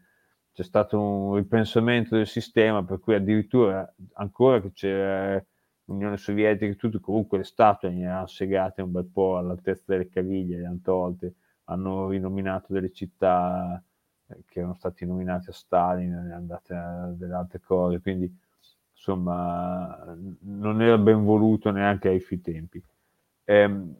c'è 0.52 0.62
stato 0.62 1.00
un 1.00 1.34
ripensamento 1.34 2.16
del 2.16 2.26
sistema, 2.26 2.82
per 2.84 3.00
cui 3.00 3.14
addirittura 3.14 3.92
ancora 4.14 4.60
che 4.60 4.72
c'era 4.72 5.44
l'Unione 5.86 6.16
Sovietica 6.16 6.64
e 6.66 6.76
tutto, 6.76 7.00
comunque 7.00 7.38
le 7.38 7.44
statue 7.44 7.90
ne 7.90 8.06
hanno 8.08 8.26
segate 8.26 8.80
un 8.80 8.92
bel 8.92 9.06
po' 9.06 9.36
all'altezza 9.36 9.84
delle 9.86 10.08
caviglie, 10.08 10.58
le 10.58 10.66
hanno 10.66 10.80
tolte, 10.82 11.34
hanno 11.64 12.08
rinominato 12.08 12.72
delle 12.72 12.90
città 12.90 13.82
eh, 14.28 14.44
che 14.46 14.60
erano 14.60 14.74
stati 14.74 15.04
nominate 15.04 15.50
a 15.50 15.52
Stalin, 15.52 16.14
andate 16.32 16.74
a 16.74 17.12
delle 17.14 17.34
altre 17.34 17.60
cose, 17.60 18.00
quindi 18.00 18.32
insomma 19.04 20.16
non 20.40 20.80
era 20.80 20.96
ben 20.96 21.24
voluto 21.24 21.70
neanche 21.70 22.08
ai 22.08 22.20
suoi 22.20 22.40
tempi. 22.40 22.82
Ehm, 23.44 23.94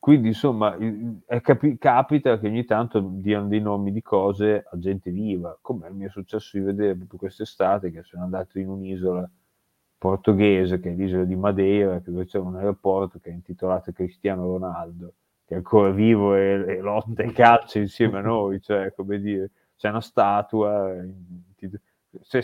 quindi 0.00 0.28
insomma 0.28 0.76
capi- 1.42 1.78
capita 1.78 2.38
che 2.38 2.46
ogni 2.48 2.64
tanto 2.64 3.00
diano 3.00 3.48
dei 3.48 3.60
nomi 3.60 3.92
di 3.92 4.02
cose 4.02 4.64
a 4.68 4.78
gente 4.78 5.10
viva, 5.10 5.56
come 5.60 5.90
mi 5.90 6.06
è 6.06 6.08
successo 6.08 6.58
di 6.58 6.64
vedere 6.64 6.96
proprio 6.96 7.18
quest'estate 7.18 7.90
che 7.92 8.02
sono 8.02 8.24
andato 8.24 8.58
in 8.58 8.68
un'isola 8.68 9.28
portoghese, 9.98 10.80
che 10.80 10.90
è 10.90 10.94
l'isola 10.94 11.24
di 11.24 11.36
Madeira, 11.36 12.00
dove 12.02 12.24
c'è 12.24 12.38
un 12.38 12.56
aeroporto 12.56 13.18
che 13.20 13.30
è 13.30 13.32
intitolato 13.34 13.92
Cristiano 13.92 14.46
Ronaldo, 14.46 15.12
che 15.44 15.54
è 15.54 15.56
ancora 15.58 15.90
vivo 15.90 16.34
e, 16.34 16.64
e 16.66 16.80
lotta 16.80 17.22
e 17.22 17.32
calcia 17.32 17.78
insieme 17.78 18.18
a 18.18 18.22
noi, 18.22 18.60
cioè 18.60 18.92
come 18.94 19.20
dire, 19.20 19.50
c'è 19.76 19.90
una 19.90 20.00
statua, 20.00 20.94
cioè, 22.22 22.42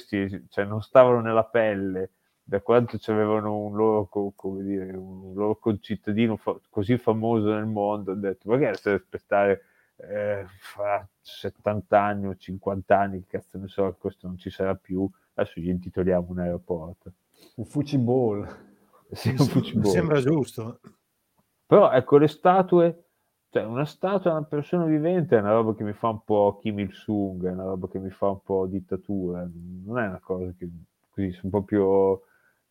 cioè, 0.48 0.64
non 0.64 0.82
stavano 0.82 1.20
nella 1.20 1.44
pelle, 1.44 2.10
da 2.42 2.60
quanto 2.60 2.98
avevano 3.06 3.56
un 3.56 3.74
loro, 3.74 4.06
come 4.34 4.62
dire, 4.62 4.92
un 4.92 5.34
loro 5.34 5.56
concittadino 5.56 6.36
fa- 6.36 6.58
così 6.70 6.96
famoso 6.96 7.52
nel 7.52 7.66
mondo, 7.66 8.12
ho 8.12 8.14
detto 8.14 8.48
magari 8.48 8.76
se 8.76 8.90
aspettare 8.90 9.62
eh, 9.96 10.44
fra 10.60 11.06
70 11.20 12.00
anni 12.00 12.26
o 12.26 12.36
50 12.36 12.98
anni, 12.98 13.20
che 13.20 13.38
cazzo 13.38 13.58
ne 13.58 13.66
so, 13.66 13.96
questo 13.98 14.26
non 14.28 14.38
ci 14.38 14.50
sarà 14.50 14.74
più, 14.74 15.08
adesso 15.34 15.60
gli 15.60 15.68
intitoliamo 15.68 16.26
un 16.30 16.38
aeroporto. 16.38 17.12
Un 17.56 17.64
fuciball. 17.64 18.64
Sì, 19.10 19.30
un 19.30 19.38
fuciball. 19.38 19.90
Sembra 19.90 20.20
giusto. 20.20 20.80
Però 21.66 21.90
ecco, 21.90 22.18
le 22.18 22.28
statue, 22.28 23.05
cioè 23.56 23.64
una 23.64 23.86
statua 23.86 24.30
di 24.32 24.36
una 24.36 24.46
persona 24.46 24.84
vivente 24.84 25.34
è 25.34 25.40
una 25.40 25.52
roba 25.52 25.74
che 25.74 25.82
mi 25.82 25.94
fa 25.94 26.08
un 26.08 26.22
po' 26.24 26.58
Kim 26.60 26.78
Il-sung, 26.78 27.46
è 27.46 27.52
una 27.52 27.64
roba 27.64 27.88
che 27.88 27.98
mi 27.98 28.10
fa 28.10 28.28
un 28.28 28.42
po' 28.42 28.66
dittatura, 28.66 29.48
non 29.84 29.98
è 29.98 30.06
una 30.08 30.20
cosa 30.22 30.52
che 30.58 30.68
così 31.10 31.38
po' 31.48 31.62
più... 31.62 32.20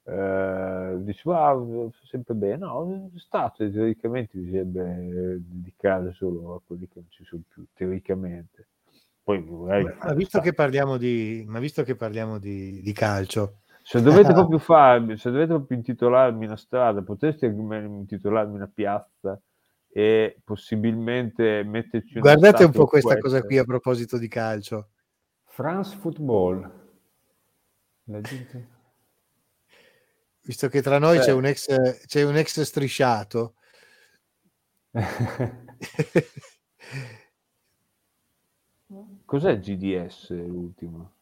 Eh, 0.07 0.97
dici, 0.99 1.27
wow, 1.27 1.91
sempre 2.03 2.35
bene, 2.35 2.57
no, 2.57 3.09
statue 3.15 3.71
teoricamente 3.71 4.37
bisognerebbe 4.37 5.41
dedicare 5.43 6.13
solo 6.13 6.53
a 6.53 6.61
quelli 6.63 6.87
che 6.87 6.99
non 6.99 7.09
ci 7.09 7.23
sono 7.23 7.41
più, 7.47 7.65
teoricamente. 7.73 8.67
Poi, 9.23 9.41
magari, 9.41 9.85
ma, 9.85 10.13
visto 10.13 10.39
che 10.39 10.53
parliamo 10.53 10.97
di, 10.97 11.43
ma 11.47 11.57
visto 11.57 11.81
che 11.81 11.95
parliamo 11.95 12.37
di, 12.37 12.79
di 12.81 12.93
calcio, 12.93 13.61
se 13.81 14.03
dovete 14.03 14.33
proprio 14.33 14.59
farmi, 14.59 15.17
se 15.17 15.31
dovete 15.31 15.47
proprio 15.47 15.77
intitolarmi 15.77 16.45
una 16.45 16.57
strada, 16.57 17.01
potreste 17.01 17.47
intitolarmi 17.47 18.53
una 18.53 18.69
piazza 18.71 19.41
e 19.97 20.41
possibilmente 20.43 21.63
metterci 21.63 22.19
Guardate 22.19 22.65
un 22.65 22.71
po' 22.73 22.85
questa 22.85 23.17
cosa 23.17 23.41
qui 23.41 23.57
a 23.57 23.63
proposito 23.63 24.17
di 24.17 24.27
calcio. 24.27 24.89
France 25.45 25.95
Football. 25.95 26.69
Visto 30.41 30.67
che 30.67 30.81
tra 30.81 30.99
noi 30.99 31.19
c'è 31.19 31.31
un, 31.31 31.45
ex, 31.45 32.05
c'è 32.07 32.23
un 32.23 32.35
ex 32.35 32.59
strisciato. 32.59 33.55
Cos'è 39.23 39.59
GDS 39.59 40.31
l'ultimo? 40.31 41.14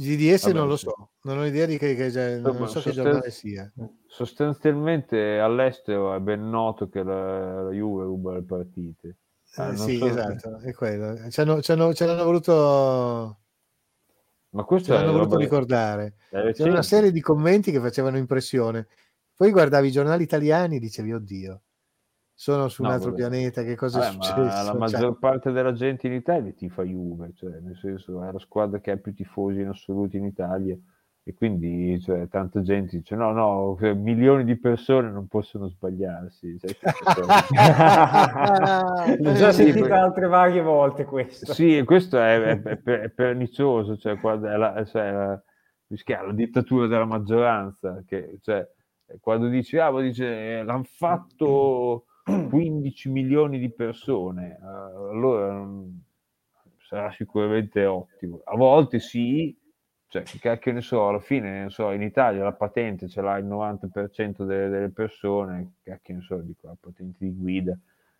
GDS 0.00 0.44
Vabbè, 0.44 0.54
non 0.54 0.68
lo 0.68 0.76
so, 0.76 1.10
non 1.22 1.38
ho 1.38 1.44
idea 1.44 1.66
di 1.66 1.76
che, 1.76 1.94
che 1.94 2.10
non 2.38 2.54
so 2.54 2.80
sostanzi- 2.80 2.88
che 2.88 2.94
giornale 2.94 3.30
sia. 3.30 3.72
Sostanzialmente 4.06 5.38
all'estero 5.38 6.14
è 6.14 6.20
ben 6.20 6.48
noto 6.48 6.88
che 6.88 7.02
la, 7.02 7.64
la 7.64 7.70
Juve 7.70 8.04
ruba 8.04 8.32
le 8.32 8.42
partite. 8.42 9.16
Eh, 9.56 9.76
sì, 9.76 9.98
so 9.98 10.06
esatto, 10.06 10.56
che... 10.58 10.70
è 10.70 10.72
quello. 10.72 11.28
Ci 11.28 11.40
hanno, 11.40 11.60
ci 11.60 11.72
hanno, 11.72 11.92
ci 11.92 12.02
hanno 12.02 12.24
voluto... 12.24 13.38
Ma 14.52 14.64
questo 14.64 14.88
ce 14.88 14.98
l'hanno 14.98 15.12
voluto 15.12 15.34
roba... 15.34 15.42
ricordare. 15.42 16.14
C'era 16.28 16.70
una 16.70 16.82
serie 16.82 17.12
di 17.12 17.20
commenti 17.20 17.70
che 17.70 17.80
facevano 17.80 18.16
impressione. 18.16 18.86
Poi 19.36 19.50
guardavi 19.50 19.88
i 19.88 19.92
giornali 19.92 20.22
italiani 20.22 20.76
e 20.76 20.80
dicevi, 20.80 21.12
oddio, 21.12 21.62
sono 22.40 22.68
su 22.68 22.80
un 22.80 22.88
no, 22.88 22.94
altro 22.94 23.10
vabbè. 23.10 23.20
pianeta, 23.20 23.62
che 23.62 23.76
cosa 23.76 23.98
vabbè, 23.98 24.08
è 24.08 24.12
successo? 24.12 24.72
La 24.72 24.74
maggior 24.74 25.00
cioè... 25.00 25.18
parte 25.18 25.52
della 25.52 25.74
gente 25.74 26.06
in 26.06 26.14
Italia 26.14 26.50
ti 26.54 26.70
fa 26.70 26.84
Juve, 26.84 27.32
cioè, 27.34 27.58
nel 27.60 27.76
senso 27.76 28.24
è 28.24 28.32
la 28.32 28.38
squadra 28.38 28.80
che 28.80 28.92
ha 28.92 28.96
più 28.96 29.12
tifosi 29.12 29.60
in 29.60 29.68
assoluto 29.68 30.16
in 30.16 30.24
Italia 30.24 30.74
e 31.22 31.34
quindi 31.34 32.00
cioè, 32.00 32.28
tanta 32.28 32.62
gente 32.62 32.96
dice 32.96 33.14
no, 33.14 33.32
no, 33.32 33.76
milioni 33.94 34.44
di 34.44 34.56
persone 34.56 35.10
non 35.10 35.26
possono 35.26 35.68
sbagliarsi. 35.68 36.58
Cioè, 36.58 36.74
L'ho 39.18 39.32
già 39.34 39.52
sì, 39.52 39.64
sentito 39.64 39.92
altre 39.92 40.26
varie 40.26 40.62
volte 40.62 41.04
questo. 41.04 41.52
Sì, 41.52 41.82
questo 41.84 42.18
è, 42.18 42.40
è, 42.40 42.62
è, 42.62 42.82
è 42.82 43.10
pernicioso, 43.10 43.98
cioè, 43.98 44.18
è 44.18 44.56
la, 44.56 44.82
cioè, 44.86 45.12
la, 45.12 45.38
la 46.24 46.32
dittatura 46.32 46.86
della 46.86 47.04
maggioranza, 47.04 48.02
che, 48.06 48.38
cioè, 48.40 48.66
quando 49.20 49.48
dici, 49.48 49.76
ah, 49.76 49.90
dice, 50.00 50.60
eh, 50.60 50.64
l'hanno 50.64 50.84
fatto 50.84 52.06
15 52.48 53.08
milioni 53.10 53.58
di 53.58 53.70
persone, 53.70 54.58
uh, 54.60 55.10
allora 55.10 55.60
um, 55.60 56.00
sarà 56.78 57.10
sicuramente 57.12 57.84
ottimo. 57.86 58.40
A 58.44 58.56
volte 58.56 58.98
sì, 58.98 59.56
cioè 60.08 60.24
che 60.58 60.72
ne 60.72 60.80
so, 60.80 61.08
alla 61.08 61.20
fine 61.20 61.62
ne 61.62 61.70
so, 61.70 61.90
in 61.92 62.02
Italia 62.02 62.42
la 62.42 62.52
patente 62.52 63.08
ce 63.08 63.20
l'ha 63.20 63.36
il 63.38 63.46
90% 63.46 64.44
delle, 64.44 64.68
delle 64.68 64.90
persone, 64.90 65.74
cacchio 65.82 66.14
ne 66.16 66.20
so, 66.20 66.36
dico 66.38 66.66
la 66.66 66.76
patente 66.78 67.18
di 67.24 67.32
guida, 67.32 67.78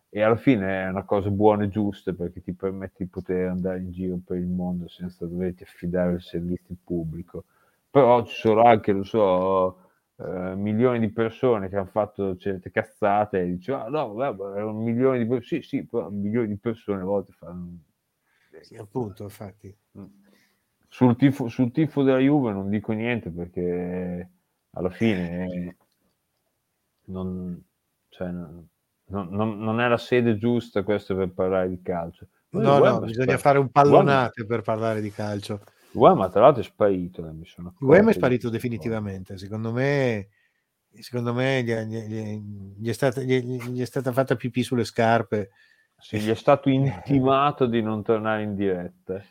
e 0.08 0.22
alla 0.22 0.36
fine 0.36 0.84
è 0.84 0.88
una 0.88 1.04
cosa 1.04 1.30
buona 1.30 1.64
e 1.64 1.68
giusta 1.68 2.12
perché 2.12 2.42
ti 2.42 2.52
permette 2.52 3.04
di 3.04 3.06
poter 3.06 3.48
andare 3.48 3.78
in 3.78 3.92
giro 3.92 4.18
per 4.24 4.38
il 4.38 4.48
mondo 4.48 4.88
senza 4.88 5.24
doverti 5.24 5.62
affidare 5.62 6.12
al 6.12 6.20
servizio 6.20 6.74
pubblico. 6.82 7.44
Però 7.90 8.24
ci 8.24 8.34
sono 8.34 8.62
anche, 8.62 8.92
lo 8.92 9.04
so, 9.04 9.89
Uh, 10.20 10.54
milioni 10.54 10.98
di 10.98 11.10
persone 11.10 11.70
che 11.70 11.76
hanno 11.76 11.86
fatto 11.86 12.36
certe 12.36 12.70
cazzate 12.70 13.40
e 13.40 13.46
dice 13.46 13.72
ah 13.72 13.88
no 13.88 14.12
vabbè 14.12 14.62
un 14.62 14.82
milione 14.82 15.16
di 15.16 15.24
persone 15.24 15.62
sì 15.62 15.66
sì 15.66 15.86
però 15.86 16.10
milioni 16.10 16.48
di 16.48 16.58
persone 16.58 17.00
a 17.00 17.04
volte 17.04 17.32
fanno 17.32 17.78
sì 18.60 18.76
appunto 18.76 19.22
infatti. 19.22 19.74
Mm. 19.98 20.04
sul 20.88 21.16
tifo, 21.16 21.48
sul 21.48 21.72
tifo 21.72 22.02
della 22.02 22.18
Juve 22.18 22.52
non 22.52 22.68
dico 22.68 22.92
niente 22.92 23.30
perché 23.30 24.30
alla 24.72 24.90
fine 24.90 25.76
non, 27.06 27.62
cioè, 28.08 28.28
non, 28.28 28.68
non, 29.06 29.58
non 29.58 29.80
è 29.80 29.88
la 29.88 29.96
sede 29.96 30.36
giusta 30.36 30.82
questa 30.82 31.14
per 31.14 31.30
parlare 31.30 31.68
di 31.68 31.80
calcio. 31.82 32.28
No 32.50 32.78
no 32.78 33.00
bisogna 33.00 33.38
fare 33.38 33.58
un 33.58 33.70
pallonate 33.70 34.44
per 34.44 34.62
parlare 34.62 35.00
di 35.00 35.10
calcio 35.10 35.60
Uema 35.93 36.28
tra 36.28 36.43
l'altro 36.43 36.62
è 36.62 36.64
sparito. 36.64 37.26
Eh, 37.26 37.32
mi 37.32 37.47
sono 37.47 37.74
Uema 37.80 38.11
è 38.11 38.14
sparito 38.14 38.49
definitivamente. 38.49 39.36
Secondo 39.38 39.72
me, 39.72 40.28
secondo 40.99 41.32
me 41.32 41.62
gli, 41.62 41.72
gli, 41.72 42.43
gli, 42.78 42.88
è 42.88 42.93
stata, 42.93 43.20
gli, 43.22 43.80
è 43.80 43.84
stata, 43.84 44.12
fatta 44.12 44.36
pipì 44.36 44.62
sulle 44.62 44.84
scarpe. 44.84 45.51
Sì, 45.99 46.18
gli 46.18 46.30
è 46.30 46.34
stato 46.34 46.68
intimato 46.70 47.66
di 47.66 47.82
non 47.82 48.03
tornare 48.03 48.43
in 48.43 48.55
diretta. 48.55 49.22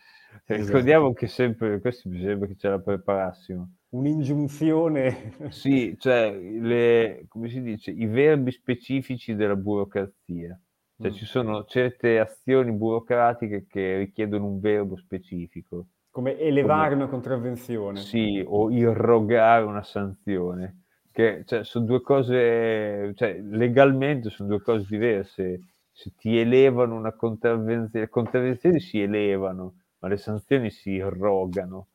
Esatto. 0.46 0.66
Ricordiamo 0.66 1.14
che 1.14 1.28
sempre, 1.28 1.80
questo 1.80 2.10
mi 2.10 2.22
sembra 2.22 2.48
che 2.48 2.56
ce 2.56 2.70
la 2.70 2.80
preparassimo. 2.80 3.74
Un'ingiunzione. 3.90 5.34
Sì, 5.50 5.96
cioè, 5.98 6.32
le, 6.32 7.26
come 7.28 7.50
si 7.50 7.62
dice, 7.62 7.92
i 7.92 8.06
verbi 8.06 8.52
specifici 8.52 9.34
della 9.34 9.56
burocrazia. 9.56 10.60
Cioè, 11.02 11.12
mm. 11.12 11.14
ci 11.14 11.26
sono 11.26 11.66
certe 11.66 12.20
azioni 12.20 12.72
burocratiche 12.72 13.66
che 13.68 13.98
richiedono 13.98 14.46
un 14.46 14.60
verbo 14.60 14.96
specifico. 14.98 15.88
Come 16.20 16.38
elevare 16.38 16.90
come, 16.90 17.04
una 17.04 17.08
contravvenzione. 17.10 18.02
Sì, 18.02 18.44
o 18.46 18.70
irrogare 18.70 19.64
una 19.64 19.84
sanzione. 19.84 20.84
Che 21.14 21.44
cioè, 21.46 21.64
sono 21.64 21.86
due 21.86 22.02
cose, 22.02 23.14
cioè, 23.16 23.40
legalmente 23.40 24.30
sono 24.30 24.50
due 24.50 24.62
cose 24.62 24.86
diverse. 24.90 25.62
Se 25.94 26.12
ti 26.18 26.38
elevano 26.38 26.96
una 26.96 27.14
contravvenzione, 27.14 28.04
le 28.06 28.10
contravvenzioni 28.10 28.82
si 28.82 29.02
elevano, 29.02 29.76
ma 30.00 30.10
le 30.10 30.18
sanzioni 30.18 30.70
si 30.72 30.90
irrogano. 30.90 31.88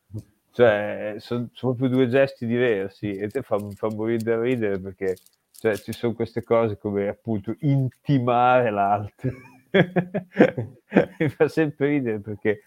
Cioè, 0.52 1.16
sono, 1.18 1.50
sono 1.52 1.74
proprio 1.74 1.98
due 1.98 2.08
gesti 2.08 2.46
diversi 2.46 3.10
e 3.10 3.28
te 3.28 3.42
fa, 3.42 3.58
fa 3.74 3.90
morire 3.90 4.22
da 4.22 4.40
ridere 4.40 4.80
perché 4.80 5.16
cioè, 5.50 5.76
ci 5.76 5.92
sono 5.92 6.14
queste 6.14 6.42
cose 6.42 6.78
come 6.78 7.08
appunto 7.08 7.54
intimare 7.60 8.70
l'altro. 8.70 9.30
Mi 11.18 11.28
fa 11.28 11.46
sempre 11.48 11.88
ridere 11.88 12.20
perché 12.20 12.62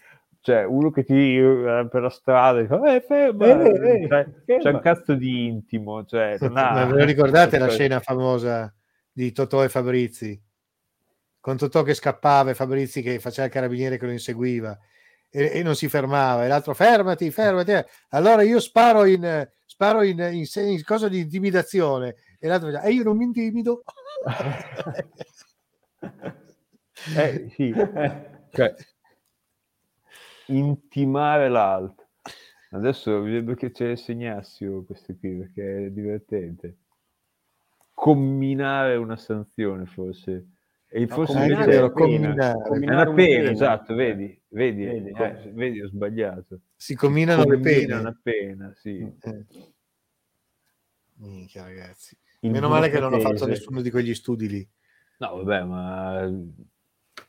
cioè 0.48 0.64
uno 0.64 0.90
che 0.90 1.04
ti 1.04 1.36
eh, 1.36 1.86
per 1.90 2.00
la 2.00 2.08
strada 2.08 2.62
dice, 2.62 2.94
eh, 2.94 3.00
ferma, 3.02 3.46
Eh, 3.46 3.68
eh, 3.68 4.08
cioè, 4.08 4.26
ferma. 4.46 4.62
c'è 4.62 4.70
un 4.70 4.80
cazzo 4.80 5.12
di 5.12 5.46
intimo, 5.46 6.06
cioè, 6.06 6.38
Ma 6.48 6.86
ve 6.86 7.00
lo 7.00 7.04
ricordate 7.04 7.56
la 7.60 7.66
cioè, 7.66 7.74
scena 7.74 8.00
famosa 8.00 8.74
di 9.12 9.30
Totò 9.32 9.62
e 9.62 9.68
Fabrizi? 9.68 10.40
Con 11.38 11.58
Totò 11.58 11.82
che 11.82 11.92
scappava 11.92 12.48
e 12.48 12.54
Fabrizi 12.54 13.02
che 13.02 13.18
faceva 13.18 13.46
il 13.46 13.52
carabiniere 13.52 13.98
che 13.98 14.06
lo 14.06 14.12
inseguiva 14.12 14.78
e, 15.28 15.50
e 15.52 15.62
non 15.62 15.74
si 15.74 15.86
fermava 15.86 16.46
e 16.46 16.48
l'altro 16.48 16.72
fermati, 16.72 17.30
fermati. 17.30 17.72
Allora 18.10 18.40
io 18.40 18.58
sparo 18.58 19.04
in, 19.04 19.46
sparo 19.66 20.02
in, 20.02 20.18
in, 20.18 20.46
in 20.64 20.82
cosa 20.82 21.08
di 21.08 21.20
intimidazione 21.20 22.14
e 22.38 22.48
l'altro 22.48 22.70
faceva, 22.70 22.86
e 22.86 22.92
io 22.92 23.02
non 23.02 23.18
mi 23.18 23.24
intimido. 23.24 23.82
Eh, 27.16 27.48
sì, 27.54 27.72
cioè, 28.52 28.74
intimare 30.48 31.48
l'altro. 31.48 32.06
Adesso 32.70 33.22
vedo 33.22 33.54
che 33.54 33.72
ce 33.72 33.86
le 33.88 33.96
segnassi 33.96 34.64
io 34.64 34.84
queste 34.84 35.16
qui 35.16 35.36
perché 35.38 35.86
è 35.86 35.90
divertente. 35.90 36.76
Comminare 37.94 38.96
una 38.96 39.16
sanzione 39.16 39.86
forse. 39.86 40.46
E 40.90 41.00
No, 41.00 41.14
forse 41.14 41.38
è 41.38 41.46
è 41.46 41.90
Comminare 41.90 42.54
una 42.56 43.04
pena, 43.12 43.14
pena. 43.14 43.50
esatto, 43.50 43.94
vedi, 43.94 44.40
vedi, 44.48 44.84
Vedi, 44.84 45.10
eh. 45.10 45.50
vedi, 45.52 45.82
ho 45.82 45.88
sbagliato. 45.88 46.60
Si 46.76 46.94
combinano 46.94 47.44
le 47.44 47.58
pene. 47.58 47.94
una 47.94 48.18
pena, 48.22 48.72
sì. 48.74 48.98
Eh. 48.98 49.44
Minchia, 51.16 51.64
ragazzi. 51.64 52.16
Il 52.40 52.50
Meno 52.52 52.68
male 52.68 52.88
che 52.88 53.00
non 53.00 53.12
ho 53.12 53.18
fatto 53.20 53.46
nessuno 53.46 53.80
di 53.82 53.90
quegli 53.90 54.14
studi 54.14 54.48
lì. 54.48 54.68
No, 55.18 55.42
vabbè, 55.42 55.64
ma 55.64 56.30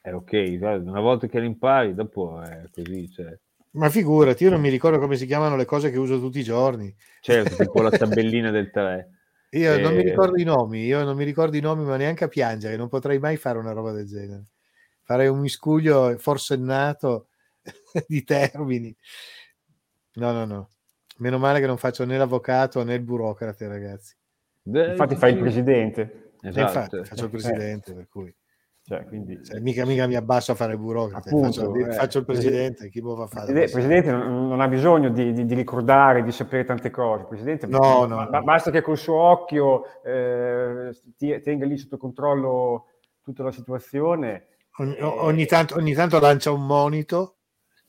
è 0.01 0.13
ok, 0.13 0.57
una 0.61 0.99
volta 1.01 1.27
che 1.27 1.39
li 1.39 1.45
impari, 1.45 1.93
dopo 1.93 2.41
è 2.41 2.63
così, 2.71 3.09
cioè. 3.11 3.37
Ma 3.71 3.89
figurati, 3.89 4.43
io 4.43 4.49
non 4.49 4.61
mi 4.61 4.69
ricordo 4.69 4.97
come 4.97 5.15
si 5.15 5.25
chiamano 5.25 5.55
le 5.55 5.65
cose 5.65 5.91
che 5.91 5.99
uso 5.99 6.19
tutti 6.19 6.39
i 6.39 6.43
giorni. 6.43 6.93
Certo, 7.21 7.55
tipo 7.55 7.81
la 7.81 7.89
tabellina 7.95 8.49
del 8.49 8.71
3. 8.71 9.09
Io 9.51 9.79
non 9.79 9.93
mi 9.93 10.01
Eh, 10.01 10.09
ricordo 10.09 10.39
i 10.39 10.43
nomi, 10.43 10.85
io 10.85 11.03
non 11.03 11.15
mi 11.15 11.23
ricordo 11.23 11.57
i 11.57 11.59
nomi, 11.61 11.83
ma 11.83 11.97
neanche 11.97 12.23
a 12.23 12.27
piangere, 12.27 12.77
non 12.77 12.87
potrei 12.87 13.19
mai 13.19 13.37
fare 13.37 13.57
una 13.57 13.71
roba 13.71 13.91
del 13.91 14.07
genere. 14.07 14.45
Farei 15.03 15.27
un 15.27 15.39
miscuglio 15.39 16.15
forsennato 16.17 17.27
di 18.07 18.23
termini. 18.23 18.95
No, 20.15 20.31
no, 20.31 20.45
no. 20.45 20.69
Meno 21.17 21.37
male 21.37 21.59
che 21.59 21.67
non 21.67 21.77
faccio 21.77 22.05
né 22.05 22.17
l'avvocato 22.17 22.83
né 22.83 22.93
il 22.93 23.01
burocrate, 23.01 23.67
ragazzi. 23.67 24.15
Infatti 24.63 25.15
fai 25.15 25.33
il 25.33 25.39
presidente. 25.39 26.33
E 26.41 26.49
Esatto. 26.49 26.97
infatti 26.97 27.09
faccio 27.09 27.25
il 27.25 27.29
presidente, 27.31 27.93
per 27.93 28.07
cui 28.07 28.33
Cioè, 28.89 29.05
quindi... 29.05 29.45
cioè, 29.45 29.59
mica, 29.59 29.85
mica 29.85 30.07
mi 30.07 30.15
abbasso 30.15 30.51
a 30.53 30.55
fare 30.55 30.73
il 30.73 30.79
burocrate, 30.79 31.29
Appunto, 31.29 31.51
faccio, 31.61 31.75
eh. 31.75 31.93
faccio 31.93 32.17
il 32.17 32.25
presidente, 32.25 32.89
chi 32.89 33.01
può 33.01 33.15
fa 33.15 33.27
fare? 33.27 33.65
Il 33.65 33.69
presidente 33.69 34.09
non, 34.11 34.47
non 34.47 34.61
ha 34.61 34.67
bisogno 34.67 35.09
di, 35.09 35.31
di- 35.31 35.45
di 35.45 35.53
ricordare, 35.53 36.23
di 36.23 36.31
sapere 36.31 36.65
tante 36.65 36.89
cose. 36.89 37.21
Il 37.21 37.27
presidente 37.27 37.67
No, 37.67 38.05
no, 38.07 38.27
no. 38.27 38.43
basta 38.43 38.71
che 38.71 38.81
col 38.81 38.97
suo 38.97 39.13
occhio 39.15 39.83
eh, 40.03 40.89
tenga 41.43 41.67
lì 41.67 41.77
sotto 41.77 41.97
controllo 41.97 42.85
tutta 43.21 43.43
la 43.43 43.51
situazione. 43.51 44.47
Ogni, 44.79 44.95
Eh, 44.95 45.03
ogni 45.03 45.45
tanto, 45.45 45.75
ogni 45.75 45.93
tanto 45.93 46.19
lancia 46.19 46.49
un 46.51 46.65
monito, 46.65 47.35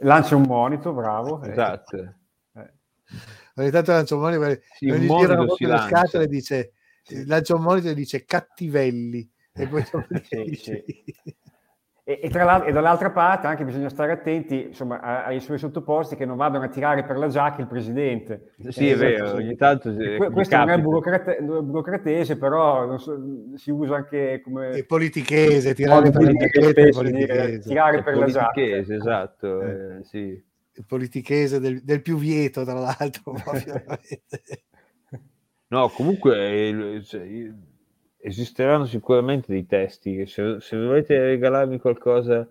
Lancia 0.03 0.37
un 0.37 0.43
monito, 0.43 0.93
bravo. 0.93 1.43
eh, 1.43 1.51
Esatto. 1.51 1.97
eh. 1.97 2.73
ogni 3.57 3.71
tanto 3.71 3.93
lancia 3.93 4.15
un 4.17 4.21
monito, 4.21 4.61
Sì, 4.77 4.87
non 4.87 4.99
un 4.99 5.05
gli 5.05 5.09
le 5.27 5.67
lancia. 5.67 5.87
scatole 5.97 6.25
e 6.25 6.29
dice, 6.29 6.73
lancia 7.25 7.55
un 7.55 7.63
monito 7.63 7.89
e 7.89 7.95
dice 7.95 8.27
cattivelli. 8.27 9.27
E 9.63 9.67
poi 9.69 9.83
Sì, 10.25 10.43
dice- 10.45 10.85
E, 12.03 12.19
e 12.23 12.29
tra 12.31 12.65
e 12.65 12.73
dall'altra 12.73 13.11
parte 13.13 13.47
anche 13.47 13.63
bisogna 13.65 13.89
stare 13.91 14.11
attenti 14.11 14.65
insomma, 14.69 15.01
a- 15.01 15.25
ai 15.27 15.39
suoi 15.39 15.59
sottoposti 15.59 16.17
che 16.17 16.25
non 16.25 16.37
vadano 16.37 16.65
a 16.65 16.69
tirare 16.69 17.05
per 17.05 17.17
la 17.17 17.29
giacca 17.29 17.61
il 17.61 17.69
presidente. 17.69 18.55
Sì, 18.71 18.89
Eh, 18.89 18.95
è 18.95 18.97
vero, 18.97 19.29
sì. 19.29 19.35
ogni 19.37 19.55
tanto 19.55 19.93
si- 19.93 20.17
que- 20.17 20.31
questo 20.31 20.57
non 20.57 20.65
è 20.65 20.71
capita. 20.71 20.89
burocrate- 20.89 21.39
burocratese, 21.43 22.37
però 22.37 22.85
non 22.87 22.99
so, 22.99 23.17
si 23.55 23.71
usa 23.71 23.97
anche 23.97 24.41
come 24.43 24.71
e 24.71 24.85
politichese, 24.85 25.73
tirare 25.75 26.11
per 26.11 26.23
la 26.23 26.31
politichese, 26.31 26.71
è 26.71 26.73
dire, 26.75 26.91
politichese. 26.91 27.69
tirare 27.69 27.99
È 27.99 28.03
per 28.03 28.17
la 28.17 28.27
giacca. 28.27 28.51
politichese, 28.55 28.95
esatto, 28.97 29.61
Eh. 29.63 29.71
eh, 29.99 30.03
sì. 30.03 30.45
Il 30.73 30.85
politichese 30.87 31.61
del, 31.61 31.85
del 31.85 32.03
più 32.03 32.17
vieto, 32.17 32.65
tra 32.65 32.75
l'altro. 32.81 33.35
No, 35.69 35.89
comunque 35.91 36.37
eh, 36.69 37.03
cioè, 37.05 37.23
io- 37.25 37.55
esisteranno 38.21 38.85
sicuramente 38.85 39.53
dei 39.53 39.67
testi. 39.67 40.17
che 40.17 40.27
Se, 40.27 40.61
se 40.61 40.77
volete 40.77 41.19
regalarmi 41.19 41.79
qualcosa 41.79 42.49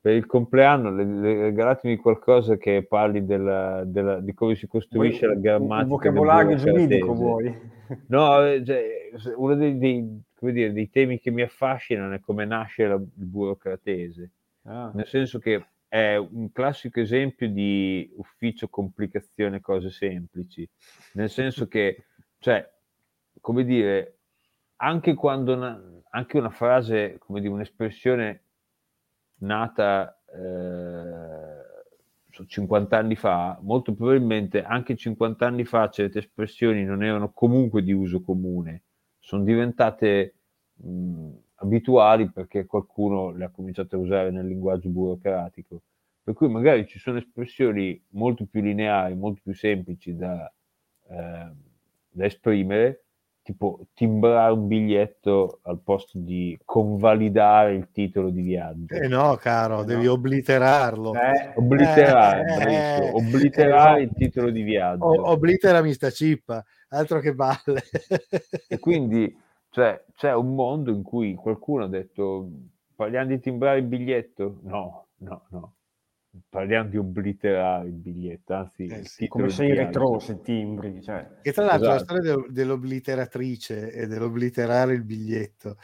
per 0.00 0.14
il 0.14 0.26
compleanno, 0.26 0.90
le- 0.94 1.04
le- 1.04 1.40
regalatemi 1.42 1.96
qualcosa 1.96 2.56
che 2.56 2.84
parli 2.86 3.24
della- 3.24 3.82
della- 3.84 4.20
di 4.20 4.32
come 4.34 4.54
si 4.54 4.66
costruisce 4.66 5.26
Vuoi 5.26 5.34
la 5.36 5.40
grammatica. 5.40 5.82
un 5.82 5.88
vocabolario 5.88 6.56
giuridico 6.56 7.12
vuoi? 7.14 7.74
No, 8.08 8.38
cioè, 8.64 9.10
uno 9.36 9.54
dei, 9.54 9.78
dei- 9.78 10.20
come 10.34 10.52
dire, 10.52 10.72
dei 10.72 10.90
temi 10.90 11.18
che 11.20 11.30
mi 11.30 11.42
affascinano 11.42 12.14
è 12.14 12.20
come 12.20 12.44
nasce 12.44 12.86
la- 12.86 12.94
il 12.94 13.24
burocratese, 13.24 14.30
Ah. 14.62 14.90
nel 14.94 15.06
senso 15.06 15.38
che 15.38 15.64
è 15.88 16.16
un 16.16 16.50
classico 16.52 17.00
esempio 17.00 17.48
di 17.48 18.10
ufficio 18.16 18.68
complicazione 18.68 19.60
cose 19.60 19.90
semplici, 19.90 20.68
nel 21.12 21.30
senso 21.30 21.68
che, 21.68 22.04
cioè, 22.38 22.68
come 23.40 23.64
dire, 23.64 24.15
anche 24.76 25.14
quando 25.14 25.54
una, 25.54 25.80
anche 26.10 26.38
una 26.38 26.50
frase, 26.50 27.18
come 27.18 27.40
dire, 27.40 27.52
un'espressione 27.52 28.42
nata 29.38 30.18
eh, 30.34 31.56
so, 32.30 32.46
50 32.46 32.96
anni 32.96 33.16
fa, 33.16 33.58
molto 33.62 33.94
probabilmente 33.94 34.62
anche 34.62 34.96
50 34.96 35.46
anni 35.46 35.64
fa 35.64 35.88
certe 35.88 36.18
espressioni 36.18 36.84
non 36.84 37.02
erano 37.02 37.32
comunque 37.32 37.82
di 37.82 37.92
uso 37.92 38.22
comune, 38.22 38.82
sono 39.18 39.42
diventate 39.42 40.34
mh, 40.74 41.30
abituali 41.56 42.30
perché 42.30 42.66
qualcuno 42.66 43.30
le 43.30 43.44
ha 43.44 43.50
cominciato 43.50 43.96
a 43.96 43.98
usare 43.98 44.30
nel 44.30 44.46
linguaggio 44.46 44.88
burocratico. 44.88 45.82
Per 46.22 46.34
cui 46.34 46.48
magari 46.48 46.86
ci 46.86 46.98
sono 46.98 47.18
espressioni 47.18 48.00
molto 48.10 48.46
più 48.46 48.60
lineari, 48.60 49.14
molto 49.14 49.40
più 49.44 49.54
semplici 49.54 50.16
da, 50.16 50.52
eh, 51.08 51.50
da 52.10 52.24
esprimere, 52.24 53.05
tipo 53.46 53.86
timbrare 53.94 54.52
un 54.52 54.66
biglietto 54.66 55.60
al 55.62 55.78
posto 55.78 56.18
di 56.18 56.58
convalidare 56.64 57.74
il 57.74 57.88
titolo 57.92 58.30
di 58.30 58.42
viaggio. 58.42 58.96
Eh 58.96 59.06
no, 59.06 59.36
caro, 59.36 59.82
Eh 59.82 59.84
devi 59.84 60.06
no. 60.06 60.12
obliterarlo. 60.12 61.14
Eh, 61.14 61.52
Obliterare, 61.54 62.40
Eh, 62.40 62.54
bravissimo, 62.56 63.06
eh, 63.06 63.10
obliterare 63.12 64.00
eh, 64.00 64.02
il 64.02 64.12
titolo 64.14 64.50
di 64.50 64.62
viaggio. 64.62 65.04
O- 65.04 65.30
obliterami 65.30 65.92
sta 65.92 66.10
cippa, 66.10 66.64
altro 66.88 67.20
che 67.20 67.34
balle. 67.34 67.82
E 68.66 68.80
quindi 68.80 69.32
cioè, 69.70 70.02
c'è 70.16 70.34
un 70.34 70.52
mondo 70.54 70.90
in 70.90 71.04
cui 71.04 71.34
qualcuno 71.34 71.84
ha 71.84 71.88
detto 71.88 72.48
parliamo 72.96 73.26
di 73.28 73.38
timbrare 73.38 73.78
il 73.78 73.84
biglietto? 73.84 74.58
No, 74.64 75.06
no, 75.18 75.46
no. 75.50 75.75
Parliamo 76.48 76.88
di 76.88 76.96
obliterare 76.96 77.88
il 77.88 77.94
biglietto, 77.94 78.54
anzi, 78.54 78.84
Eh 78.88 79.04
sì, 79.04 79.28
come 79.28 79.48
sei 79.48 79.74
retro 79.74 80.18
se 80.18 80.40
timbri. 80.40 81.02
Cioè. 81.02 81.28
Che 81.42 81.52
tra 81.52 81.64
l'altro 81.64 81.88
la 81.90 81.94
Esatto. 81.94 82.14
storia 82.14 82.34
del- 82.34 82.52
dell'obliteratrice 82.52 83.90
e 83.92 84.06
dell'obliterare 84.06 84.94
il 84.94 85.04
biglietto 85.04 85.76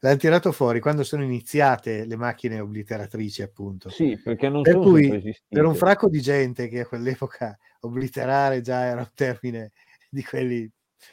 l'hanno 0.00 0.16
tirato 0.16 0.52
fuori 0.52 0.78
quando 0.80 1.02
sono 1.02 1.24
iniziate 1.24 2.04
le 2.06 2.16
macchine 2.16 2.60
obliteratrici, 2.60 3.42
appunto. 3.42 3.88
Sì, 3.90 4.16
perché 4.22 4.48
non 4.48 4.62
Per 4.62 4.74
sono 4.74 4.82
cui. 4.84 5.36
Per 5.50 5.64
un 5.64 5.74
fracco 5.74 6.08
di 6.08 6.20
gente 6.20 6.68
che 6.68 6.80
a 6.80 6.86
quell'epoca 6.86 7.58
obliterare 7.80 8.60
già 8.60 8.82
era 8.84 9.00
un 9.00 9.10
termine 9.14 9.72
di 10.08 10.22
quelli 10.22 10.70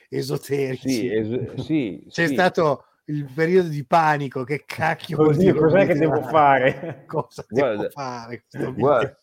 esoterici. 0.09 0.89
Sì, 0.89 1.07
es- 1.07 1.55
sì, 1.63 2.03
C'è 2.09 2.27
sì. 2.27 2.33
stato 2.33 2.85
il 3.05 3.31
periodo 3.33 3.69
di 3.69 3.85
panico, 3.85 4.43
che 4.43 4.63
cacchio 4.65 5.17
vuol 5.17 5.35
Oddio, 5.35 5.37
dire 5.37 5.59
cos'è 5.59 5.85
che 5.85 5.95
devo 5.95 6.21
fare? 6.23 7.03
Cosa 7.07 7.45
Guarda, 7.49 7.83
devo 7.83 7.89
fare? 7.89 8.45
Questo 8.49 8.73
Guarda, 8.75 9.17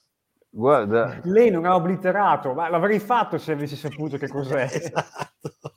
guarda, 0.51 1.03
Lei 1.25 1.51
non 1.51 1.65
ha 1.65 1.75
obliterato, 1.75 2.53
ma 2.55 2.69
l'avrei 2.69 2.99
fatto 3.01 3.39
se 3.39 3.53
avessi 3.53 3.77
saputo 3.77 4.19
che 4.19 4.29
cos'è. 4.29 4.63
Esatto. 4.71 5.75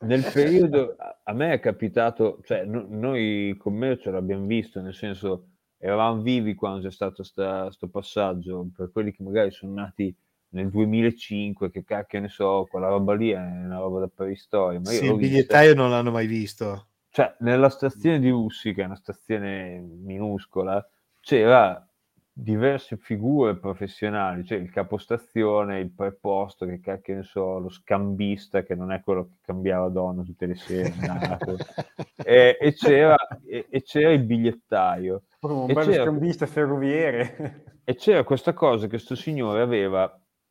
nel 0.00 0.24
periodo 0.32 0.96
a- 1.24 1.32
me 1.34 1.52
è 1.52 1.60
capitato, 1.60 2.40
cioè 2.44 2.64
no- 2.64 2.86
noi 2.88 3.54
con 3.58 3.74
me 3.74 3.98
ce 3.98 4.10
l'abbiamo 4.10 4.46
visto, 4.46 4.80
nel 4.80 4.94
senso 4.94 5.48
eravamo 5.78 6.22
vivi 6.22 6.54
quando 6.54 6.80
c'è 6.82 6.90
stato 6.92 7.22
questo 7.22 7.88
passaggio, 7.88 8.68
per 8.74 8.90
quelli 8.92 9.12
che 9.12 9.22
magari 9.22 9.50
sono 9.50 9.72
nati 9.74 10.14
nel 10.50 10.70
2005, 10.70 11.70
che 11.70 11.84
cacchio 11.84 12.20
ne 12.20 12.28
so, 12.28 12.66
quella 12.70 12.88
roba 12.88 13.14
lì 13.14 13.30
è 13.30 13.36
una 13.38 13.78
roba 13.78 14.00
da 14.00 14.08
preistoria, 14.08 14.80
ma 14.80 14.92
io 14.92 14.98
Sì, 14.98 15.06
l'ho 15.06 15.12
il 15.12 15.18
bigliettaio 15.18 15.74
non 15.74 15.90
l'hanno 15.90 16.10
mai 16.10 16.26
visto. 16.26 16.87
Cioè, 17.18 17.34
nella 17.40 17.68
stazione 17.68 18.20
di 18.20 18.30
Russi, 18.30 18.72
che 18.72 18.82
è 18.82 18.84
una 18.84 18.94
stazione 18.94 19.80
minuscola, 19.80 20.88
c'era 21.18 21.84
diverse 22.32 22.96
figure 22.96 23.58
professionali, 23.58 24.44
cioè 24.44 24.58
il 24.58 24.70
capostazione, 24.70 25.80
il 25.80 25.90
preposto, 25.90 26.64
che 26.64 26.78
cacchio 26.78 27.16
ne 27.16 27.24
so, 27.24 27.58
lo 27.58 27.70
scambista, 27.70 28.62
che 28.62 28.76
non 28.76 28.92
è 28.92 29.00
quello 29.00 29.24
che 29.24 29.38
cambiava 29.40 29.88
donna 29.88 30.22
tutte 30.22 30.46
le 30.46 30.54
sere, 30.54 30.92
e, 32.24 32.56
e 32.60 32.72
c'era, 32.74 33.16
e, 33.44 33.66
e 33.68 33.82
c'era 33.82 34.12
il 34.12 34.22
bigliettaio. 34.22 35.24
Proprio 35.40 35.64
un 35.64 35.70
E 35.70 35.74
bello 35.74 35.92
scambista 35.94 36.46
ferroviere. 36.46 37.80
E 37.82 37.96
c'era 37.96 38.22
questa 38.22 38.52
cosa 38.52 38.86
che 38.86 38.98
sto 38.98 39.16
signore 39.16 39.60
aveva, 39.60 40.08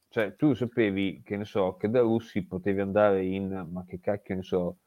cioè 0.09 0.35
tu 0.35 0.53
sapevi 0.53 1.21
che 1.23 1.37
ne 1.37 1.45
so, 1.45 1.77
che 1.77 1.89
da 1.89 2.01
Russi 2.01 2.45
potevi 2.45 2.81
andare 2.81 3.23
in, 3.23 3.69
ma 3.71 3.85
che 3.85 4.01
cacchio 4.01 4.35
ne 4.35 4.43
so, 4.43 4.79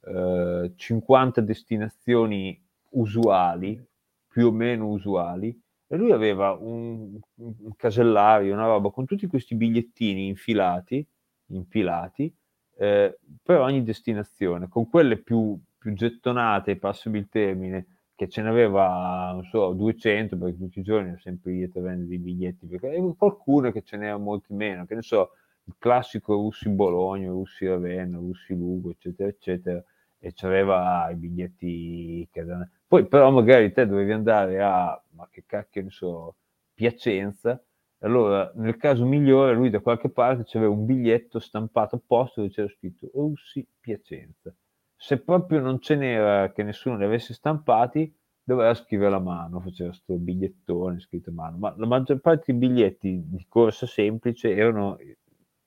eh, 0.00 0.72
50 0.74 1.40
destinazioni 1.40 2.60
usuali, 2.90 3.82
più 4.26 4.46
o 4.48 4.52
meno 4.52 4.88
usuali, 4.88 5.58
e 5.86 5.96
lui 5.96 6.12
aveva 6.12 6.52
un, 6.52 7.18
un- 7.36 7.74
casellario, 7.76 8.52
una 8.52 8.66
roba 8.66 8.90
con 8.90 9.06
tutti 9.06 9.26
questi 9.26 9.54
bigliettini 9.54 10.26
infilati, 10.28 11.06
infilati, 11.46 12.32
eh, 12.76 13.18
per 13.42 13.60
ogni 13.60 13.82
destinazione, 13.82 14.68
con 14.68 14.88
quelle 14.88 15.16
più, 15.18 15.58
più 15.78 15.92
gettonate, 15.94 16.76
passami 16.76 17.18
il 17.18 17.28
termine, 17.28 17.86
che 18.14 18.28
ce 18.28 18.42
n'aveva, 18.42 19.30
non 19.32 19.44
so, 19.44 19.72
200, 19.72 20.36
perché 20.36 20.58
tutti 20.58 20.80
i 20.80 20.82
giorni 20.82 21.12
ho 21.12 21.18
sempre 21.18 21.52
ido 21.54 21.78
a 21.78 21.82
vendere 21.82 22.08
dei 22.08 22.18
biglietti, 22.18 22.66
perché 22.66 23.00
qualcuno 23.16 23.70
che 23.70 23.82
ce 23.82 23.96
n'era 23.96 24.16
molti 24.18 24.52
meno, 24.54 24.84
che 24.86 24.94
ne 24.96 25.02
so, 25.02 25.30
il 25.68 25.74
classico 25.78 26.34
Russi 26.34 26.70
Bologna, 26.70 27.28
Russi 27.28 27.66
Ravenna, 27.66 28.16
Russi 28.16 28.54
Lugo, 28.54 28.90
eccetera, 28.90 29.28
eccetera, 29.28 29.84
e 30.18 30.32
c'aveva 30.34 31.08
i 31.10 31.14
biglietti 31.14 32.26
che... 32.32 32.44
Poi 32.86 33.06
però 33.06 33.30
magari 33.30 33.70
te 33.72 33.86
dovevi 33.86 34.12
andare 34.12 34.62
a, 34.62 35.00
ma 35.10 35.28
che 35.30 35.44
cacchio 35.46 35.82
ne 35.82 35.90
so, 35.90 36.36
Piacenza, 36.72 37.62
allora 38.00 38.50
nel 38.54 38.76
caso 38.76 39.04
migliore 39.04 39.52
lui 39.54 39.68
da 39.68 39.80
qualche 39.80 40.08
parte 40.08 40.44
c'aveva 40.46 40.72
un 40.72 40.86
biglietto 40.86 41.38
stampato 41.38 41.96
apposta 41.96 42.40
dove 42.40 42.52
c'era 42.52 42.68
scritto 42.68 43.10
Russi 43.12 43.66
Piacenza. 43.78 44.54
Se 44.96 45.18
proprio 45.18 45.60
non 45.60 45.80
ce 45.80 45.96
n'era 45.96 46.50
che 46.52 46.62
nessuno 46.62 46.96
li 46.96 47.04
avesse 47.04 47.34
stampati, 47.34 48.12
doveva 48.42 48.72
scrivere 48.72 49.14
a 49.14 49.20
mano, 49.20 49.60
faceva 49.60 49.90
questo 49.90 50.14
bigliettone 50.14 51.00
scritto 51.00 51.28
a 51.28 51.34
mano, 51.34 51.58
ma 51.58 51.74
la 51.76 51.86
maggior 51.86 52.20
parte 52.20 52.52
dei 52.52 52.56
biglietti 52.56 53.22
di 53.26 53.44
corsa 53.48 53.86
semplice 53.86 54.54
erano, 54.54 54.96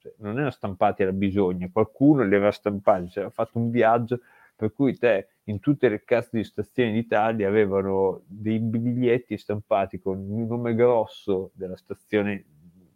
cioè, 0.01 0.13
non 0.17 0.33
erano 0.33 0.49
stampati 0.49 1.03
alla 1.03 1.11
bisogna, 1.11 1.69
qualcuno 1.71 2.23
li 2.23 2.35
aveva 2.35 2.51
stampati, 2.51 3.07
c'era 3.09 3.29
fatto 3.29 3.59
un 3.59 3.69
viaggio 3.69 4.19
per 4.55 4.73
cui 4.73 4.97
te 4.97 5.27
in 5.45 5.59
tutte 5.59 5.89
le 5.89 6.03
casse 6.03 6.37
di 6.37 6.43
stazioni 6.43 6.91
d'Italia 6.91 7.47
avevano 7.47 8.21
dei 8.25 8.59
biglietti 8.59 9.37
stampati 9.37 9.99
con 9.99 10.19
il 10.19 10.45
nome 10.45 10.75
grosso 10.75 11.51
della 11.53 11.77
stazione 11.77 12.45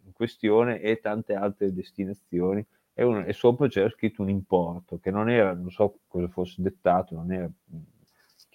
in 0.04 0.12
questione 0.12 0.80
e 0.80 1.00
tante 1.00 1.34
altre 1.34 1.72
destinazioni. 1.72 2.64
E, 2.92 3.04
uno- 3.04 3.24
e 3.24 3.32
sopra 3.32 3.68
c'era 3.68 3.90
scritto 3.90 4.22
un 4.22 4.30
importo 4.30 4.98
che 4.98 5.10
non 5.10 5.28
era, 5.28 5.52
non 5.54 5.70
so 5.70 5.98
cosa 6.06 6.28
fosse 6.28 6.62
dettato, 6.62 7.14
non 7.14 7.32
era 7.32 7.50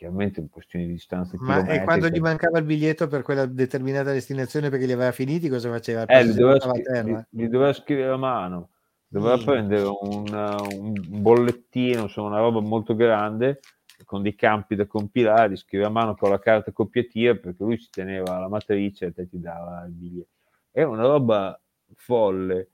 chiaramente 0.01 0.39
una 0.39 0.49
questione 0.49 0.87
di 0.87 0.93
distanza 0.93 1.37
Ma 1.41 1.63
e 1.67 1.83
quando 1.83 2.07
gli 2.07 2.19
mancava 2.19 2.57
il 2.57 2.65
biglietto 2.65 3.07
per 3.07 3.21
quella 3.21 3.45
determinata 3.45 4.11
destinazione 4.11 4.69
perché 4.71 4.87
li 4.87 4.93
aveva 4.93 5.11
finiti, 5.11 5.47
cosa 5.47 5.69
faceva? 5.69 6.07
Eh, 6.07 6.23
li 6.23 6.33
doveva, 6.33 6.53
buttava 6.53 6.71
a 6.71 6.75
scri- 6.75 6.83
terra? 6.83 7.27
li- 7.29 7.41
li 7.41 7.49
doveva 7.49 7.73
scrivere 7.73 8.11
a 8.11 8.17
mano, 8.17 8.69
doveva 9.07 9.37
Mm. 9.37 9.43
prendere 9.43 9.83
un, 9.83 10.33
un 10.71 11.21
bollettino, 11.21 12.01
insomma 12.01 12.29
una 12.29 12.39
roba 12.39 12.61
molto 12.61 12.95
grande, 12.95 13.59
con 14.03 14.23
dei 14.23 14.33
campi 14.33 14.73
da 14.73 14.87
compilare, 14.87 15.49
li 15.49 15.55
scrivere 15.55 15.89
a 15.89 15.93
mano 15.93 16.15
con 16.15 16.31
la 16.31 16.39
carta 16.39 16.71
copiativa, 16.71 17.35
perché 17.35 17.63
lui 17.63 17.77
si 17.77 17.91
teneva 17.91 18.39
la 18.39 18.49
matrice 18.49 19.05
e 19.05 19.13
te 19.13 19.29
ti 19.29 19.39
dava 19.39 19.83
il 19.85 19.91
biglietto. 19.91 20.29
È 20.71 20.81
una 20.81 21.03
roba 21.03 21.61
folle, 21.93 22.69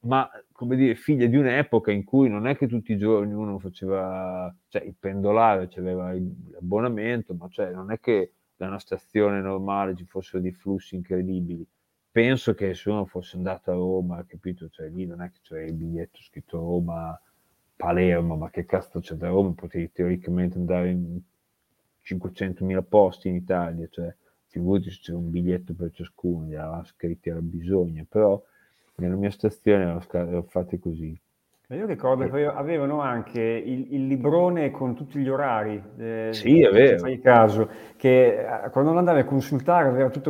ma 0.00 0.28
come 0.52 0.76
dire, 0.76 0.94
figlia 0.94 1.26
di 1.26 1.36
un'epoca 1.36 1.90
in 1.90 2.04
cui 2.04 2.28
non 2.28 2.46
è 2.46 2.56
che 2.56 2.66
tutti 2.66 2.92
i 2.92 2.98
giorni 2.98 3.32
uno 3.32 3.58
faceva, 3.58 4.52
cioè 4.68 4.82
il 4.82 4.94
pendolare 4.98 5.68
aveva 5.76 6.12
l'abbonamento, 6.12 7.34
ma 7.34 7.48
cioè 7.48 7.70
non 7.72 7.92
è 7.92 8.00
che 8.00 8.32
da 8.56 8.66
una 8.66 8.78
stazione 8.78 9.40
normale 9.40 9.94
ci 9.94 10.04
fossero 10.04 10.40
dei 10.40 10.52
flussi 10.52 10.94
incredibili. 10.96 11.66
Penso 12.10 12.54
che 12.54 12.74
se 12.74 12.90
uno 12.90 13.06
fosse 13.06 13.36
andato 13.36 13.70
a 13.70 13.74
Roma, 13.74 14.24
capito? 14.26 14.68
Cioè 14.68 14.88
lì 14.88 15.06
non 15.06 15.22
è 15.22 15.30
che 15.30 15.38
c'era 15.42 15.64
il 15.64 15.72
biglietto 15.72 16.20
scritto 16.20 16.58
Roma, 16.58 17.18
Palermo, 17.74 18.36
ma 18.36 18.50
che 18.50 18.66
cazzo 18.66 19.00
c'è 19.00 19.14
da 19.14 19.28
Roma? 19.28 19.52
Potevi 19.52 19.90
teoricamente 19.92 20.58
andare 20.58 20.90
in 20.90 21.18
500.000 22.04 22.82
posti 22.82 23.28
in 23.28 23.36
Italia, 23.36 23.88
cioè 23.90 24.14
figurati 24.46 24.90
se 24.90 24.98
c'era 25.00 25.18
un 25.18 25.30
biglietto 25.30 25.74
per 25.74 25.90
ciascuno, 25.92 26.46
li 26.46 26.54
aveva 26.54 26.84
scritti 26.84 27.30
alla 27.30 27.40
bisogna, 27.40 28.04
però 28.06 28.40
nella 29.02 29.16
mia 29.16 29.30
stazione 29.30 29.82
erano 29.84 30.42
fatti 30.48 30.78
così. 30.78 31.18
Ma 31.68 31.76
Io 31.76 31.86
ricordo 31.86 32.28
che 32.28 32.44
avevano 32.44 33.00
anche 33.00 33.40
il, 33.40 33.94
il 33.94 34.06
librone 34.06 34.70
con 34.70 34.94
tutti 34.94 35.18
gli 35.18 35.28
orari. 35.28 35.82
eh, 35.98 36.36
Sì, 36.38 36.60
è 36.62 36.70
vero. 36.70 36.98
Fai 37.00 37.18
caso, 37.20 37.68
che 37.96 38.64
eh, 38.64 38.70
quando 38.70 38.92
lo 38.92 38.98
andavi 38.98 39.20
a 39.20 39.24
consultare 39.24 39.88
aveva 39.88 40.10
tutti 40.10 40.28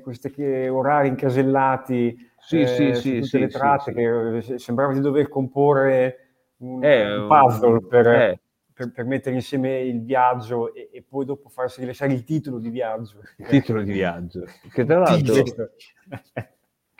questi 0.00 0.68
orari 0.68 1.08
incasellati 1.08 2.16
Sì, 2.38 2.66
eh, 2.66 2.92
sì, 2.92 2.92
su 3.02 3.14
sì, 3.16 3.22
tutte 3.26 3.38
sì, 3.38 3.38
le 3.38 3.50
sì. 3.50 3.78
che 3.92 4.36
eh, 4.38 4.58
sembrava 4.58 4.92
di 4.94 5.00
dover 5.00 5.28
comporre 5.28 6.16
un, 6.58 6.82
Eh, 6.82 7.04
un 7.04 7.22
puzzle 7.26 7.80
per, 7.86 8.06
eh. 8.06 8.40
per- 8.72 8.92
per 8.92 9.04
mettere 9.04 9.34
insieme 9.34 9.80
il 9.80 10.02
viaggio 10.02 10.72
e, 10.74 10.88
e 10.92 11.02
poi 11.06 11.24
dopo 11.26 11.48
farsi 11.50 11.80
rilasciare 11.80 12.12
il 12.14 12.24
titolo 12.24 12.58
di 12.58 12.70
viaggio. 12.70 13.20
Il 13.38 13.46
titolo 13.48 13.82
di 13.82 13.90
viaggio, 13.90 14.44
che 14.72 14.84
tra 14.84 15.00
l'altro. 15.00 15.42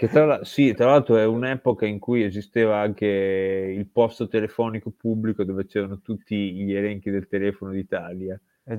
Che 0.01 0.09
tra, 0.09 0.25
l'al- 0.25 0.47
sì, 0.47 0.73
tra 0.73 0.87
l'altro 0.87 1.19
è 1.19 1.27
un'epoca 1.27 1.85
in 1.85 1.99
cui 1.99 2.23
esisteva 2.23 2.79
anche 2.79 3.05
il 3.07 3.87
posto 3.87 4.29
telefonico 4.29 4.91
pubblico 4.91 5.45
dove 5.45 5.67
c'erano 5.67 6.01
tutti 6.01 6.55
gli 6.55 6.73
elenchi 6.73 7.11
del 7.11 7.29
telefono 7.29 7.73
d'Italia. 7.73 8.41
Eh 8.65 8.79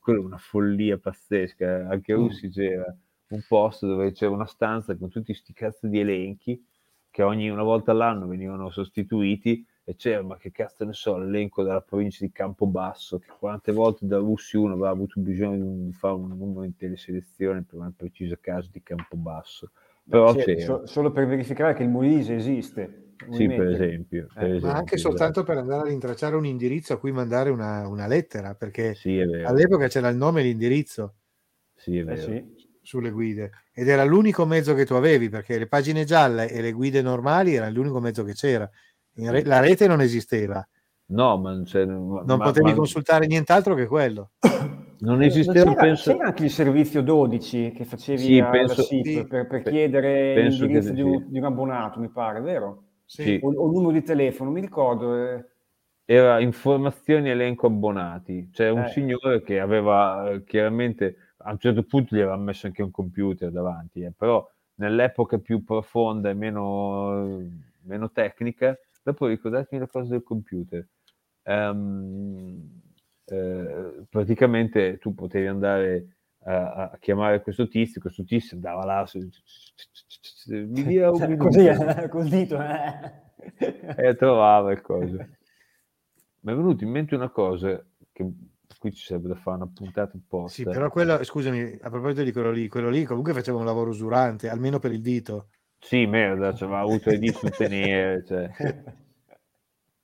quello 0.00 0.22
è 0.22 0.24
una 0.24 0.38
follia 0.38 0.96
pazzesca. 0.96 1.86
Anche 1.90 2.14
a 2.14 2.16
Mm. 2.16 2.20
Russi 2.20 2.48
c'era 2.48 2.96
un 3.28 3.44
posto 3.46 3.86
dove 3.86 4.12
c'era 4.12 4.30
una 4.30 4.46
stanza 4.46 4.96
con 4.96 5.10
tutti 5.10 5.34
sti 5.34 5.52
cazzo 5.52 5.86
di 5.86 6.00
elenchi 6.00 6.66
che 7.10 7.22
ogni 7.22 7.50
una 7.50 7.62
volta 7.62 7.90
all'anno 7.90 8.26
venivano 8.26 8.70
sostituiti 8.70 9.66
e 9.84 9.96
c'era, 9.96 10.22
ma 10.22 10.38
che 10.38 10.50
cazzo 10.50 10.86
ne 10.86 10.94
so, 10.94 11.18
l'elenco 11.18 11.62
della 11.62 11.82
provincia 11.82 12.24
di 12.24 12.32
Campobasso, 12.32 13.18
che 13.18 13.30
quante 13.38 13.70
volte 13.70 14.06
da 14.06 14.16
Russi 14.16 14.56
uno 14.56 14.72
aveva 14.72 14.88
avuto 14.88 15.20
bisogno 15.20 15.84
di 15.84 15.92
fare 15.92 16.14
un 16.14 16.34
numero 16.38 16.64
in 16.64 16.74
teleselezione 16.74 17.64
per 17.64 17.80
un 17.80 17.92
preciso 17.94 18.38
caso 18.40 18.70
di 18.72 18.82
Campobasso. 18.82 19.72
Però 20.08 20.32
Sì, 20.32 20.42
c'era, 20.44 20.60
so- 20.60 20.86
solo 20.86 21.10
per 21.12 21.26
verificare 21.26 21.74
che 21.74 21.82
il 21.82 21.88
Molise 21.88 22.34
esiste. 22.36 23.14
sì, 23.30 23.46
per 23.48 23.68
esempio. 23.68 24.26
per 24.34 24.42
Eh, 24.42 24.42
ma 24.42 24.56
esempio, 24.56 24.68
Ma 24.68 24.74
anche 24.76 24.94
esatto. 24.96 25.08
soltanto 25.10 25.42
per 25.44 25.58
andare 25.58 25.80
a 25.82 25.84
rintracciare 25.84 26.36
un 26.36 26.44
indirizzo 26.46 26.92
a 26.92 26.98
cui 26.98 27.12
mandare 27.12 27.50
una, 27.50 27.86
una 27.88 28.06
lettera, 28.06 28.54
perché 28.54 28.94
Sì, 28.94 29.18
all'epoca 29.20 29.88
c'era 29.88 30.08
il 30.08 30.16
nome 30.16 30.40
e 30.40 30.44
l'indirizzo 30.44 31.14
Sì, 31.76 31.98
è 31.98 32.04
Eh 32.04 32.16
vero. 32.16 32.16
sì. 32.16 32.52
sulle 32.82 33.10
guide 33.10 33.50
ed 33.72 33.88
era 33.88 34.04
l'unico 34.04 34.44
mezzo 34.44 34.74
che 34.74 34.84
tu 34.84 34.92
avevi, 34.94 35.30
perché 35.30 35.56
le 35.58 35.66
pagine 35.68 36.04
gialle 36.04 36.50
e 36.50 36.60
le 36.60 36.72
guide 36.72 37.00
normali 37.00 37.54
era 37.54 37.70
l'unico 37.70 37.98
mezzo 38.00 38.24
che 38.24 38.34
c'era. 38.34 38.68
Re- 39.16 39.44
la 39.44 39.60
rete 39.60 39.86
non 39.86 40.00
esisteva, 40.02 40.66
No, 41.08 41.36
ma, 41.38 41.52
non 41.52 42.24
non 42.24 42.36
ma- 42.38 42.42
potevi 42.42 42.72
ma 42.72 42.74
consultare 42.74 43.26
nient'altro 43.26 43.74
che 43.74 43.86
quello. 43.86 44.32
non 45.04 45.22
Eh, 45.22 45.26
esisteva, 45.26 45.70
c'era, 45.70 45.74
penso... 45.74 46.12
c'era 46.12 46.26
anche 46.26 46.44
il 46.44 46.50
servizio 46.50 47.02
12 47.02 47.72
che 47.72 47.84
facevi 47.84 48.18
Sì, 48.18 48.38
alla 48.38 48.50
penso- 48.50 48.82
SIP 48.82 49.04
sì, 49.04 49.26
per, 49.26 49.46
per 49.46 49.62
pe- 49.62 49.70
chiedere 49.70 50.32
penso 50.34 50.64
l'indirizzo 50.64 50.92
di, 50.92 51.00
un, 51.02 51.18
sì. 51.20 51.30
di 51.30 51.38
un 51.38 51.44
abbonato, 51.44 52.00
mi 52.00 52.08
pare, 52.08 52.40
vero? 52.40 52.82
Sì. 53.04 53.38
O, 53.42 53.48
o 53.48 53.66
il 53.66 53.72
numero 53.72 53.92
di 53.92 54.02
telefono, 54.02 54.50
mi 54.50 54.60
ricordo. 54.60 55.16
eh. 55.16 55.44
era 56.06 56.38
informazioni 56.40 57.30
elenco 57.30 57.66
abbonati, 57.66 58.48
cioè 58.52 58.68
un 58.70 58.82
Eh. 58.84 58.88
signore 58.88 59.42
che 59.42 59.58
aveva 59.60 60.30
eh, 60.30 60.44
chiaramente 60.44 61.16
a 61.38 61.52
un 61.52 61.58
certo 61.58 61.82
punto 61.84 62.14
gli 62.16 62.20
aveva 62.20 62.36
messo 62.36 62.66
anche 62.66 62.82
un 62.82 62.90
computer 62.90 63.50
davanti, 63.50 64.02
eh, 64.02 64.12
però 64.16 64.46
nell'epoca 64.76 65.38
più 65.38 65.62
profonda 65.64 66.30
e 66.30 66.34
meno, 66.34 67.40
meno 67.82 68.10
tecnica, 68.10 68.76
dopo 69.02 69.26
ricordatemi 69.26 69.80
la 69.80 69.86
cosa 69.88 70.10
del 70.10 70.22
computer. 70.22 70.86
Ehm, 71.42 72.82
eh, 73.26 74.04
praticamente 74.08 74.98
tu 74.98 75.14
potevi 75.14 75.46
andare 75.46 76.16
a, 76.44 76.90
a 76.90 76.98
chiamare 76.98 77.42
questo 77.42 77.68
tizio, 77.68 78.00
questo 78.00 78.24
tizio 78.24 78.56
andava 78.56 78.84
là, 78.84 79.06
su- 79.06 79.28
mi 80.46 80.84
dia 80.84 81.10
un 81.10 81.20
minuto. 81.20 81.44
Così, 81.44 81.68
col 82.08 82.28
dito. 82.28 82.60
eh. 82.60 83.22
e 83.96 84.14
trovava 84.16 84.72
il 84.72 84.80
coso. 84.80 85.16
Mi 86.40 86.52
è 86.52 86.54
venuto 86.54 86.84
in 86.84 86.90
mente 86.90 87.14
una 87.14 87.30
cosa 87.30 87.82
che 88.12 88.30
qui 88.78 88.92
ci 88.92 89.06
sarebbe 89.06 89.28
da 89.28 89.34
fare 89.34 89.56
una 89.56 89.70
puntata 89.72 90.16
apposta. 90.16 90.54
Sì, 90.54 90.64
però 90.64 90.90
quello, 90.90 91.22
scusami, 91.24 91.78
a 91.80 91.88
proposito 91.88 92.22
di 92.22 92.32
quello 92.32 92.50
lì, 92.50 92.68
quello 92.68 92.90
lì 92.90 93.04
comunque 93.04 93.32
faceva 93.32 93.58
un 93.58 93.64
lavoro 93.64 93.90
usurante, 93.90 94.48
almeno 94.48 94.78
per 94.78 94.92
il 94.92 95.00
dito. 95.00 95.48
Sì, 95.78 96.06
merda, 96.06 96.52
cioè, 96.54 96.68
aveva 96.68 96.82
avuto 96.82 97.10
le 97.10 97.18
dita 97.18 97.38
tutte 97.38 97.68
nere. 97.68 98.24
Cioè. 98.24 98.50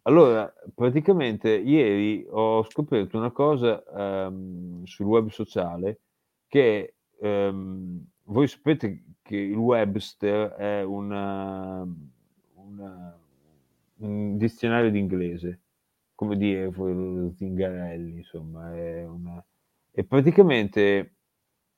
Allora, 0.02 0.52
praticamente 0.74 1.50
ieri 1.50 2.26
ho 2.28 2.62
scoperto 2.64 3.18
una 3.18 3.30
cosa 3.30 3.82
ehm, 4.26 4.84
sul 4.84 5.06
web 5.06 5.28
sociale 5.28 6.00
che 6.46 6.94
ehm, 7.20 8.04
voi 8.24 8.48
sapete 8.48 9.04
che 9.22 9.36
il 9.36 9.56
Webster 9.56 10.50
è 10.52 10.82
una, 10.82 11.86
una- 12.54 13.18
un 13.98 14.36
dizionario 14.38 14.90
d'inglese, 14.90 15.60
come 16.14 16.36
dire 16.36 16.70
Zingarelli, 17.34 18.16
insomma, 18.18 18.74
è 18.74 19.04
una- 19.06 19.44
e 19.92 20.04
praticamente 20.04 21.14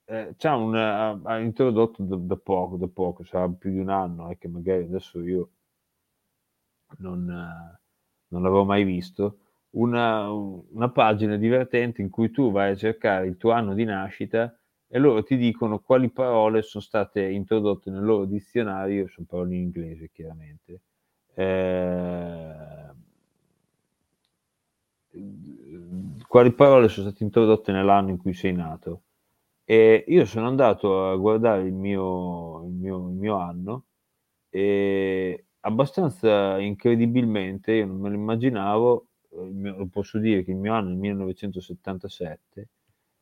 eh, 0.04 0.34
una- 0.54 1.20
ha, 1.24 1.38
introdotto 1.38 2.02
da, 2.04 2.16
da 2.16 2.36
poco, 2.36 2.76
da 2.76 2.88
poco, 2.88 3.24
sarà 3.24 3.48
più 3.48 3.70
di 3.72 3.78
un 3.80 3.88
anno, 3.90 4.28
è 4.30 4.38
che 4.38 4.48
magari 4.48 4.84
adesso 4.84 5.20
io 5.22 5.50
non, 6.98 7.28
eh, 7.30 7.81
non 8.32 8.42
l'avevo 8.42 8.64
mai 8.64 8.84
visto, 8.84 9.38
una, 9.72 10.30
una 10.30 10.90
pagina 10.90 11.36
divertente 11.36 12.02
in 12.02 12.10
cui 12.10 12.30
tu 12.30 12.50
vai 12.50 12.72
a 12.72 12.76
cercare 12.76 13.26
il 13.26 13.36
tuo 13.36 13.52
anno 13.52 13.74
di 13.74 13.84
nascita 13.84 14.54
e 14.88 14.98
loro 14.98 15.22
ti 15.22 15.36
dicono 15.36 15.78
quali 15.78 16.10
parole 16.10 16.62
sono 16.62 16.82
state 16.82 17.22
introdotte 17.22 17.90
nel 17.90 18.04
loro 18.04 18.24
dizionario, 18.24 19.08
sono 19.08 19.26
parole 19.28 19.54
in 19.54 19.62
inglese 19.62 20.10
chiaramente, 20.12 20.80
eh, 21.34 22.54
quali 26.26 26.52
parole 26.52 26.88
sono 26.88 27.08
state 27.08 27.24
introdotte 27.24 27.72
nell'anno 27.72 28.10
in 28.10 28.18
cui 28.18 28.34
sei 28.34 28.52
nato. 28.52 29.02
E 29.64 30.04
io 30.08 30.24
sono 30.26 30.48
andato 30.48 31.08
a 31.08 31.16
guardare 31.16 31.62
il 31.62 31.72
mio, 31.72 32.64
il 32.64 32.72
mio, 32.72 33.08
il 33.08 33.14
mio 33.14 33.36
anno 33.36 33.84
e 34.50 35.46
abbastanza 35.62 36.58
incredibilmente, 36.60 37.72
io 37.72 37.86
non 37.86 37.98
me 38.00 38.08
lo 38.10 38.14
immaginavo, 38.16 39.08
eh, 39.32 39.36
mio- 39.50 39.86
posso 39.88 40.18
dire 40.18 40.44
che 40.44 40.50
il 40.52 40.56
mio 40.58 40.74
anno 40.74 40.88
è 40.90 40.92
il 40.92 40.98
1977, 40.98 42.68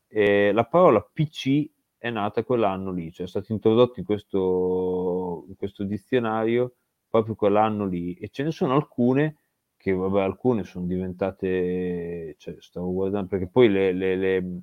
e 0.07 0.51
la 0.51 0.65
parola 0.65 1.01
PC 1.01 1.69
è 1.97 2.09
nata 2.09 2.43
quell'anno 2.43 2.91
lì, 2.91 3.11
cioè 3.11 3.25
è 3.25 3.29
stato 3.29 3.51
introdotto 3.53 3.99
in 3.99 4.05
questo, 4.05 5.45
in 5.47 5.55
questo 5.55 5.83
dizionario 5.83 6.75
proprio 7.09 7.35
quell'anno 7.35 7.85
lì 7.85 8.13
e 8.15 8.29
ce 8.29 8.43
ne 8.43 8.51
sono 8.51 8.73
alcune 8.75 9.37
che 9.77 9.91
vabbè 9.93 10.21
alcune 10.21 10.63
sono 10.63 10.85
diventate, 10.85 12.35
cioè 12.37 12.55
stavo 12.59 12.91
guardando 12.93 13.27
perché 13.27 13.47
poi 13.47 13.69
le, 13.69 13.91
le- 13.93 14.15
le, 14.15 14.61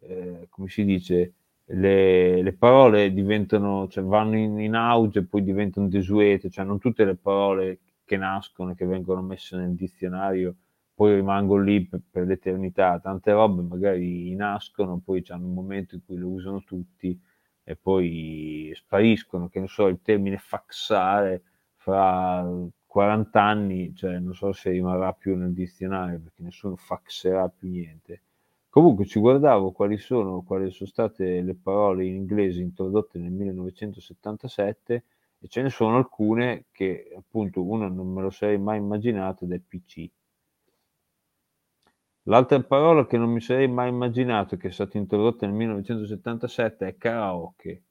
eh, 0.00 0.46
come 0.48 0.68
si 0.68 0.84
dice, 0.84 1.34
le, 1.68 2.42
le 2.42 2.52
parole 2.52 3.12
diventano, 3.12 3.88
cioè 3.88 4.04
vanno 4.04 4.36
in, 4.36 4.58
in 4.60 4.74
auge 4.74 5.20
e 5.20 5.24
poi 5.26 5.42
diventano 5.42 5.88
desuete, 5.88 6.50
cioè 6.50 6.64
non 6.64 6.78
tutte 6.78 7.04
le 7.04 7.16
parole 7.16 7.80
che 8.04 8.16
nascono, 8.16 8.74
che 8.74 8.86
vengono 8.86 9.22
messe 9.22 9.56
nel 9.56 9.74
dizionario, 9.74 10.54
poi 10.94 11.14
rimangono 11.16 11.62
lì 11.62 11.84
per, 11.86 12.00
per 12.10 12.26
l'eternità. 12.26 12.98
Tante 13.00 13.32
robe 13.32 13.62
magari 13.62 14.34
nascono, 14.34 15.00
poi 15.04 15.24
hanno 15.28 15.46
un 15.46 15.54
momento 15.54 15.94
in 15.96 16.02
cui 16.04 16.16
le 16.16 16.24
usano 16.24 16.62
tutti 16.62 17.18
e 17.64 17.76
poi 17.76 18.70
spariscono, 18.74 19.48
che 19.48 19.60
ne 19.60 19.66
so, 19.66 19.88
il 19.88 20.00
termine 20.02 20.38
faxare 20.38 21.42
fra 21.74 22.46
40 22.86 23.42
anni, 23.42 23.94
cioè 23.94 24.18
non 24.20 24.34
so 24.34 24.52
se 24.52 24.70
rimarrà 24.70 25.12
più 25.12 25.36
nel 25.36 25.52
dizionario 25.52 26.20
perché 26.20 26.42
nessuno 26.42 26.76
faxerà 26.76 27.48
più 27.48 27.68
niente. 27.70 28.22
Comunque 28.76 29.06
ci 29.06 29.18
guardavo 29.18 29.72
quali 29.72 29.96
sono, 29.96 30.42
quali 30.42 30.70
sono 30.70 30.86
state 30.90 31.40
le 31.40 31.54
parole 31.54 32.04
in 32.04 32.14
inglese 32.14 32.60
introdotte 32.60 33.18
nel 33.18 33.32
1977 33.32 35.04
e 35.38 35.48
ce 35.48 35.62
ne 35.62 35.70
sono 35.70 35.96
alcune 35.96 36.66
che 36.70 37.10
appunto 37.16 37.64
una 37.64 37.88
non 37.88 38.12
me 38.12 38.20
lo 38.20 38.28
sarei 38.28 38.58
mai 38.58 38.76
immaginato 38.76 39.44
ed 39.46 39.52
è 39.52 39.58
PC. 39.58 40.10
L'altra 42.24 42.62
parola 42.62 43.06
che 43.06 43.16
non 43.16 43.30
mi 43.30 43.40
sarei 43.40 43.68
mai 43.68 43.88
immaginato 43.88 44.56
che 44.58 44.68
è 44.68 44.70
stata 44.70 44.98
introdotta 44.98 45.46
nel 45.46 45.54
1977 45.54 46.86
è 46.88 46.96
karaoke. 46.98 47.82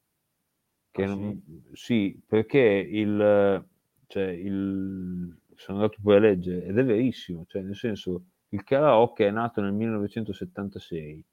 Che 0.91 1.03
Ah, 1.03 1.07
non- 1.07 1.41
sì, 1.73 2.21
perché 2.25 2.59
il, 2.59 3.65
cioè 4.07 4.23
il, 4.27 5.37
sono 5.55 5.77
andato 5.79 5.99
poi 6.01 6.15
a 6.15 6.19
leggere 6.19 6.65
ed 6.65 6.77
è 6.77 6.83
verissimo, 6.85 7.45
cioè 7.47 7.61
nel 7.63 7.75
senso 7.75 8.23
il 8.49 8.63
karaoke 8.63 9.27
è 9.27 9.31
nato 9.31 9.61
nel 9.61 9.73
1976 9.73 11.25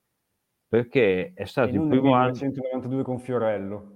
perché 0.72 1.32
è 1.34 1.42
E 1.42 1.46
stato 1.46 1.68
il 1.68 1.74
non 1.76 1.88
nel 1.88 1.98
primo 1.98 2.14
anno... 2.14 2.32
1992 2.32 3.02
con 3.02 3.18
Fiorello. 3.18 3.92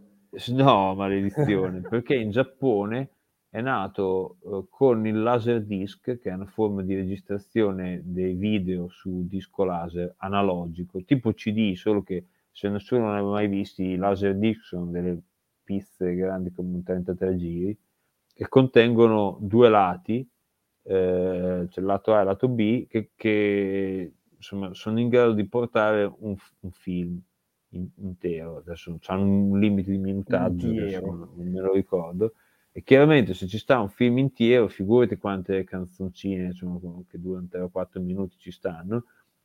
No, 0.49 0.95
maledizione, 0.95 1.81
perché 1.89 2.15
in 2.17 2.31
Giappone 2.31 3.13
è 3.49 3.63
nato 3.63 4.37
eh, 4.45 4.67
con 4.69 5.07
il 5.07 5.23
Laserdisc, 5.23 6.19
che 6.19 6.31
è 6.31 6.35
una 6.35 6.45
forma 6.45 6.83
di 6.83 6.95
registrazione 6.95 8.03
dei 8.05 8.35
video 8.35 8.89
su 8.89 9.27
disco 9.27 9.65
laser 9.65 10.17
analogico, 10.19 11.03
tipo 11.03 11.33
CD, 11.33 11.73
solo 11.73 12.03
che 12.03 12.27
se 12.51 12.69
nessuno 12.69 13.07
non 13.07 13.15
aveva 13.15 13.31
mai 13.31 13.49
visti, 13.49 13.85
i 13.85 13.97
Laserdisc 13.97 14.63
sono 14.63 14.91
delle 14.91 15.19
pizze 15.65 16.15
grandi 16.15 16.53
come 16.53 16.75
un 16.75 16.83
33 16.83 17.37
giri, 17.37 17.79
che 18.35 18.49
contengono 18.49 19.39
due 19.41 19.71
lati, 19.71 20.29
eh, 20.89 21.67
c'è 21.69 21.81
il 21.81 21.87
lato 21.87 22.15
A 22.15 22.19
e 22.19 22.21
il 22.21 22.27
lato 22.27 22.49
B, 22.49 22.87
che, 22.87 23.11
che, 23.17 24.13
insomma, 24.37 24.73
sono 24.75 25.01
in 25.01 25.09
grado 25.09 25.33
di 25.33 25.47
portare 25.47 26.05
un, 26.05 26.37
un 26.61 26.71
film 26.71 27.21
in- 27.71 27.89
intero. 27.97 28.59
Adesso 28.59 28.97
hanno 29.07 29.25
un 29.25 29.59
limite 29.59 29.91
di 29.91 29.99
minutaggio, 29.99 30.69
non, 30.69 31.29
non 31.35 31.51
me 31.51 31.61
lo 31.61 31.73
ricordo. 31.73 32.35
E 32.71 32.83
chiaramente 32.83 33.35
se 33.35 33.47
ci 33.47 33.59
sta 33.59 33.81
un 33.81 33.89
film 33.89 34.19
intero, 34.19 34.69
figurati 34.69 35.17
quante 35.17 35.65
canzoncine 35.65 36.47
insomma, 36.47 36.79
che 37.09 37.19
durano 37.19 37.49
3 37.51 37.61
o 37.63 37.69
4 37.71 38.01
minuti 38.01 38.37
ci 38.39 38.51
stanno. 38.51 39.05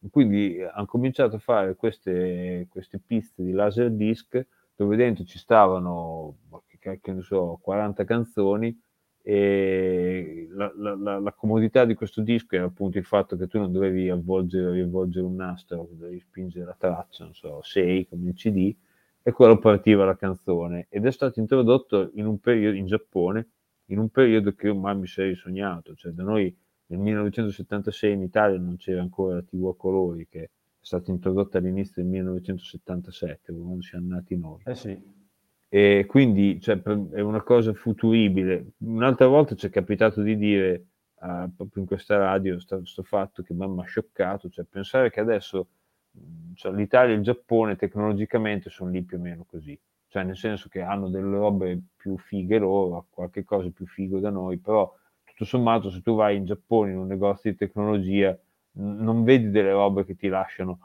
Quindi 0.10 0.62
hanno 0.62 0.86
cominciato 0.86 1.38
a 1.38 1.40
fare 1.40 1.76
queste, 1.76 2.68
queste 2.70 3.00
piste 3.00 3.44
di 3.44 3.52
Laserdisc 3.52 4.46
dove 4.76 4.96
dentro 4.96 5.24
ci 5.24 5.38
stavano, 5.38 6.38
boh, 6.48 6.64
che 6.68 7.00
ne 7.12 7.22
so, 7.22 7.60
40 7.62 8.04
canzoni 8.04 8.78
e 9.24 10.48
la, 10.52 10.72
la- 10.76 11.20
la- 11.20 11.34
comodità 11.34 11.86
di 11.86 11.94
questo 11.94 12.22
disco 12.22 12.56
era 12.56 12.66
appunto 12.66 12.98
il 12.98 13.06
fatto 13.06 13.36
che 13.38 13.48
tu 13.48 13.60
non 13.60 13.72
dovevi 13.72 14.10
avvolgere 14.10 14.72
riavvolgere 14.72 15.26
un 15.26 15.36
nastro, 15.36 15.88
dovevi 15.92 16.20
spingere 16.20 16.66
la 16.66 16.76
traccia, 16.78 17.24
non 17.26 17.34
so, 17.34 17.62
6 17.62 18.08
come 18.08 18.30
il 18.30 18.36
CD, 18.36 18.76
e 19.24 19.32
quello 19.32 19.58
partiva 19.60 20.06
la 20.06 20.16
canzone. 20.16 20.88
Ed 20.90 21.06
è 21.06 21.12
stato 21.12 21.40
introdotto 21.40 22.12
in 22.16 22.26
un 22.26 22.40
periodo 22.40 22.76
in 22.78 22.86
Giappone, 22.88 23.48
in 23.86 24.00
un 24.00 24.10
periodo 24.10 24.54
che 24.54 24.68
io 24.68 24.76
mai 24.76 24.98
mi 24.98 25.08
sarei 25.08 25.36
sognato, 25.36 25.94
cioè 25.96 26.12
da 26.12 26.24
noi 26.24 26.56
nel 26.88 27.00
1976 27.00 28.14
in 28.14 28.22
Italia 28.22 28.58
non 28.60 28.76
c'era 28.78 29.02
ancora 29.02 29.36
la 29.36 29.44
TV 29.44 29.68
a 29.68 29.76
colori, 29.76 30.28
che 30.28 30.44
è 30.44 30.50
stata 30.80 31.12
introdotta 31.12 31.58
all'inizio 31.60 32.02
del 32.02 32.12
1977, 32.12 33.54
quando 33.54 33.82
siamo 33.82 34.08
nati 34.08 34.38
noi. 34.38 34.62
Eh 34.66 34.76
sì. 34.76 35.00
E 35.74 36.06
quindi 36.06 36.60
cioè, 36.60 36.82
è 36.82 37.22
una 37.22 37.42
cosa 37.42 37.74
futuribile. 37.74 38.74
Un'altra 38.80 39.28
volta 39.28 39.56
ci 39.56 39.68
è 39.68 39.70
capitato 39.70 40.22
di 40.22 40.36
dire 40.36 40.74
eh, 41.22 41.50
proprio 41.56 41.82
in 41.82 41.86
questa 41.86 42.18
radio 42.18 42.58
questo 42.68 43.04
fatto 43.04 43.42
che 43.42 43.54
mi 43.54 43.64
ha 43.80 43.84
scioccato, 43.86 44.50
cioè 44.50 44.66
pensare 44.66 45.10
che 45.10 45.22
adesso 45.22 45.68
cioè, 46.56 46.74
l'Italia 46.74 47.14
e 47.14 47.18
il 47.18 47.24
Giappone 47.24 47.78
tecnologicamente 47.78 48.70
sono 48.70 48.90
lì 48.90 49.02
più 49.02 49.18
o 49.18 49.22
meno 49.22 49.46
così, 49.50 49.80
cioè 50.10 50.24
nel 50.24 50.36
senso 50.36 50.68
che 50.68 50.82
hanno 50.82 51.08
delle 51.10 51.38
robe 51.38 51.80
più 51.96 52.18
fighe 52.18 52.58
loro, 52.58 53.08
qualche 53.10 53.46
cosa 53.46 53.70
più 53.70 53.88
figo 53.88 54.20
da 54.20 54.30
noi, 54.30 54.58
però 54.58 54.94
tutto 55.24 55.46
sommato 55.46 55.90
se 55.90 56.02
tu 56.02 56.16
vai 56.16 56.36
in 56.36 56.46
Giappone 56.46 56.92
in 56.92 56.98
un 56.98 57.08
negozio 57.08 57.50
di 57.50 57.56
tecnologia 57.56 58.32
n- 58.74 58.98
non 59.04 59.24
vedi 59.24 59.50
delle 59.50 59.72
robe 59.72 60.04
che 60.04 60.16
ti 60.18 60.28
lasciano 60.28 60.80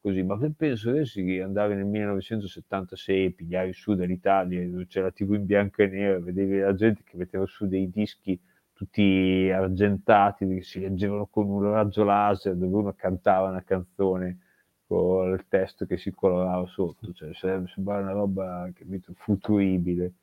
così, 0.00 0.22
ma 0.22 0.38
penso 0.56 0.90
adesso 0.90 1.20
di 1.20 1.40
andare 1.40 1.74
nel 1.74 1.84
1976 1.86 3.24
e 3.26 3.30
pigliare 3.32 3.72
su 3.72 3.94
dall'Italia 3.94 4.66
dove 4.68 4.86
c'era 4.86 5.06
la 5.06 5.12
TV 5.12 5.34
in 5.34 5.46
bianco 5.46 5.82
e 5.82 5.86
nero, 5.88 6.20
vedevi 6.20 6.58
la 6.58 6.74
gente 6.74 7.02
che 7.04 7.16
metteva 7.16 7.46
su 7.46 7.66
dei 7.66 7.90
dischi 7.90 8.38
tutti 8.72 9.50
argentati 9.52 10.46
che 10.48 10.62
si 10.62 10.80
leggevano 10.80 11.26
con 11.26 11.48
un 11.48 11.62
raggio 11.70 12.02
laser 12.02 12.56
dove 12.56 12.74
uno 12.76 12.94
cantava 12.94 13.50
una 13.50 13.62
canzone 13.62 14.38
con 14.86 15.32
il 15.32 15.44
testo 15.48 15.86
che 15.86 15.96
si 15.98 16.10
colorava 16.12 16.66
sotto, 16.66 17.12
cioè 17.12 17.30
sembrare 17.34 18.02
una 18.02 18.12
roba 18.12 18.68
capito, 18.74 19.12
futuribile. 19.14 20.14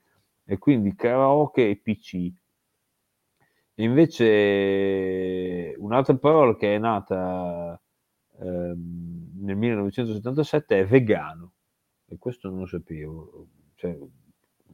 E 0.43 0.57
quindi 0.57 0.95
karaoke 0.95 1.69
e 1.69 1.78
PC. 1.78 2.32
Invece 3.75 5.75
un'altra 5.78 6.15
parola 6.15 6.55
che 6.55 6.75
è 6.75 6.78
nata 6.80 7.80
ehm, 8.39 9.16
nel 9.48 9.56
1977 9.56 10.80
è 10.80 10.86
vegano, 10.86 11.54
e 12.06 12.18
questo 12.18 12.50
non 12.50 12.60
lo 12.60 12.66
sapevo. 12.66 13.48
Cioè, 13.76 13.98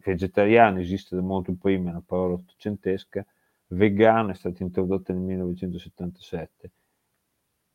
vegetariano 0.04 0.80
esiste 0.80 1.16
da 1.16 1.22
molto 1.22 1.54
prima, 1.54 1.90
è 1.90 1.92
una 1.92 2.04
parola 2.06 2.34
ottocentesca, 2.34 3.26
vegano 3.68 4.32
è 4.32 4.34
stata 4.34 4.64
introdotta 4.64 5.14
nel 5.14 5.22
1977 5.22 6.72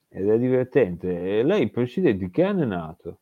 ed 0.09 0.29
è 0.29 0.39
divertente. 0.39 1.39
E 1.39 1.43
lei, 1.45 1.71
Presidente, 1.71 2.31
che 2.31 2.43
anno 2.43 2.63
è 2.63 2.67
nato? 2.67 3.21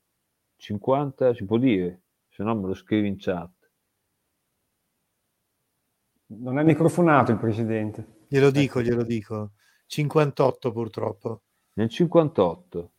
50, 0.57 1.35
si 1.35 1.45
può 1.45 1.59
dire, 1.59 2.03
se 2.29 2.43
no 2.43 2.55
me 2.55 2.68
lo 2.68 2.74
scrivi 2.74 3.09
in 3.09 3.16
chat. 3.18 3.53
Non 6.29 6.59
è 6.59 6.64
microfonato 6.64 7.31
il 7.31 7.39
presidente. 7.39 8.24
Glielo 8.29 8.51
dico, 8.51 8.81
glielo 8.83 9.05
dico. 9.05 9.53
58 9.87 10.72
purtroppo. 10.72 11.43
Nel 11.74 11.89
58. 11.89 12.91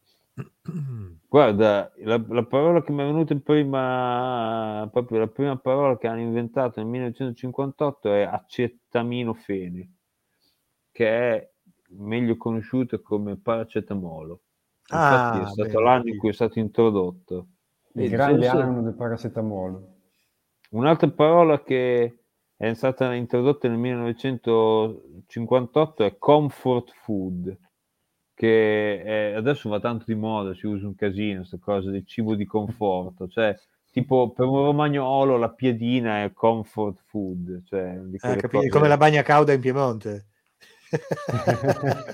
Guarda, 1.27 1.91
la, 1.97 2.23
la 2.27 2.45
parola 2.45 2.83
che 2.83 2.91
mi 2.91 3.01
è 3.01 3.05
venuta 3.05 3.35
prima, 3.37 4.87
proprio 4.91 5.17
la 5.19 5.27
prima 5.27 5.57
parola 5.57 5.97
che 5.97 6.05
hanno 6.07 6.21
inventato 6.21 6.79
nel 6.79 6.89
1958 6.89 8.13
è 8.13 8.21
acetaminofene, 8.21 9.91
che 10.91 11.07
è 11.09 11.49
meglio 11.89 12.37
conosciuto 12.37 13.01
come 13.01 13.37
paracetamolo. 13.37 14.41
Infatti 14.89 15.37
Ah, 15.39 15.43
è 15.43 15.47
stato 15.47 15.67
bene, 15.69 15.81
l'anno 15.83 15.95
in 15.97 16.01
capito. 16.03 16.19
cui 16.19 16.29
è 16.29 16.33
stato 16.33 16.59
introdotto. 16.59 17.47
Il 17.93 18.03
E 18.03 18.09
grande 18.09 18.47
adesso- 18.47 18.63
anno 18.63 18.81
del 18.83 18.93
paracetamolo. 18.95 19.95
Un'altra 20.71 21.09
parola 21.09 21.63
che 21.63 22.23
è 22.55 22.73
stata 22.73 23.13
introdotta 23.13 23.67
nel 23.69 23.77
1958 23.77 26.03
è 26.03 26.17
comfort 26.17 26.91
food, 27.03 27.57
che 28.37 29.01
è- 29.01 29.33
adesso 29.33 29.67
va 29.67 29.79
tanto 29.79 30.05
di 30.05 30.13
moda, 30.13 30.53
si 30.53 30.67
usa 30.67 30.85
un 30.85 30.93
casino, 30.93 31.39
questa 31.39 31.57
cosa 31.59 31.89
del 31.89 32.05
cibo 32.05 32.35
di 32.35 32.45
conforto, 32.45 33.27
cioè 33.27 33.55
tipo 33.91 34.29
per 34.31 34.45
un 34.45 34.57
romagnolo 34.57 35.37
la 35.37 35.49
piadina 35.49 36.23
è 36.23 36.31
comfort 36.33 37.01
food, 37.07 37.63
cioè 37.65 37.99
quelle 38.19 38.35
capito, 38.35 38.67
come 38.69 38.87
la 38.87 38.97
bagna 38.97 39.23
cauda 39.23 39.53
in 39.53 39.59
Piemonte. 39.59 40.27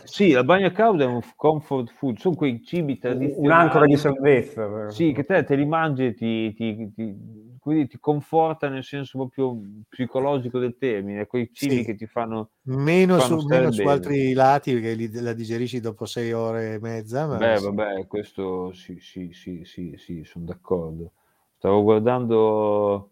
Sì, 0.05 0.32
la 0.32 0.43
bagna 0.43 0.71
cauda 0.71 1.03
è 1.03 1.07
un 1.07 1.21
comfort 1.36 1.91
food, 1.91 2.17
sono 2.17 2.36
quei 2.36 2.63
cibi 2.63 2.97
tradizionali. 2.97 3.39
Un'ancora 3.39 3.86
di 3.86 3.97
salvezza. 3.97 4.67
vero? 4.67 4.91
Sì, 4.91 5.11
che 5.11 5.24
te 5.24 5.43
te 5.43 5.55
li 5.55 5.65
mangi 5.65 6.05
e 6.07 6.13
ti, 6.13 6.53
ti, 6.53 6.91
ti- 6.93 7.15
quindi 7.59 7.88
ti 7.88 7.97
conforta 7.99 8.69
nel 8.69 8.84
senso 8.84 9.17
proprio 9.17 9.57
psicologico 9.88 10.59
del 10.59 10.78
termine, 10.78 11.26
quei 11.28 11.49
cibi 11.53 11.76
Sì. 11.76 11.86
che 11.86 11.95
ti 11.95 12.05
fanno... 12.07 12.51
Meno, 12.65 13.19
Fanno 13.19 13.39
su, 13.39 13.47
meno 13.47 13.71
su 13.71 13.86
altri 13.86 14.34
lati, 14.34 14.71
perché 14.74 14.93
li- 14.93 15.11
la 15.19 15.34
digerisci 15.34 15.80
dopo 15.82 16.05
sei 16.05 16.32
ore 16.32 16.76
e 16.76 16.80
mezza. 16.80 17.28
Ma 17.28 17.38
Beh, 17.39 17.57
sì. 17.57 17.61
vabbè, 17.61 18.07
questo 18.07 18.71
sì, 18.74 18.99
sì, 18.99 19.32
sì, 19.34 19.63
sì, 19.65 19.95
sì, 19.97 20.24
sono 20.24 20.45
d'accordo. 20.45 21.11
Stavo 21.57 21.84
guardando 21.84 23.11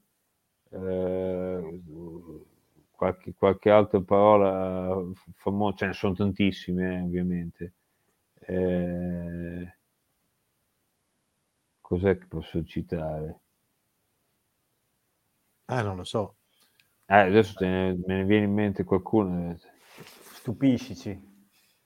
eh, 0.72 1.82
qualche, 3.02 3.34
qualche 3.36 3.70
altra 3.72 4.00
parola 4.02 4.96
famosa, 5.36 5.76
ce 5.78 5.86
ne 5.88 5.94
sono 5.94 6.14
tantissime, 6.14 6.98
eh, 6.98 7.02
ovviamente. 7.02 7.74
Eh, 8.42 9.76
cos'è 11.80 12.18
che 12.18 12.26
posso 12.26 12.64
citare? 12.64 13.42
Ah, 15.68 15.82
non 15.82 15.96
lo 15.98 16.04
so. 16.04 16.36
Eh, 17.08 17.16
adesso 17.16 17.54
te 17.56 17.66
ne- 17.68 17.94
me 18.08 18.16
ne 18.18 18.24
viene 18.26 18.46
in 18.46 18.54
mente 18.54 18.84
qualcuno. 18.84 19.56
Stupiscici. 20.34 21.30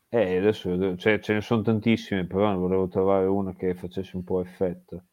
Eh, 0.09 0.37
adesso 0.37 0.95
cioè, 0.97 1.19
ce 1.19 1.33
ne 1.33 1.41
sono 1.41 1.61
tantissime, 1.61 2.25
però 2.25 2.49
ne 2.51 2.57
volevo 2.57 2.87
trovare 2.87 3.25
una 3.25 3.53
che 3.53 3.73
facesse 3.75 4.15
un 4.15 4.23
po' 4.23 4.41
effetto. 4.41 5.05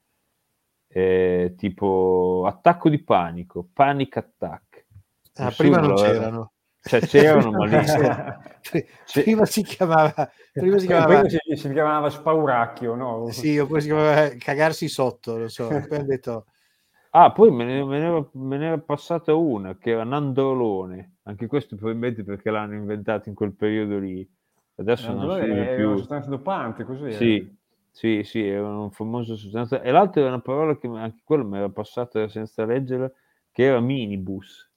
Eh, 0.89 1.55
tipo 1.57 2.45
attacco 2.47 2.89
di 2.91 3.03
panico, 3.03 3.69
panic 3.73 4.17
attack. 4.19 4.72
Ah, 5.37 5.51
prima 5.51 5.79
non 5.81 5.95
c'erano. 5.95 6.53
Cioè 6.85 7.01
c'erano, 7.01 7.53
ma 7.53 7.67
lì... 7.67 7.77
Prima 9.13 9.45
si 9.45 9.63
chiamava, 9.63 10.31
prima 10.57 10.79
si 10.79 10.85
Eh, 10.85 10.89
chiamava 10.89 11.07
prima 11.07 11.29
si, 11.29 11.39
si 11.57 11.73
chiamava 11.73 12.11
spauracchio, 12.11 12.95
no? 12.95 13.31
sì, 13.31 13.59
oppure 13.59 13.81
si 13.81 13.87
chiamava 13.89 14.29
cagarsi 14.39 14.89
sotto, 14.89 15.37
non 15.37 15.49
so. 15.49 15.69
Poi 15.89 15.99
hanno 15.99 16.07
detto 16.07 16.47
Ah, 17.15 17.31
poi 17.31 17.51
me 17.51 17.65
ne, 17.65 17.85
me 17.85 17.99
ne 17.99 18.07
era, 18.07 18.29
me 18.35 18.57
ne 18.57 18.67
era 18.67 18.79
passata 18.79 19.35
una 19.35 19.77
che 19.77 19.91
era 19.91 20.05
Nandrolone. 20.05 21.17
Anche 21.25 21.47
questo 21.47 21.77
probabilmente 21.77 22.25
perché 22.25 22.51
l'hanno 22.51 22.75
inventato 22.75 23.29
in 23.29 23.35
quel 23.35 23.53
periodo 23.55 23.99
lì. 23.99 24.27
Adesso 24.77 25.13
non 25.13 25.21
Allora 25.21 25.45
si 25.45 25.51
usa 25.51 25.63
è 25.63 25.75
più. 25.75 25.87
una 25.89 25.97
sostanza 25.99 26.31
dopante, 26.31 26.85
così. 26.85 27.11
Sì, 27.11 27.55
sì, 27.91 28.23
sì, 28.25 28.47
era 28.47 28.67
un 28.67 28.91
famoso 28.91 29.37
sostanza. 29.37 29.83
E 29.83 29.91
l'altra 29.91 30.23
era 30.23 30.31
una 30.31 30.41
parola 30.41 30.77
che 30.79 30.87
anche 30.89 31.21
quella 31.23 31.45
mi 31.45 31.59
era 31.59 31.69
passata 31.69 32.27
senza 32.29 32.65
leggerla, 32.65 33.13
che 33.51 33.63
era 33.65 33.81
minibus. 33.81 34.72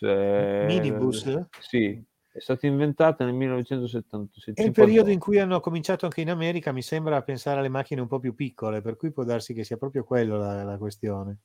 Cioè, 0.00 0.64
Minibus? 0.64 1.24
Sì, 1.60 2.02
è 2.32 2.40
stata 2.40 2.66
inventata 2.66 3.24
nel 3.26 3.34
1970. 3.34 4.40
È 4.54 4.62
il 4.62 4.72
periodo 4.72 5.10
in 5.10 5.18
cui 5.18 5.38
hanno 5.38 5.60
cominciato 5.60 6.06
anche 6.06 6.22
in 6.22 6.30
America, 6.30 6.72
mi 6.72 6.80
sembra, 6.80 7.16
a 7.16 7.22
pensare 7.22 7.58
alle 7.58 7.68
macchine 7.68 8.00
un 8.00 8.06
po' 8.08 8.18
più 8.18 8.34
piccole, 8.34 8.80
per 8.80 8.96
cui 8.96 9.12
può 9.12 9.24
darsi 9.24 9.52
che 9.52 9.62
sia 9.62 9.76
proprio 9.76 10.04
quello 10.04 10.38
la, 10.38 10.64
la 10.64 10.78
questione. 10.78 11.36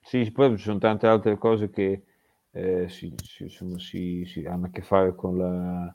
Sì, 0.00 0.30
poi 0.32 0.56
ci 0.56 0.64
sono 0.64 0.78
tante 0.78 1.06
altre 1.06 1.36
cose 1.38 1.70
che 1.70 2.02
eh, 2.50 2.88
si, 2.88 3.12
si- 3.22 3.44
insomma, 3.44 3.78
si- 3.78 4.24
si 4.26 4.44
hanno 4.44 4.66
a 4.66 4.70
che 4.70 4.82
fare 4.82 5.14
con 5.14 5.36
la, 5.38 5.94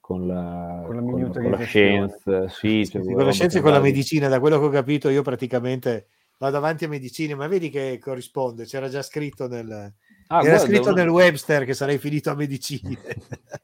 con 0.00 0.26
la, 0.26 0.82
Con 0.86 0.94
la 0.96 1.02
con 1.02 1.20
la- 1.20 1.30
con 1.30 1.50
la 1.50 1.58
scienza, 1.58 2.48
sì, 2.48 2.88
cioè, 2.88 3.02
sì, 3.02 3.12
con 3.12 3.24
la 3.24 3.32
scienza 3.32 3.58
e 3.58 3.60
con 3.62 3.72
la 3.72 3.80
medicina, 3.80 4.28
da 4.28 4.40
quello 4.40 4.58
che 4.58 4.64
ho 4.66 4.70
capito, 4.70 5.08
io 5.08 5.22
praticamente 5.22 6.08
vado 6.38 6.56
avanti 6.56 6.84
a 6.84 6.88
medicina, 6.88 7.36
ma 7.36 7.46
vedi 7.46 7.70
che 7.70 7.98
corrisponde, 7.98 8.64
c'era 8.64 8.88
già 8.88 9.02
scritto 9.02 9.46
nel, 9.46 9.94
Ah, 10.28 10.40
era 10.40 10.56
guarda, 10.56 10.58
scritto 10.66 10.88
una- 10.90 11.02
nel 11.02 11.08
Webster 11.10 11.64
che 11.64 11.74
sarei 11.74 11.98
finito 11.98 12.30
a 12.30 12.34
medicina. 12.34 12.90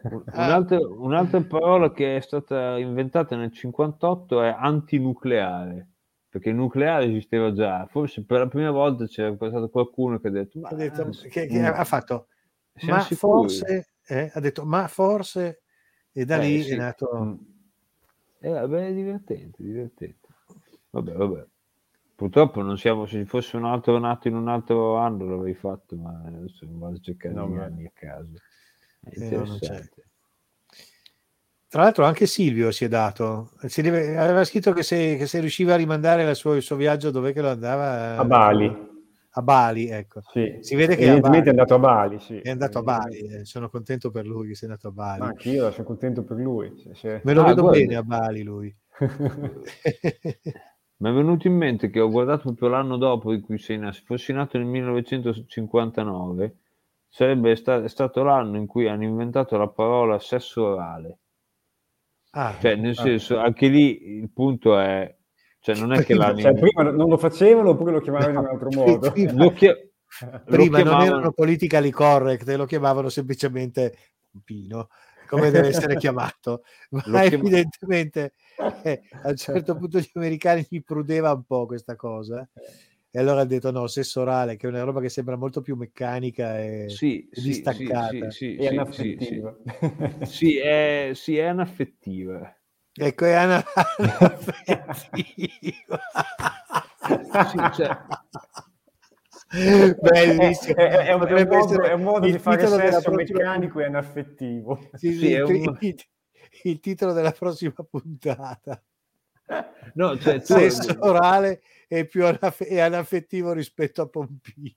Un- 0.00 0.22
Un'altra, 0.32 0.78
un'altra 0.78 1.40
parola 1.42 1.92
che 1.92 2.16
è 2.16 2.20
stata 2.20 2.78
inventata 2.78 3.36
nel 3.36 3.52
58 3.52 4.42
è 4.42 4.54
antinucleare, 4.56 5.88
perché 6.28 6.50
il 6.50 6.54
nucleare 6.54 7.06
esisteva 7.06 7.52
già. 7.52 7.84
Forse 7.90 8.24
per 8.24 8.38
la 8.40 8.46
prima 8.48 8.70
volta 8.70 9.06
c'era 9.06 9.34
stato 9.34 9.68
qualcuno 9.68 10.18
che 10.20 10.28
ha 10.28 10.30
detto: 10.30 10.60
Ma 10.60 10.68
ha, 10.68 10.74
detto, 10.74 11.10
che, 11.28 11.46
che 11.46 11.60
mm, 11.60 11.64
ha 11.64 11.84
fatto, 11.84 12.28
ma 12.82 13.00
sicuri?" 13.00 13.48
forse, 13.48 13.88
eh, 14.06 14.30
ha 14.32 14.40
detto, 14.40 14.64
ma 14.64 14.86
forse, 14.88 15.62
e 16.12 16.24
da 16.24 16.36
Eh, 16.36 16.46
lì 16.46 16.62
sì. 16.62 16.70
è 16.72 16.76
nato... 16.76 17.10
Mm. 17.22 17.34
Eh, 18.40 18.50
vabbè, 18.50 18.86
è 18.86 18.94
divertente, 18.94 19.62
divertente. 19.62 20.28
Vabbè, 20.90 21.12
vabbè. 21.12 21.46
Purtroppo 22.18 22.62
non 22.62 22.76
siamo, 22.76 23.06
se 23.06 23.18
ci 23.18 23.24
fosse 23.26 23.56
un 23.56 23.64
altro 23.64 23.96
nato 24.00 24.26
in 24.26 24.34
un 24.34 24.48
altro 24.48 24.96
anno 24.96 25.24
l'avrei 25.24 25.54
fatto, 25.54 25.94
ma 25.94 26.20
adesso 26.26 26.66
non 26.66 26.80
vado 26.80 26.96
a 26.96 27.00
cercare 27.00 27.32
No, 27.32 27.48
gli 27.48 27.58
anni 27.58 27.86
a 27.86 27.92
caso. 27.94 28.32
Eh. 29.04 29.88
Tra 31.68 31.82
l'altro 31.82 32.04
anche 32.04 32.26
Silvio 32.26 32.72
si 32.72 32.84
è 32.84 32.88
dato, 32.88 33.52
si 33.66 33.82
deve- 33.82 34.16
aveva 34.18 34.42
scritto 34.42 34.72
che 34.72 34.82
se, 34.82 35.14
che 35.16 35.28
se 35.28 35.38
riusciva 35.38 35.74
a 35.74 35.76
rimandare 35.76 36.28
il 36.28 36.34
suo, 36.34 36.54
il 36.56 36.62
suo 36.62 36.74
viaggio 36.74 37.12
dove 37.12 37.32
che 37.32 37.40
lo 37.40 37.50
andava 37.50 38.16
A 38.16 38.24
Bali. 38.24 38.66
a 39.30 39.40
Bali, 39.42 39.86
ecco. 39.88 40.20
Sì. 40.32 40.58
Si 40.60 40.74
vede 40.74 40.96
che 40.96 41.02
Evidentemente 41.02 41.46
è 41.46 41.50
andato 41.50 41.74
a 41.76 41.78
Bali, 41.78 42.18
sì. 42.18 42.40
È 42.40 42.50
andato 42.50 42.78
a 42.78 42.82
Bali, 42.82 43.18
eh, 43.28 43.44
sono 43.44 43.68
contento 43.70 44.10
per 44.10 44.26
lui 44.26 44.48
che 44.48 44.54
sia 44.56 44.66
andato 44.66 44.88
a 44.88 44.90
Bali. 44.90 45.20
Ma 45.20 45.26
anch'io 45.28 45.70
sono 45.70 45.86
contento 45.86 46.24
per 46.24 46.36
lui. 46.38 46.76
Se- 46.82 46.94
se- 46.96 47.20
Me 47.22 47.32
lo 47.32 47.42
Ah, 47.42 47.46
vedo 47.46 47.62
guarda. 47.62 47.78
bene 47.78 47.94
a 47.94 48.02
Bali 48.02 48.42
lui. 48.42 48.76
Mi 51.00 51.10
è 51.10 51.12
venuto 51.12 51.46
in 51.46 51.54
mente 51.56 51.90
che 51.90 52.00
ho 52.00 52.10
guardato 52.10 52.42
proprio 52.42 52.68
l'anno 52.70 52.96
dopo 52.96 53.32
in 53.32 53.40
cui 53.40 53.58
sei 53.58 53.78
nato, 53.78 53.94
se 53.94 54.02
fossi 54.04 54.32
nato 54.32 54.58
nel 54.58 54.66
1959, 54.66 56.56
sarebbe 57.08 57.54
sta- 57.54 57.86
stato 57.86 58.22
l'anno 58.24 58.56
in 58.56 58.66
cui 58.66 58.88
hanno 58.88 59.04
inventato 59.04 59.56
la 59.56 59.68
parola 59.68 60.18
sesso 60.18 60.64
orale. 60.64 61.18
Ah, 62.30 62.56
Cioè, 62.60 62.74
nel 62.74 62.96
senso, 62.96 63.38
anche 63.38 63.68
lì 63.68 64.18
il 64.18 64.28
punto 64.30 64.76
è, 64.78 65.14
cioè, 65.60 65.76
non 65.76 65.92
è 65.92 65.98
che 65.98 66.04
Prima- 66.14 66.26
l'hanno 66.26 66.40
Cioè, 66.40 66.54
prima 66.54 66.82
non 66.82 67.08
lo 67.08 67.16
facevano 67.16 67.70
oppure 67.70 67.92
lo 67.92 68.00
chiamavano 68.00 68.30
in 68.32 68.36
un 68.38 68.46
altro 68.46 68.70
modo? 68.72 69.12
prima- 69.12 69.32
Lo, 69.32 69.44
lo 69.44 69.52
prima 69.52 70.78
non 70.78 70.84
chiamavano- 70.84 71.04
erano 71.04 71.32
politically 71.32 71.90
correct, 71.90 72.48
lo 72.48 72.64
chiamavano 72.66 73.08
semplicemente 73.08 73.96
Pompino, 74.30 74.88
come 75.28 75.50
deve 75.50 75.68
essere 75.68 75.96
chiamato, 75.96 76.62
ma 76.90 77.02
Lo 77.06 77.18
chiama- 77.20 77.44
evidentemente 77.44 78.32
eh, 78.82 79.02
a 79.22 79.28
un 79.30 79.36
certo 79.36 79.76
punto 79.76 79.98
gli 79.98 80.10
americani 80.14 80.66
gli 80.68 80.82
prudeva 80.82 81.32
un 81.32 81.44
po' 81.44 81.66
questa 81.66 81.96
cosa. 81.96 82.46
E 83.10 83.18
allora 83.18 83.40
ha 83.40 83.44
detto 83.46 83.70
no, 83.70 83.86
sesso 83.86 84.20
orale, 84.20 84.56
che 84.56 84.66
è 84.66 84.70
una 84.70 84.82
roba 84.82 85.00
che 85.00 85.08
sembra 85.08 85.36
molto 85.36 85.62
più 85.62 85.76
meccanica 85.76 86.58
e, 86.58 86.90
Sì, 86.90 87.26
sì, 87.32 87.42
distaccata. 87.42 88.30
sì, 88.30 88.32
sì, 88.54 88.56
E 88.56 88.68
anaffettiva. 88.68 89.56
sì, 90.20 90.26
sì, 90.26 90.58
è, 90.58 91.10
sì, 91.14 91.38
è 91.38 91.44
anaffettiva. 91.44 92.54
Ecco, 92.92 93.24
è 93.24 93.32
ana- 93.32 93.64
anaffettiva. 93.96 96.00
Sì, 97.50 97.58
cioè- 97.74 97.96
Bellissimo. 100.00 100.76
È, 100.76 100.88
è- 100.88 101.06
è 101.06 101.12
un, 101.12 101.12
è 101.12 101.12
un 101.12 101.18
Potrebbe 101.20 101.56
modo, 101.56 101.82
è 101.82 101.92
un 101.92 102.02
modo 102.02 102.26
di 102.26 102.38
fare 102.38 102.66
sesso 102.66 103.10
meccanico 103.10 103.80
e 103.80 103.84
anaffettivo. 103.84 104.90
Sì, 104.94 105.12
Sì, 105.12 105.18
sì, 105.18 105.32
è 105.32 105.42
un- 105.42 105.76
il- 106.64 106.80
titolo 106.80 107.12
della 107.12 107.32
prossima 107.32 107.74
puntata. 107.88 108.82
No, 109.94 110.18
cioè, 110.18 110.38
tu- 110.40 110.54
Sesso 110.54 110.96
orale 111.00 111.62
è 111.88 112.04
più 112.04 112.26
anaff- 112.26 112.62
è 112.64 112.80
anaffettivo 112.80 113.52
rispetto 113.52 114.02
a 114.02 114.08
Pompino. 114.08 114.76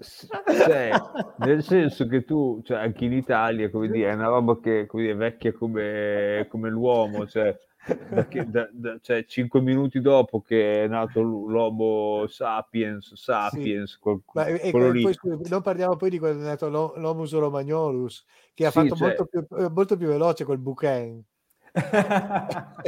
cioè, 0.00 0.90
nel 1.38 1.62
senso 1.62 2.06
che 2.06 2.24
tu, 2.24 2.62
cioè, 2.64 2.78
anche 2.78 3.04
in 3.04 3.12
Italia, 3.12 3.68
come 3.70 3.88
dire, 3.88 4.10
è 4.10 4.14
una 4.14 4.28
roba 4.28 4.58
che 4.58 4.86
come 4.86 5.02
dire, 5.02 5.14
è 5.14 5.18
vecchia 5.18 5.52
come, 5.52 6.46
come 6.48 6.70
l'uomo, 6.70 7.26
cioè, 7.26 7.54
che- 8.28 8.48
da- 8.50 8.68
da- 8.72 8.98
cioè, 9.00 9.24
cinque 9.24 9.60
minuti 9.60 10.00
dopo 10.00 10.40
che 10.42 10.84
è 10.84 10.86
nato 10.88 11.22
l'Homo 11.22 12.26
sapiens, 12.26 13.14
sapiens, 13.14 13.96
quel- 13.98 14.20
Ma, 14.34 14.46
e- 14.46 14.70
quello 14.70 14.90
lì. 14.90 15.02
poi, 15.02 15.14
scusa, 15.14 15.38
non 15.48 15.62
parliamo 15.62 15.96
poi 15.96 16.10
di 16.10 16.18
quando 16.18 16.42
è 16.42 16.44
nato 16.44 16.68
l'Ho- 16.68 16.94
l'Homus 16.96 17.32
romagnolus, 17.34 18.24
che 18.54 18.66
ha 18.66 18.70
Sì, 18.70 18.80
fatto 18.80 18.94
cioè- 18.96 19.06
molto, 19.16 19.24
più, 19.26 19.46
eh, 19.58 19.68
molto 19.70 19.96
più 19.96 20.06
veloce 20.08 20.44
col 20.44 20.58
Buchanan. 20.58 21.22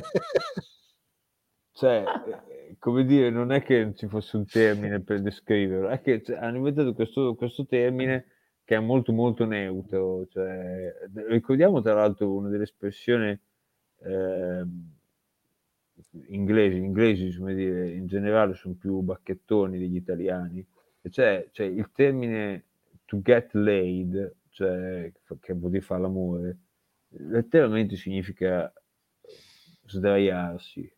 cioè, 1.72 2.04
eh, 2.26 2.76
come 2.78 3.04
dire, 3.04 3.30
non 3.30 3.52
è 3.52 3.62
che 3.62 3.92
ci 3.94 4.06
fosse 4.08 4.36
un 4.36 4.46
termine 4.46 5.00
per 5.00 5.22
descriverlo, 5.22 5.88
è 5.88 6.00
che 6.00 6.22
cioè, 6.22 6.36
hanno 6.36 6.58
inventato 6.58 6.92
questo, 6.94 7.34
questo 7.34 7.64
termine 7.66 8.26
che 8.64 8.76
è 8.76 8.80
molto 8.80 9.12
molto 9.12 9.44
neutro. 9.44 10.26
Cioè, 10.28 10.92
ricordiamo 11.28 11.80
tra 11.80 11.94
l'altro 11.94 12.32
una 12.32 12.48
delle 12.48 12.64
espressioni 12.64 13.38
eh, 14.04 14.64
inglesi, 16.28 16.76
inglesi 16.76 17.36
come 17.36 17.54
dire, 17.54 17.90
in 17.90 18.06
generale 18.06 18.54
sono 18.54 18.74
più 18.74 19.00
bacchettoni 19.00 19.78
degli 19.78 19.96
italiani, 19.96 20.64
e 21.00 21.10
cioè, 21.10 21.48
cioè 21.50 21.66
il 21.66 21.90
termine 21.92 22.64
to 23.04 23.20
get 23.20 23.52
laid, 23.54 24.34
cioè, 24.50 25.12
che 25.40 25.52
vuol 25.54 25.70
dire 25.70 25.82
fare 25.82 26.00
l'amore, 26.00 26.58
letteralmente 27.08 27.96
significa 27.96 28.72
sdraiarsi. 29.86 30.90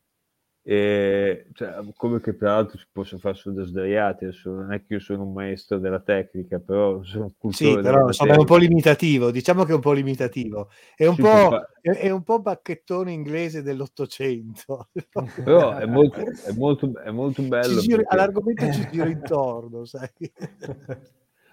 E, 0.67 1.47
cioè, 1.53 1.75
come 1.95 2.21
che 2.21 2.37
tra 2.37 2.55
l'altro 2.55 2.79
si 2.79 2.87
possa 2.91 3.19
fare 3.19 3.35
solo 3.35 3.57
da 3.57 3.65
sdraiati, 3.65 4.25
adesso 4.25 4.51
non 4.51 4.73
è 4.73 4.83
che 4.83 4.95
io 4.95 4.99
sono 4.99 5.25
un 5.25 5.33
maestro 5.35 5.79
della 5.79 6.01
tecnica, 6.01 6.59
però 6.59 7.03
sono 7.03 7.25
un 7.25 7.33
cultore 7.37 7.75
Sì, 7.77 7.83
però 7.83 8.07
insomma 8.07 8.33
è 8.33 8.39
un 8.39 8.45
po' 8.47 8.57
limitativo, 8.57 9.31
diciamo 9.31 9.65
che 9.65 9.73
è 9.73 9.75
un 9.75 9.81
po' 9.83 9.93
limitativo. 9.93 10.71
È 10.97 11.05
un, 11.05 11.17
Sì, 11.17 11.21
po', 11.21 11.51
è, 11.83 11.91
è 11.91 12.11
un 12.11 12.23
po' 12.23 12.41
bacchettone 12.41 13.13
inglese 13.13 13.61
dell'Ottocento. 13.61 14.89
Però 15.45 15.77
è 15.77 15.85
molto, 15.85 16.17
è 16.21 16.53
molto, 16.53 16.99
è 16.99 17.11
molto 17.11 17.43
bello. 17.43 17.81
Ci 17.81 17.87
giro- 17.89 17.97
perché- 17.99 18.15
all'argomento 18.15 18.73
ci 18.73 18.89
giro 18.91 19.09
intorno, 19.11 19.85
sai? 19.85 20.09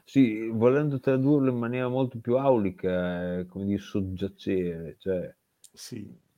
Sì, 0.06 0.48
volendo 0.48 1.00
tradurlo 1.02 1.52
in 1.52 1.58
maniera 1.58 1.90
molto 1.90 2.18
più 2.20 2.38
aulica, 2.38 3.40
è 3.40 3.46
come 3.46 3.66
dire 3.66 3.80
soggiacere, 3.80 4.96
cioè, 5.00 5.34
Sì. 5.74 6.30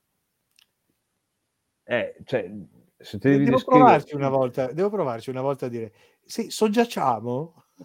Eh, 1.83 2.15
cioè 2.25 2.51
se 2.97 3.17
te 3.19 3.29
Devo 3.37 3.51
descrivere... 3.51 3.63
provarci 3.63 4.15
una 4.15 4.29
volta, 4.29 4.71
devo 4.71 4.89
provarci 4.89 5.29
una 5.29 5.41
volta 5.41 5.65
a 5.65 5.69
dire 5.69 5.91
sì, 6.25 6.49
soggiacciamo? 6.49 7.65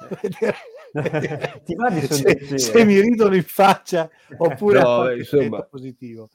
Ti 1.64 1.74
va 1.74 1.90
di 1.90 2.00
se, 2.06 2.58
se 2.58 2.84
mi 2.84 3.00
ridono 3.00 3.34
in 3.34 3.42
faccia 3.42 4.08
oppure 4.36 4.80
No, 4.80 5.10
insomma. 5.10 5.62
positivo. 5.62 6.28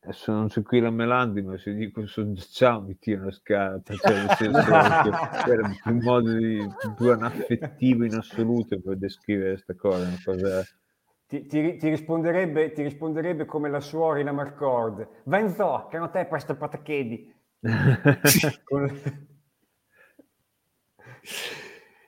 Adesso 0.00 0.30
non 0.30 0.46
c'è 0.48 0.62
qui 0.62 0.78
la 0.78 0.90
Melandi, 0.90 1.42
ma 1.42 1.58
se 1.58 1.74
dico 1.74 2.06
soggiacciamo 2.06 2.82
mi 2.82 2.96
tiro 2.96 3.22
una 3.22 3.32
scarpa, 3.32 3.94
cioè 3.94 4.12
nel 4.12 4.30
senso 4.38 4.62
che 4.62 5.50
era 5.50 5.74
un 5.86 5.98
modo 6.00 6.32
di, 6.32 6.64
più 6.96 7.10
anaffettivo 7.10 8.04
in 8.04 8.14
assoluto 8.14 8.80
per 8.80 8.98
descrivere 8.98 9.54
questa 9.54 9.74
cosa, 9.74 10.06
una 10.06 10.20
cosa... 10.24 10.64
Ti, 11.26 11.46
ti- 11.46 11.76
ti 11.76 11.88
risponderebbe, 11.88 12.70
ti 12.72 12.82
risponderebbe 12.82 13.46
come 13.46 13.68
la 13.68 13.80
suora 13.80 14.20
in 14.20 14.28
Amarcord. 14.28 15.08
Zoo, 15.54 15.88
che 15.88 15.98
non 15.98 16.10
te 16.12 16.26
questa 16.28 16.54
patachedi. 16.54 17.34
Con- 18.64 19.26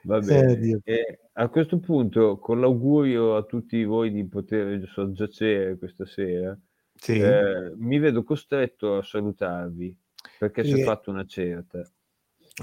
Va 0.03 0.19
Eh, 0.19 0.21
bene. 0.21 0.57
Dio. 0.57 0.81
E 0.85 1.19
a 1.33 1.49
questo 1.49 1.81
punto, 1.81 2.39
con 2.39 2.61
l'augurio 2.61 3.35
a 3.37 3.43
tutti 3.43 3.83
voi 3.85 4.13
di 4.13 4.25
poter 4.27 4.89
soggiacere 4.89 5.77
questa 5.77 6.07
sera, 6.07 6.57
Sì. 6.95 7.19
eh, 7.19 7.73
mi 7.77 7.99
vedo 7.99 8.23
costretto 8.23 8.99
a 8.99 9.03
salutarvi 9.03 9.97
perché 10.39 10.63
si 10.65 10.81
è 10.81 10.85
fatto 10.85 11.11
una 11.11 11.25
certa. 11.27 11.83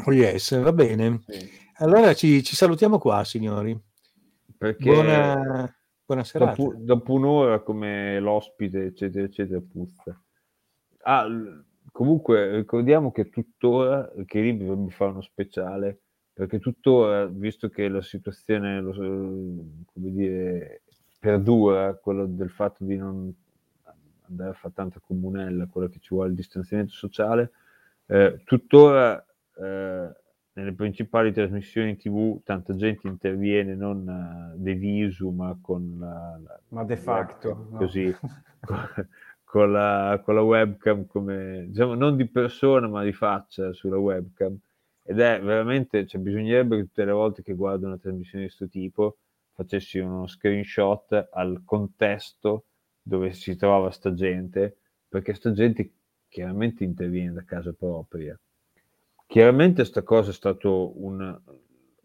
Oh 0.05 0.13
yes, 0.13 0.57
va 0.61 0.71
bene. 0.71 1.21
Sì. 1.27 1.49
Allora 1.79 2.13
ci, 2.13 2.41
ci 2.43 2.55
salutiamo 2.55 2.97
qua, 2.97 3.23
signori. 3.25 3.77
Perché 4.57 4.83
Buona, 4.89 5.65
buona 6.05 6.23
serata. 6.23 6.55
dopo, 6.55 6.73
dopo 6.77 7.13
un'ora 7.13 7.59
come 7.61 8.19
l'ospite, 8.19 8.85
eccetera, 8.85 9.25
eccetera, 9.25 9.61
puzza. 9.61 10.19
Ah, 11.03 11.27
comunque 11.91 12.55
ricordiamo 12.57 13.11
che 13.11 13.29
tuttora, 13.29 14.11
che 14.25 14.41
lì 14.41 14.57
dovrebbe 14.57 14.91
fare 14.91 15.11
uno 15.11 15.21
speciale, 15.21 15.99
perché 16.33 16.59
tuttora, 16.59 17.25
visto 17.25 17.69
che 17.69 17.87
la 17.87 18.01
situazione, 18.01 18.81
lo 18.81 18.93
come 18.93 20.11
dire, 20.11 20.81
perdura, 21.19 21.95
quello 21.95 22.25
del 22.25 22.49
fatto 22.49 22.83
di 22.83 22.97
non 22.97 23.33
andare 24.27 24.49
a 24.49 24.53
fare 24.53 24.73
tanta 24.73 24.99
comunella, 24.99 25.67
quello 25.67 25.87
che 25.87 25.99
ci 25.99 26.13
vuole 26.13 26.29
il 26.29 26.35
distanziamento 26.35 26.93
sociale, 26.93 27.51
eh, 28.07 28.41
tuttora 28.43 29.23
eh, 29.57 30.15
nelle 30.55 30.73
principali 30.73 31.31
trasmissioni 31.33 31.95
TV 31.97 32.41
tanta 32.43 32.75
gente 32.75 33.07
interviene 33.07 33.75
non 33.75 34.07
eh, 34.07 34.57
de 34.57 34.73
visu 34.75 35.29
ma 35.31 35.57
con 35.61 35.97
la, 35.99 36.39
la- 36.43 36.59
Ma 36.69 36.83
de 36.83 36.97
facto, 36.97 37.67
no. 37.71 37.77
così 37.77 38.13
con, 38.65 38.77
con 39.43 39.71
la, 39.71 40.21
con 40.23 40.35
la 40.35 40.41
webcam 40.41 41.05
come 41.07 41.65
diciamo 41.67 41.93
non 41.95 42.15
di 42.15 42.27
persona 42.27 42.87
ma 42.87 43.03
di 43.03 43.13
faccia 43.13 43.73
sulla 43.73 43.97
webcam 43.97 44.57
ed 45.03 45.19
è 45.19 45.41
veramente 45.41 46.05
cioè, 46.07 46.19
bisognerebbe 46.21 46.77
che 46.77 46.83
tutte 46.83 47.05
le 47.05 47.11
volte 47.11 47.43
che 47.43 47.53
guardo 47.53 47.85
una 47.87 47.97
trasmissione 47.97 48.45
di 48.45 48.49
questo 48.51 48.67
tipo 48.69 49.17
facessi 49.53 49.99
uno 49.99 50.27
screenshot 50.27 51.29
al 51.31 51.61
contesto 51.63 52.65
dove 53.01 53.33
si 53.33 53.55
trova 53.55 53.91
sta 53.91 54.13
gente 54.13 54.77
perché 55.07 55.33
sta 55.33 55.51
gente 55.51 55.91
chiaramente 56.27 56.83
interviene 56.83 57.33
da 57.33 57.43
casa 57.43 57.71
propria 57.73 58.37
Chiaramente 59.27 59.83
sta 59.85 60.03
cosa 60.03 60.29
è 60.29 60.33
stato 60.33 60.93
un, 61.03 61.39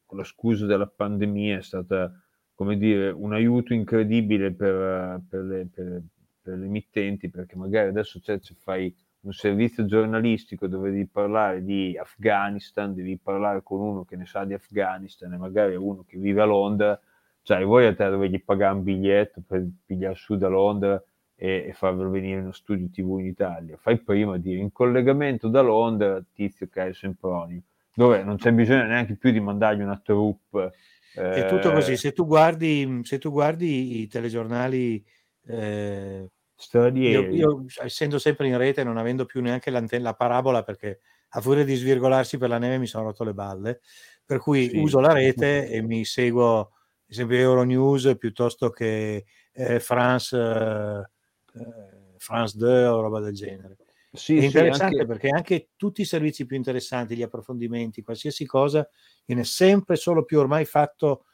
con 0.04 0.18
la 0.18 0.24
scusa 0.24 0.66
della 0.66 0.86
pandemia, 0.86 1.58
è 1.58 1.62
stata, 1.62 2.12
come 2.54 2.76
dire, 2.76 3.10
un 3.10 3.32
aiuto 3.32 3.72
incredibile 3.74 4.52
per, 4.52 5.20
per 5.28 5.42
le, 5.44 5.66
per- 5.72 6.02
per 6.42 6.56
le 6.58 6.64
emittenti, 6.64 7.28
perché 7.28 7.54
magari 7.56 7.88
adesso 7.88 8.18
c'è- 8.20 8.40
fai 8.58 8.94
un 9.20 9.32
servizio 9.32 9.84
giornalistico 9.84 10.66
dove 10.66 10.90
devi 10.90 11.06
parlare 11.06 11.62
di 11.62 11.96
Afghanistan, 11.98 12.94
devi 12.94 13.18
parlare 13.18 13.62
con 13.62 13.80
uno 13.80 14.04
che 14.04 14.16
ne 14.16 14.24
sa 14.24 14.44
di 14.44 14.54
Afghanistan 14.54 15.32
e 15.32 15.36
magari 15.36 15.76
uno 15.76 16.04
che 16.06 16.16
vive 16.16 16.40
a 16.40 16.46
Londra, 16.46 16.98
cioè 17.42 17.62
voi 17.64 17.86
a 17.86 17.94
te 17.94 18.08
dovevi 18.08 18.40
pagare 18.40 18.74
un 18.76 18.82
biglietto 18.82 19.42
per 19.46 19.66
pigliare 19.84 20.14
su 20.14 20.36
da 20.36 20.48
Londra 20.48 21.02
e, 21.43 21.64
e 21.68 21.72
farvelo 21.72 22.11
venire 22.11 22.34
in 22.34 22.43
uno 22.43 22.53
studio 22.53 22.86
TV 22.91 23.18
in 23.18 23.24
Italia. 23.24 23.78
Fai 23.78 23.99
prima 23.99 24.36
dire 24.36 24.61
in 24.61 24.70
collegamento 24.72 25.49
da 25.49 25.62
Londra 25.62 26.22
Tizio 26.34 26.68
Caio 26.68 26.93
Sempronio, 26.93 27.62
dove 27.95 28.22
non 28.22 28.36
c'è 28.36 28.53
bisogno 28.53 28.84
neanche 28.84 29.16
più 29.16 29.30
di 29.30 29.41
mandargli 29.41 29.80
una 29.80 29.99
troupe. 29.99 30.72
È 31.14 31.47
tutto 31.49 31.70
eh, 31.70 31.72
così. 31.72 31.97
Se 31.97 32.12
tu 32.12 32.26
guardi, 32.26 33.01
se 33.05 33.16
tu 33.16 33.30
guardi 33.30 34.03
i 34.03 34.07
telegiornali, 34.07 35.03
eh, 35.47 36.18
io, 36.20 36.30
stranieri. 36.55 37.34
io, 37.34 37.64
essendo 37.82 38.18
sempre 38.18 38.47
in 38.47 38.59
rete, 38.59 38.84
non 38.84 38.99
avendo 38.99 39.24
più 39.24 39.41
neanche 39.41 39.70
l'antenna, 39.70 40.11
la 40.11 40.14
parabola, 40.14 40.62
perché 40.62 41.01
a 41.30 41.41
furia 41.41 41.64
di 41.64 41.74
svirgolarsi 41.74 42.36
per 42.36 42.51
la 42.51 42.59
neve 42.59 42.76
mi 42.76 42.86
sono 42.86 43.05
rotto 43.05 43.24
le 43.24 43.32
balle, 43.32 43.80
per 44.26 44.41
cui 44.41 44.68
Sì. 44.68 44.76
uso 44.76 45.01
la 45.01 45.14
rete 45.14 45.70
e 45.70 45.80
mi 45.80 46.05
seguo, 46.05 46.72
esempio, 47.07 47.38
Euronews 47.38 48.14
piuttosto 48.18 48.68
che 48.68 49.24
eh, 49.53 49.80
France, 49.80 50.36
eh, 51.55 51.61
eh, 51.61 52.14
France 52.18 52.57
2 52.59 52.86
o 52.86 53.01
roba 53.01 53.20
del 53.20 53.34
genere. 53.34 53.76
Sì, 54.12 54.36
È 54.36 54.40
sì, 54.40 54.46
interessante 54.46 54.94
anche- 55.03 55.07
perché 55.07 55.28
anche 55.28 55.68
tutti 55.76 56.01
i 56.01 56.05
servizi 56.05 56.44
più 56.44 56.57
interessanti, 56.57 57.14
gli 57.16 57.22
approfondimenti, 57.22 58.03
qualsiasi 58.03 58.44
cosa, 58.44 58.88
viene 59.24 59.44
sempre 59.44 59.96
solo 59.96 60.24
più 60.24 60.38
ormai 60.40 60.64
fatto 60.64 61.26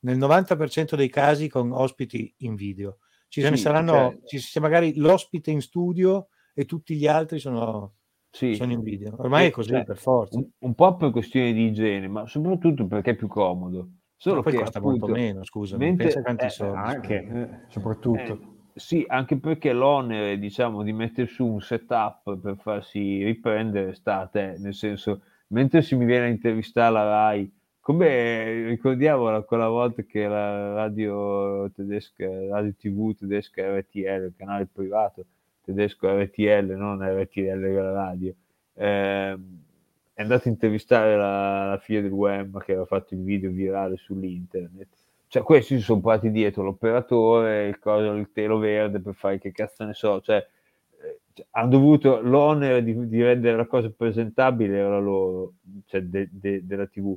nel 0.00 0.18
90% 0.18 0.94
dei 0.94 1.08
casi 1.08 1.48
con 1.48 1.72
ospiti 1.72 2.32
in 2.38 2.54
video. 2.54 2.98
Ci 3.28 3.40
ne 3.42 3.56
Sì, 3.56 3.62
saranno, 3.62 4.18
cioè- 4.24 4.40
ci 4.40 4.60
magari 4.60 4.94
l'ospite 4.96 5.50
in 5.50 5.60
studio 5.60 6.28
e 6.54 6.64
tutti 6.66 6.96
gli 6.96 7.06
altri 7.06 7.38
sono, 7.38 7.94
sì. 8.30 8.54
sono 8.54 8.72
in 8.72 8.82
video. 8.82 9.14
Ormai 9.18 9.46
Eh, 9.46 9.48
è 9.48 9.50
così, 9.50 9.70
cioè, 9.70 9.84
per 9.84 9.96
forza. 9.96 10.38
Un, 10.38 10.48
un 10.58 10.74
po' 10.74 10.96
per 10.96 11.10
questioni 11.10 11.52
di 11.52 11.66
igiene, 11.66 12.08
ma 12.08 12.26
soprattutto 12.26 12.86
perché 12.86 13.10
è 13.12 13.16
più 13.16 13.26
comodo. 13.26 13.88
Solo 14.16 14.36
Ma 14.36 14.42
poi 14.42 14.52
che 14.52 14.58
costa 14.58 14.78
appunto, 14.78 15.06
molto 15.06 15.20
meno, 15.20 15.44
scusami, 15.44 15.84
mentre- 15.84 16.04
pensa 16.04 16.20
quanti 16.22 16.44
eh, 16.46 16.50
soldi. 16.50 16.76
Anche, 16.76 17.24
scusa. 17.26 17.40
eh, 17.40 17.64
soprattutto. 17.68 18.32
Eh, 18.32 18.56
sì, 18.78 19.04
anche 19.08 19.36
perché 19.38 19.72
l'onere, 19.72 20.38
diciamo, 20.38 20.82
di 20.82 20.92
mettere 20.92 21.26
su 21.26 21.44
un 21.46 21.60
setup 21.60 22.38
per 22.38 22.56
farsi 22.56 23.22
riprendere 23.24 23.94
sta 23.94 24.20
a 24.20 24.26
te, 24.26 24.56
nel 24.58 24.74
senso, 24.74 25.22
mentre 25.48 25.82
si 25.82 25.94
mi 25.96 26.04
viene 26.04 26.26
a 26.26 26.28
intervistare 26.28 26.92
la 26.92 27.02
RAI, 27.04 27.52
come 27.80 28.66
ricordiamo 28.68 29.30
la- 29.30 29.42
quella 29.42 29.68
volta 29.68 30.02
che 30.02 30.26
la 30.26 30.74
radio 30.74 31.70
tedesca, 31.74 32.26
radio 32.48 32.74
TV 32.76 33.14
tedesca 33.16 33.62
RTL, 33.78 34.24
il 34.26 34.34
canale 34.36 34.66
privato 34.66 35.24
tedesco 35.62 36.08
RTL, 36.08 36.74
non 36.76 37.00
RTL 37.02 37.74
la 37.74 37.92
radio, 37.92 38.34
ehm, 38.74 39.62
è 40.14 40.22
andato 40.22 40.48
a 40.48 40.50
intervistare 40.52 41.16
la, 41.16 41.70
la 41.70 41.78
figlia 41.78 42.00
del 42.02 42.10
Wem 42.12 42.58
che 42.58 42.72
aveva 42.72 42.86
fatto 42.86 43.14
il 43.14 43.22
video 43.22 43.50
virale 43.50 43.96
sull'internet. 43.96 44.88
Cioè, 45.28 45.42
questi 45.42 45.76
si 45.76 45.82
sono 45.82 46.00
portati 46.00 46.30
dietro 46.30 46.62
l'operatore, 46.62 47.66
il, 47.68 47.78
coso, 47.78 48.12
il 48.14 48.30
telo 48.32 48.58
verde 48.58 49.00
per 49.00 49.14
fare 49.14 49.38
che 49.38 49.52
cazzo 49.52 49.84
ne 49.84 49.92
so, 49.94 50.20
cioè, 50.22 50.36
eh, 51.02 51.20
cioè, 51.34 51.46
hanno 51.50 51.68
dovuto 51.70 52.20
l'onere 52.20 52.82
di, 52.82 53.06
di 53.08 53.22
rendere 53.22 53.56
la 53.56 53.66
cosa 53.66 53.90
presentabile 53.90 54.78
era 54.78 54.98
loro, 54.98 55.54
cioè 55.86 56.00
de- 56.02 56.28
de- 56.32 56.64
della 56.66 56.86
TV. 56.86 57.16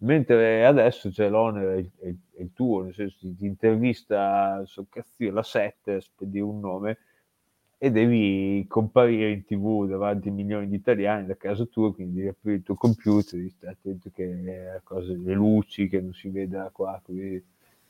Mentre 0.00 0.64
adesso 0.64 1.10
c'è 1.10 1.28
l'onere 1.28 1.74
è 1.74 1.76
il, 1.78 1.90
è 2.36 2.40
il- 2.40 2.52
tuo, 2.52 2.82
nel 2.84 2.94
senso 2.94 3.18
ti 3.36 3.46
intervista 3.46 4.62
su 4.64 4.86
cazzo, 4.88 5.30
la 5.32 5.42
7, 5.42 6.00
per 6.16 6.28
dire 6.28 6.44
un 6.44 6.60
nome, 6.60 6.98
e 7.80 7.90
devi 7.92 8.66
comparire 8.68 9.30
in 9.30 9.44
tv 9.44 9.86
davanti 9.86 10.28
a 10.28 10.32
milioni 10.32 10.68
di 10.68 10.74
italiani 10.74 11.26
da 11.26 11.36
casa 11.36 11.64
tua, 11.64 11.94
quindi 11.94 12.16
devi 12.16 12.28
aprire 12.28 12.56
il 12.56 12.62
tuo 12.64 12.74
computer, 12.74 13.38
devi 13.38 13.50
stare 13.50 13.72
attento 13.72 14.10
che 14.12 14.26
le, 14.26 14.80
cose, 14.82 15.16
le 15.16 15.32
luci, 15.32 15.88
che 15.88 16.00
non 16.00 16.12
si 16.12 16.28
veda 16.28 16.70
qua, 16.72 17.00
qui, 17.04 17.40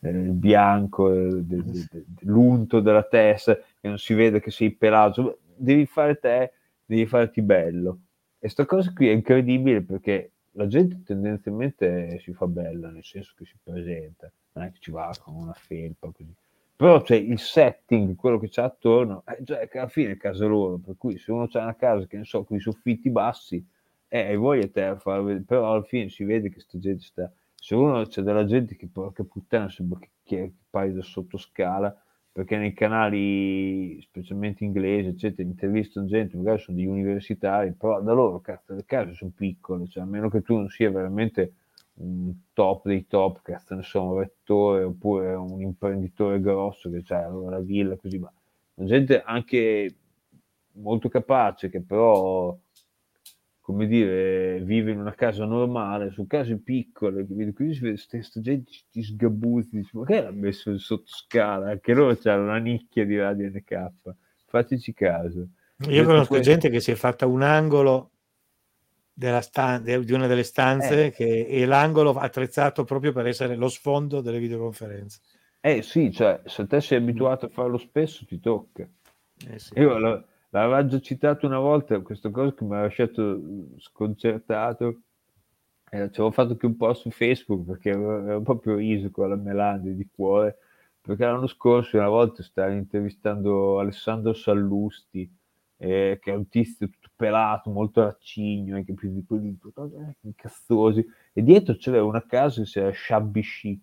eh, 0.00 0.10
il 0.10 0.32
bianco, 0.32 1.10
eh, 1.12 1.42
de- 1.42 1.64
de- 1.64 1.86
de- 1.90 2.04
l'unto 2.20 2.80
della 2.80 3.02
testa, 3.02 3.54
che 3.54 3.88
non 3.88 3.98
si 3.98 4.12
vede 4.12 4.40
che 4.40 4.50
sei 4.50 4.72
pelato, 4.72 5.38
devi 5.56 5.86
fare 5.86 6.18
te, 6.18 6.52
devi 6.84 7.06
farti 7.06 7.40
bello. 7.40 8.00
E 8.38 8.48
sta 8.50 8.66
cosa 8.66 8.92
qui 8.92 9.08
è 9.08 9.12
incredibile 9.12 9.80
perché 9.82 10.32
la 10.52 10.66
gente 10.66 11.02
tendenzialmente 11.02 12.18
si 12.20 12.32
fa 12.34 12.46
bella, 12.46 12.90
nel 12.90 13.04
senso 13.04 13.32
che 13.36 13.46
si 13.46 13.56
presenta, 13.62 14.30
non 14.52 14.64
è 14.66 14.70
che 14.72 14.78
ci 14.80 14.90
va 14.90 15.10
con 15.18 15.34
una 15.34 15.54
felpa 15.54 16.10
così 16.12 16.32
però 16.78 17.02
c'è 17.02 17.16
il 17.16 17.40
setting, 17.40 18.14
quello 18.14 18.38
che 18.38 18.48
c'è 18.48 18.62
attorno, 18.62 19.24
eh, 19.26 19.42
cioè, 19.44 19.68
alla 19.72 19.88
fine 19.88 20.12
è 20.12 20.16
casa 20.16 20.46
loro, 20.46 20.78
per 20.78 20.94
cui 20.96 21.18
se 21.18 21.32
uno 21.32 21.48
c'ha 21.48 21.60
una 21.60 21.74
casa 21.74 22.06
che 22.06 22.18
ne 22.18 22.24
so, 22.24 22.44
con 22.44 22.56
i 22.56 22.60
soffitti 22.60 23.10
bassi, 23.10 23.66
eh, 24.06 24.36
voi 24.36 24.62
a 24.62 24.70
te 24.70 24.84
a 24.84 24.96
far 24.96 25.24
vedere, 25.24 25.44
però 25.44 25.72
alla 25.72 25.82
fine 25.82 26.08
si 26.08 26.22
vede 26.22 26.50
che 26.50 26.60
sta 26.60 26.78
gente 26.78 27.02
sta, 27.02 27.32
se 27.52 27.74
uno 27.74 28.06
c'è 28.06 28.22
della 28.22 28.44
gente 28.44 28.76
che 28.76 28.86
porca 28.86 29.24
puttana 29.24 29.68
sembra 29.68 29.98
che, 29.98 30.10
che 30.22 30.52
pari 30.70 30.92
da 30.92 31.02
sottoscala, 31.02 32.00
perché 32.30 32.56
nei 32.56 32.72
canali, 32.74 34.00
specialmente 34.00 34.62
inglesi, 34.62 35.08
eccetera, 35.08 35.48
intervistano 35.48 36.06
gente, 36.06 36.36
magari 36.36 36.60
sono 36.60 36.76
degli 36.76 36.86
universitari, 36.86 37.72
però 37.72 38.00
da 38.00 38.12
loro, 38.12 38.38
cazzo, 38.38 38.74
le 38.74 38.84
case 38.84 39.14
sono 39.14 39.32
piccole, 39.34 39.88
cioè 39.88 40.04
a 40.04 40.06
meno 40.06 40.28
che 40.30 40.42
tu 40.42 40.54
non 40.54 40.68
sia 40.68 40.92
veramente 40.92 41.54
un 42.00 42.32
top 42.52 42.86
dei 42.86 43.06
top, 43.06 43.42
che 43.42 43.58
ne 43.68 43.82
so, 43.82 44.02
un 44.02 44.18
rettore 44.18 44.84
oppure 44.84 45.34
un 45.34 45.60
imprenditore 45.60 46.40
grosso 46.40 46.90
che 46.90 47.02
ha 47.12 47.28
la 47.28 47.60
villa, 47.60 47.96
così, 47.96 48.18
ma 48.18 48.32
gente 48.74 49.22
anche 49.22 49.94
molto 50.74 51.08
capace 51.08 51.68
che 51.68 51.80
però, 51.80 52.56
come 53.60 53.86
dire, 53.86 54.60
vive 54.60 54.92
in 54.92 55.00
una 55.00 55.14
casa 55.14 55.44
normale, 55.44 56.10
su 56.10 56.26
case 56.26 56.58
piccole, 56.58 57.26
qui 57.26 57.74
si 57.74 57.80
vede 57.80 58.00
questa 58.08 58.40
gente 58.40 58.70
ti 58.90 59.02
sgabuzzi, 59.02 59.70
dici, 59.72 59.96
ma 59.96 60.04
che 60.04 60.22
l'ha 60.22 60.30
messo 60.30 60.70
in 60.70 60.78
sottoscala? 60.78 61.70
Anche 61.70 61.94
loro 61.94 62.16
c'hanno 62.16 62.44
una 62.44 62.58
nicchia 62.58 63.04
di 63.04 63.18
Radio 63.18 63.48
NK, 63.48 63.90
fateci 64.46 64.94
caso. 64.94 65.48
Io 65.88 66.04
conosco 66.04 66.34
questo... 66.34 66.50
gente 66.50 66.70
che 66.70 66.80
si 66.80 66.92
è 66.92 66.94
fatta 66.94 67.26
un 67.26 67.42
angolo 67.42 68.10
stan- 69.40 69.82
di 69.82 70.12
una 70.12 70.26
delle 70.26 70.42
stanze 70.42 71.06
eh. 71.06 71.10
che 71.10 71.46
è 71.46 71.64
l'angolo 71.64 72.12
attrezzato 72.12 72.84
proprio 72.84 73.12
per 73.12 73.26
essere 73.26 73.56
lo 73.56 73.68
sfondo 73.68 74.20
delle 74.20 74.38
videoconferenze. 74.38 75.20
Eh 75.60 75.82
sì, 75.82 76.12
cioè 76.12 76.40
se 76.44 76.66
te 76.66 76.80
sei 76.80 76.98
abituato 76.98 77.46
a 77.46 77.48
farlo 77.48 77.78
spesso 77.78 78.24
ti 78.24 78.38
tocca. 78.38 78.88
Eh 79.48 79.58
sì. 79.58 79.72
Io 79.78 79.98
l- 79.98 80.24
l'avevo 80.50 80.88
già 80.88 81.00
citato 81.00 81.46
una 81.46 81.58
volta, 81.58 81.98
questa 82.00 82.30
cosa 82.30 82.54
che 82.54 82.64
mi 82.64 82.76
ha 82.76 82.82
lasciato 82.82 83.40
sconcertato. 83.78 85.00
Eh, 85.90 86.10
ci 86.10 86.20
avevo 86.20 86.30
fatto 86.30 86.52
anche 86.52 86.66
un 86.66 86.76
po' 86.76 86.92
su 86.94 87.10
Facebook 87.10 87.66
perché 87.66 87.90
avevo 87.90 88.42
proprio 88.42 88.76
riso 88.76 89.10
con 89.10 89.30
la 89.30 89.36
Melandi 89.36 89.94
di 89.94 90.08
cuore. 90.14 90.58
Perché 91.00 91.24
l'anno 91.24 91.46
scorso 91.46 91.96
una 91.96 92.08
volta 92.08 92.42
stavo 92.42 92.72
intervistando 92.72 93.78
Alessandro 93.80 94.34
Sallusti, 94.34 95.28
eh, 95.78 96.18
che 96.20 96.30
è 96.30 96.34
un 96.34 96.48
tizio 96.48 96.88
tutto 96.88 97.07
pelato, 97.18 97.70
molto 97.70 98.02
raccigno, 98.02 98.76
anche 98.76 98.94
più 98.94 99.12
di 99.12 99.24
quelli 99.26 99.58
eh, 99.58 100.32
cazzosi, 100.36 101.04
e 101.32 101.42
dietro 101.42 101.74
c'era 101.74 102.02
una 102.04 102.24
casa 102.24 102.60
che 102.60 102.66
si 102.66 102.72
chiama 102.74 102.92
Shabby 102.94 103.42
Chic. 103.42 103.80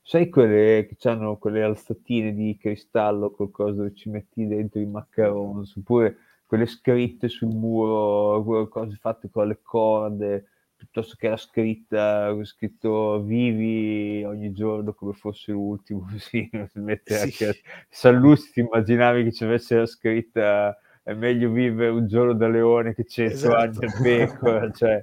Sai 0.00 0.28
quelle 0.28 0.86
che 0.86 1.08
hanno 1.08 1.36
quelle 1.38 1.64
alzatine 1.64 2.32
di 2.32 2.56
cristallo, 2.56 3.32
qualcosa 3.32 3.72
dove 3.72 3.94
ci 3.94 4.08
metti 4.08 4.46
dentro 4.46 4.80
i 4.80 4.86
macarons, 4.86 5.76
oppure 5.76 6.16
quelle 6.46 6.66
scritte 6.66 7.28
sul 7.28 7.48
muro, 7.48 8.68
cose 8.68 8.96
fatte 8.96 9.28
con 9.28 9.48
le 9.48 9.58
corde, 9.60 10.46
piuttosto 10.76 11.16
che 11.18 11.28
la 11.28 11.36
scritta, 11.36 12.32
scritto 12.44 13.20
vivi 13.22 14.22
ogni 14.24 14.52
giorno 14.52 14.94
come 14.94 15.12
fosse 15.12 15.50
l'ultimo, 15.50 16.06
sì. 16.16 16.48
anche 16.52 17.60
Sallusti 17.88 18.52
ti 18.52 18.60
immaginavi 18.60 19.24
che 19.24 19.32
ci 19.32 19.44
avesse 19.44 19.76
la 19.76 19.86
scritta 19.86 20.78
è 21.08 21.14
meglio 21.14 21.50
vivere 21.50 21.88
un 21.88 22.06
giorno 22.06 22.34
da 22.34 22.48
leone 22.48 22.92
che 22.92 23.04
cento 23.04 23.32
esatto. 23.32 23.56
anni 23.56 23.78
da 23.78 23.92
pecora, 24.02 24.70
cioè. 24.70 25.02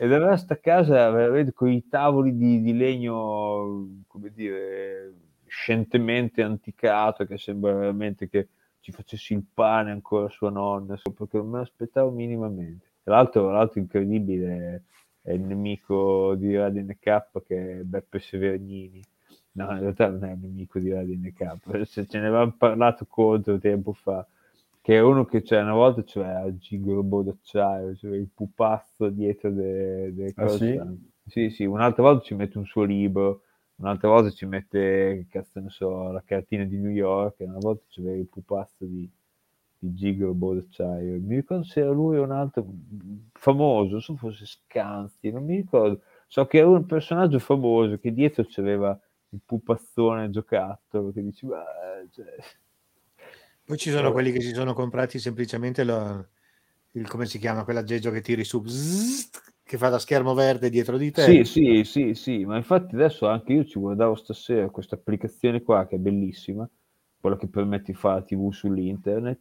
Ed 0.00 0.12
aveva 0.12 0.36
sta 0.36 0.58
casa 0.58 1.08
veramente 1.10 1.52
con 1.52 1.70
i 1.70 1.86
tavoli 1.86 2.36
di, 2.36 2.60
di, 2.60 2.76
legno, 2.76 4.02
come 4.08 4.32
dire, 4.34 5.14
scientemente 5.46 6.42
anticato, 6.42 7.24
che 7.24 7.38
sembra 7.38 7.72
veramente 7.74 8.28
che 8.28 8.48
ci 8.80 8.90
facessi 8.90 9.32
il 9.34 9.44
pane 9.54 9.92
ancora 9.92 10.28
sua 10.28 10.50
nonna, 10.50 11.00
perché 11.00 11.36
non 11.36 11.50
me 11.50 11.58
l'aspettavo 11.58 12.10
minimamente. 12.10 12.86
L'altro, 13.04 13.52
l'altro 13.52 13.78
incredibile 13.78 14.82
è 15.22 15.30
il 15.30 15.42
nemico 15.42 16.34
di 16.34 16.56
Radio 16.56 16.82
NK 16.82 17.44
che 17.46 17.78
è 17.78 17.82
Beppe 17.84 18.18
Severnini. 18.18 19.00
No, 19.52 19.70
in 19.70 19.78
realtà 19.78 20.08
non 20.08 20.24
è 20.24 20.32
un 20.32 20.40
nemico 20.40 20.80
di 20.80 20.90
Radio 20.90 21.14
NK, 21.16 21.86
se 21.86 22.08
ce 22.08 22.18
ne 22.18 22.26
avevamo 22.26 22.54
parlato 22.58 23.06
contro 23.08 23.56
tempo 23.60 23.92
fa 23.92 24.26
che 24.86 24.98
è 24.98 25.00
uno 25.00 25.24
che 25.24 25.42
c'è 25.42 25.60
una 25.60 25.72
volta 25.72 26.04
c'era 26.04 26.44
il 26.44 26.58
gigolo 26.58 27.22
d'acciaio, 27.22 27.96
cioè 27.96 28.14
il 28.14 28.28
pupazzo 28.32 29.08
dietro 29.08 29.50
delle 29.50 30.14
de 30.14 30.32
ah, 30.36 30.44
cose. 30.44 30.56
Sì? 31.24 31.48
sì, 31.48 31.50
sì, 31.50 31.64
un'altra 31.64 32.04
volta 32.04 32.22
ci 32.22 32.36
mette 32.36 32.56
un 32.56 32.66
suo 32.66 32.84
libro, 32.84 33.42
un'altra 33.78 34.08
volta 34.08 34.30
ci 34.30 34.46
mette, 34.46 35.26
cazzo 35.28 35.58
ne 35.58 35.70
so, 35.70 36.12
la 36.12 36.22
cartina 36.24 36.62
di 36.62 36.78
New 36.78 36.92
York, 36.92 37.40
e 37.40 37.46
una 37.46 37.58
volta 37.58 37.82
c'era 37.88 38.12
il 38.12 38.28
pupazzo 38.28 38.84
di, 38.84 39.10
di 39.76 39.92
gigolo 39.92 40.54
d'acciaio. 40.54 41.18
Mi 41.20 41.34
ricordo 41.34 41.64
se 41.64 41.80
era 41.80 41.90
lui 41.90 42.18
o 42.18 42.22
un 42.22 42.30
altro 42.30 42.64
famoso, 43.32 43.90
non 43.90 44.00
so 44.00 44.14
fosse 44.14 44.46
Scanzi, 44.46 45.32
non 45.32 45.46
mi 45.46 45.56
ricordo. 45.56 46.02
So 46.28 46.46
che 46.46 46.58
era 46.58 46.68
un 46.68 46.86
personaggio 46.86 47.40
famoso 47.40 47.98
che 47.98 48.12
dietro 48.12 48.44
c'aveva 48.48 48.96
il 49.30 49.40
pupazzone 49.44 50.30
giocattolo 50.30 51.10
che 51.10 51.24
diceva... 51.24 51.64
Cioè, 52.08 52.36
poi 53.66 53.76
ci 53.76 53.90
sono 53.90 54.12
quelli 54.12 54.30
che 54.30 54.40
si 54.40 54.54
sono 54.54 54.74
comprati 54.74 55.18
semplicemente 55.18 55.82
lo, 55.82 56.28
il, 56.92 57.08
come 57.08 57.26
si 57.26 57.38
chiama, 57.38 57.64
quell'aggeggio 57.64 58.12
che 58.12 58.20
tiri 58.20 58.44
su, 58.44 58.62
zzz, 58.64 59.30
che 59.64 59.76
fa 59.76 59.88
da 59.88 59.98
schermo 59.98 60.34
verde 60.34 60.70
dietro 60.70 60.96
di 60.96 61.10
te. 61.10 61.22
Sì, 61.22 61.44
sì, 61.44 61.82
sì, 61.82 62.14
sì, 62.14 62.44
ma 62.44 62.56
infatti 62.56 62.94
adesso 62.94 63.26
anche 63.26 63.52
io 63.54 63.64
ci 63.64 63.80
guardavo 63.80 64.14
stasera 64.14 64.68
questa 64.68 64.94
applicazione 64.94 65.62
qua 65.62 65.84
che 65.86 65.96
è 65.96 65.98
bellissima, 65.98 66.68
quella 67.20 67.36
che 67.36 67.48
permette 67.48 67.90
di 67.90 67.98
fare 67.98 68.20
la 68.20 68.22
TV 68.22 68.52
sull'internet, 68.52 69.40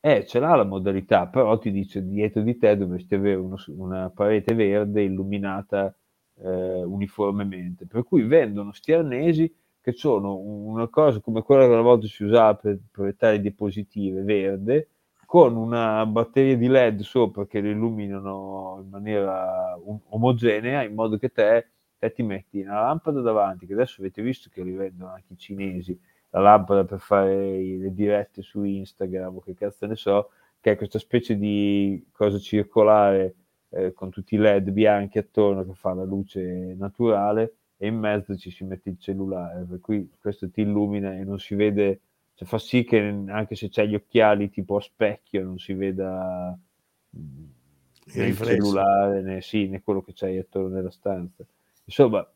e 0.00 0.24
ce 0.26 0.38
l'ha 0.38 0.54
la 0.54 0.64
modalità, 0.64 1.26
però 1.26 1.58
ti 1.58 1.70
dice 1.70 2.06
dietro 2.06 2.40
di 2.40 2.56
te 2.56 2.76
dovresti 2.78 3.14
avere 3.14 3.36
uno, 3.36 3.56
una 3.76 4.08
parete 4.08 4.54
verde 4.54 5.02
illuminata 5.02 5.94
eh, 6.38 6.82
uniformemente, 6.82 7.86
per 7.86 8.04
cui 8.04 8.22
vendono 8.22 8.72
sti 8.72 8.92
arnesi 8.92 9.54
che 9.86 9.92
sono 9.92 10.34
una 10.34 10.88
cosa 10.88 11.20
come 11.20 11.42
quella 11.42 11.64
che 11.64 11.70
una 11.70 11.80
volta 11.80 12.08
si 12.08 12.24
usava 12.24 12.56
per 12.56 12.76
proiettare 12.90 13.40
diapositive 13.40 14.22
verde, 14.22 14.88
con 15.24 15.54
una 15.54 16.04
batteria 16.06 16.56
di 16.56 16.66
LED 16.66 17.02
sopra 17.02 17.46
che 17.46 17.60
le 17.60 17.70
illuminano 17.70 18.80
in 18.82 18.88
maniera 18.88 19.78
omogenea, 20.08 20.82
in 20.82 20.92
modo 20.92 21.18
che 21.18 21.28
te, 21.28 21.68
te 21.98 22.10
ti 22.10 22.24
metti 22.24 22.62
una 22.62 22.80
lampada 22.80 23.20
davanti, 23.20 23.64
che 23.64 23.74
adesso 23.74 24.00
avete 24.00 24.22
visto 24.22 24.50
che 24.52 24.64
li 24.64 24.72
vendono 24.72 25.12
anche 25.12 25.34
i 25.34 25.38
cinesi, 25.38 25.96
la 26.30 26.40
lampada 26.40 26.84
per 26.84 26.98
fare 26.98 27.56
le 27.56 27.94
dirette 27.94 28.42
su 28.42 28.64
Instagram 28.64 29.36
o 29.36 29.40
che 29.40 29.54
cazzo 29.54 29.86
ne 29.86 29.94
so, 29.94 30.30
che 30.58 30.72
è 30.72 30.76
questa 30.76 30.98
specie 30.98 31.36
di 31.36 32.08
cosa 32.10 32.40
circolare 32.40 33.36
eh, 33.68 33.92
con 33.92 34.10
tutti 34.10 34.34
i 34.34 34.38
LED 34.38 34.70
bianchi 34.70 35.18
attorno 35.18 35.64
che 35.64 35.74
fa 35.74 35.94
la 35.94 36.02
luce 36.02 36.74
naturale 36.76 37.54
e 37.76 37.86
in 37.86 37.98
mezzo 37.98 38.36
ci 38.36 38.50
si 38.50 38.64
mette 38.64 38.90
il 38.90 38.98
cellulare, 38.98 39.64
per 39.64 39.80
cui 39.80 40.08
questo 40.20 40.50
ti 40.50 40.62
illumina 40.62 41.14
e 41.14 41.24
non 41.24 41.38
si 41.38 41.54
vede, 41.54 42.00
cioè 42.34 42.48
fa 42.48 42.58
sì 42.58 42.84
che 42.84 42.98
anche 42.98 43.54
se 43.54 43.68
c'hai 43.70 43.88
gli 43.88 43.94
occhiali 43.94 44.50
tipo 44.50 44.76
a 44.76 44.80
specchio 44.80 45.44
non 45.44 45.58
si 45.58 45.74
veda 45.74 46.58
né 47.10 48.26
il 48.26 48.36
cellulare 48.36 49.22
né, 49.22 49.40
sì, 49.40 49.68
né 49.68 49.82
quello 49.82 50.02
che 50.02 50.12
c'hai 50.14 50.38
attorno 50.38 50.68
nella 50.68 50.90
stanza. 50.90 51.44
Insomma, 51.84 52.26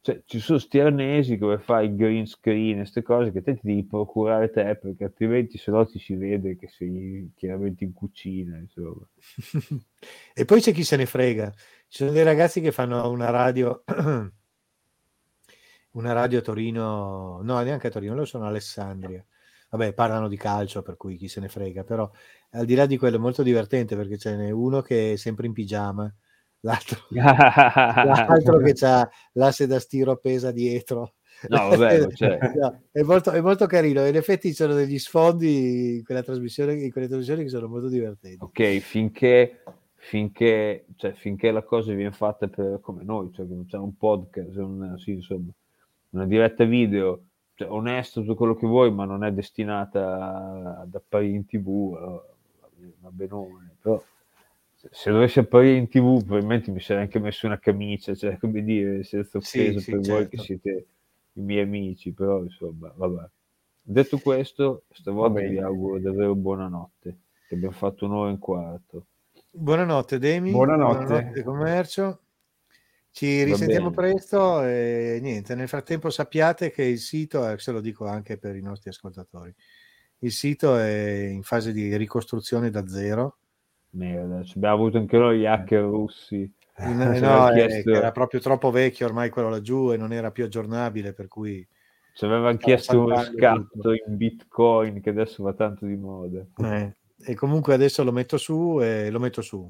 cioè, 0.00 0.22
ci 0.26 0.38
sono 0.38 0.58
sti 0.58 0.78
arnesi 0.78 1.36
dove 1.36 1.58
fai 1.58 1.86
il 1.86 1.96
green 1.96 2.26
screen 2.26 2.76
e 2.76 2.82
queste 2.82 3.02
cose 3.02 3.32
che 3.32 3.42
te 3.42 3.54
ti 3.54 3.66
devi 3.66 3.84
procurare 3.84 4.50
te 4.50 4.76
perché 4.76 5.04
altrimenti 5.04 5.58
se 5.58 5.70
no 5.70 5.84
ti 5.86 5.98
si 5.98 6.14
vede 6.14 6.56
che 6.56 6.68
sei 6.68 7.32
chiaramente 7.34 7.84
in 7.84 7.92
cucina 7.92 8.56
insomma. 8.56 9.06
e 10.34 10.44
poi 10.44 10.60
c'è 10.60 10.72
chi 10.72 10.84
se 10.84 10.96
ne 10.96 11.06
frega 11.06 11.52
ci 11.88 11.98
sono 11.98 12.12
dei 12.12 12.22
ragazzi 12.22 12.60
che 12.60 12.70
fanno 12.70 13.10
una 13.10 13.30
radio 13.30 13.82
una 15.98 16.12
radio 16.12 16.38
a 16.38 16.42
Torino, 16.42 17.40
no, 17.42 17.60
neanche 17.60 17.88
a 17.88 17.90
Torino, 17.90 18.14
loro 18.14 18.24
sono 18.26 18.46
Alessandria. 18.46 19.24
Vabbè, 19.70 19.92
parlano 19.92 20.28
di 20.28 20.36
calcio, 20.36 20.82
per 20.82 20.96
cui 20.96 21.16
chi 21.16 21.28
se 21.28 21.40
ne 21.40 21.48
frega, 21.48 21.84
però 21.84 22.10
al 22.52 22.64
di 22.64 22.74
là 22.74 22.86
di 22.86 22.96
quello 22.96 23.16
è 23.16 23.20
molto 23.20 23.42
divertente 23.42 23.96
perché 23.96 24.16
ce 24.16 24.34
n'è 24.34 24.50
uno 24.50 24.80
che 24.80 25.12
è 25.12 25.16
sempre 25.16 25.46
in 25.46 25.52
pigiama, 25.52 26.10
l'altro, 26.60 27.00
l'altro 27.10 28.58
che 28.58 28.74
ha 28.86 29.08
l'asse 29.32 29.66
da 29.66 29.78
stiro 29.78 30.12
appesa 30.12 30.50
dietro 30.50 31.14
No, 31.46 31.68
vabbè, 31.68 32.08
cioè- 32.14 32.38
No, 32.56 32.82
è, 32.90 33.02
molto, 33.02 33.30
è 33.30 33.40
molto 33.40 33.66
carino. 33.66 34.04
In 34.06 34.16
effetti 34.16 34.48
ci 34.48 34.54
sono 34.54 34.74
degli 34.74 34.98
sfondi 34.98 35.96
in 35.98 36.04
quella 36.04 36.22
trasmissione, 36.22 36.74
in 36.74 36.90
quelle 36.90 37.06
trasmissioni 37.06 37.44
che 37.44 37.48
sono 37.48 37.68
molto 37.68 37.88
divertenti. 37.88 38.42
ok, 38.42 38.78
finché, 38.78 39.62
finché, 39.94 40.86
cioè, 40.96 41.12
finché 41.12 41.50
la 41.52 41.62
cosa 41.62 41.92
viene 41.92 42.10
fatta 42.10 42.48
per, 42.48 42.80
come 42.80 43.04
noi, 43.04 43.30
cioè 43.32 43.46
che 43.46 43.54
non 43.54 43.66
c'è 43.66 43.76
un 43.76 43.96
podcast, 43.96 44.56
un, 44.56 44.96
sì, 44.98 45.12
insomma, 45.12 45.52
una 46.10 46.26
diretta 46.26 46.64
video, 46.64 47.22
cioè, 47.54 47.70
onesto 47.70 48.20
tutto 48.20 48.34
quello 48.34 48.54
che 48.54 48.66
vuoi, 48.66 48.92
ma 48.92 49.04
non 49.04 49.24
è 49.24 49.32
destinata 49.32 50.80
ad 50.80 50.94
apparire 50.94 51.36
in 51.36 51.46
tv, 51.46 51.94
allora, 51.96 52.22
va 53.00 53.10
benone, 53.10 53.76
però 53.80 54.02
se, 54.74 54.88
se 54.92 55.10
dovessi 55.10 55.40
apparire 55.40 55.76
in 55.76 55.88
tv 55.88 56.24
probabilmente 56.24 56.70
mi 56.70 56.80
sarei 56.80 57.02
anche 57.02 57.18
messo 57.18 57.46
una 57.46 57.58
camicia, 57.58 58.14
cioè 58.14 58.36
come 58.40 58.62
dire, 58.62 59.02
senza 59.02 59.40
Sì, 59.40 59.58
offesa 59.58 59.80
sì, 59.80 59.90
per 59.90 60.00
voi 60.00 60.06
certo. 60.06 60.28
che 60.28 60.42
siete 60.42 60.86
i 61.32 61.40
miei 61.40 61.62
amici, 61.62 62.12
però 62.12 62.42
insomma, 62.42 62.92
vabbè. 62.94 63.28
Detto 63.82 64.18
questo, 64.18 64.82
stavolta 64.90 65.40
vi 65.40 65.58
auguro 65.58 65.98
davvero 65.98 66.34
buonanotte, 66.34 67.16
che 67.48 67.54
abbiamo 67.54 67.74
fatto 67.74 68.04
un'ora 68.04 68.28
e 68.28 68.32
un 68.32 68.38
quarto. 68.38 69.06
Buonanotte, 69.50 70.18
Demi. 70.18 70.50
Buonanotte. 70.50 71.42
commercio. 71.42 72.20
Ci 73.10 73.42
risentiamo 73.42 73.90
presto 73.90 74.62
e 74.62 75.18
niente. 75.20 75.54
Nel 75.54 75.68
frattempo 75.68 76.10
sappiate 76.10 76.70
che 76.70 76.84
il 76.84 76.98
sito, 76.98 77.48
eh, 77.48 77.58
se 77.58 77.72
lo 77.72 77.80
dico 77.80 78.06
anche 78.06 78.38
per 78.38 78.54
i 78.56 78.62
nostri 78.62 78.90
ascoltatori, 78.90 79.52
il 80.18 80.32
sito 80.32 80.76
è 80.76 81.28
in 81.30 81.42
fase 81.42 81.72
di 81.72 81.96
ricostruzione 81.96 82.70
da 82.70 82.86
zero. 82.86 83.38
Merda, 83.90 84.42
abbiamo 84.54 84.74
avuto 84.74 84.98
anche 84.98 85.16
noi 85.16 85.40
gli 85.40 85.46
hacker 85.46 85.82
russi. 85.82 86.52
Ci 86.78 86.84
no, 86.94 87.02
avevano 87.02 87.50
eh, 87.50 87.66
chiesto- 87.66 87.90
era 87.94 88.12
proprio 88.12 88.40
troppo 88.40 88.70
vecchio 88.70 89.06
ormai 89.06 89.30
quello 89.30 89.48
laggiù 89.48 89.92
e 89.92 89.96
non 89.96 90.12
era 90.12 90.30
più 90.30 90.44
aggiornabile, 90.44 91.12
per 91.12 91.26
cui 91.26 91.66
Ci 92.12 92.24
avevano 92.24 92.56
chiesto 92.56 93.00
uno 93.02 93.16
scatto 93.16 93.68
tutto. 93.72 93.92
in 93.92 94.16
bitcoin 94.16 95.00
che 95.00 95.10
adesso 95.10 95.42
va 95.42 95.54
tanto 95.54 95.86
di 95.86 95.96
moda. 95.96 96.46
eh, 96.62 96.96
e 97.20 97.34
comunque 97.34 97.74
adesso 97.74 98.04
lo 98.04 98.12
metto 98.12 98.36
su 98.36 98.80
e 98.80 99.10
lo 99.10 99.18
metto 99.18 99.42
su 99.42 99.68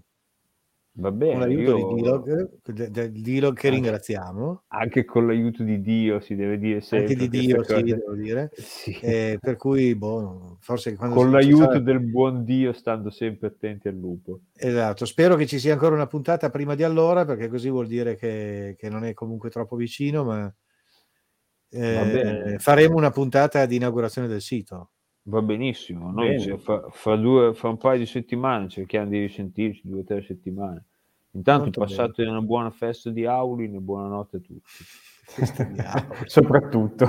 Va 1.01 1.11
con 1.11 1.19
bene, 1.19 1.39
l'aiuto 1.39 1.77
io- 1.77 1.87
di 1.87 1.95
Dilog, 1.95 3.51
de- 3.53 3.53
che 3.53 3.69
ringraziamo, 3.69 4.65
anche 4.67 5.05
con 5.05 5.29
l'aiuto 5.29 5.63
di 5.63 5.81
Dio 5.81 6.19
si 6.19 6.35
deve 6.35 6.59
dire 6.59 6.81
sempre 6.81 7.13
anche 7.15 7.29
di 7.29 7.39
Dio, 7.39 7.63
sì, 7.63 7.83
devo 7.85 8.15
dire. 8.15 8.51
Sì. 8.59 8.99
Eh, 9.01 9.39
per 9.41 9.57
cui 9.57 9.95
boh, 9.95 10.59
forse 10.61 10.97
quando 10.97 11.15
con 11.15 11.31
l'aiuto 11.31 11.65
sarà- 11.67 11.79
del 11.79 12.01
buon 12.01 12.43
Dio 12.45 12.73
stando 12.73 13.11
sempre 13.11 13.47
attenti 13.47 13.87
al 13.87 13.95
lupo. 13.95 14.41
Esatto, 14.57 15.05
spero 15.05 15.37
che 15.37 15.47
ci 15.47 15.61
sia 15.61 15.73
ancora 15.73 15.95
una 15.95 16.09
puntata 16.09 16.51
prima 16.51 16.75
di 16.75 16.83
allora, 16.83 17.25
perché 17.25 17.47
così 17.47 17.71
vuol 17.71 17.87
dire 17.87 18.17
che, 18.17 18.75
che 18.77 18.89
non 18.89 19.05
è 19.05 19.15
comunque 19.15 19.51
troppo 19.51 19.77
vicino, 19.77 20.25
ma 20.25 20.53
eh, 21.71 22.57
faremo 22.59 22.97
una 22.97 23.11
puntata 23.11 23.65
di 23.67 23.77
inaugurazione 23.77 24.27
del 24.27 24.41
sito. 24.41 24.91
Va 25.29 25.43
benissimo, 25.43 26.11
noi 26.11 26.59
fra, 26.59 26.89
fra 26.91 27.15
due, 27.17 27.53
fra 27.53 27.69
un 27.69 27.77
paio 27.77 27.99
di 27.99 28.07
settimane 28.07 28.69
cerchiamo 28.69 29.11
di 29.11 29.21
risentirci, 29.21 29.83
due 29.85 30.01
o 30.01 30.05
tre 30.05 30.23
settimane. 30.23 30.87
Intanto 31.39 31.65
Molto 31.65 31.81
passate 31.81 32.25
una 32.25 32.43
buona 32.43 32.71
festa 32.71 33.11
di 33.11 33.25
Aulin 33.25 33.77
e 33.77 33.79
buonanotte 33.79 34.37
a 34.37 34.41
tutti. 34.41 34.71
Soprattutto. 36.27 37.07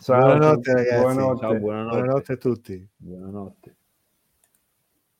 Ciao, 0.00 0.18
Buonanotte, 0.18 0.72
ragazzi. 0.74 1.00
Buonanotte. 1.00 1.40
Ciao, 1.40 1.58
buonanotte. 1.58 1.96
Buonanotte 1.96 2.32
a 2.32 2.36
tutti. 2.36 2.88
Buonanotte. 2.96 3.76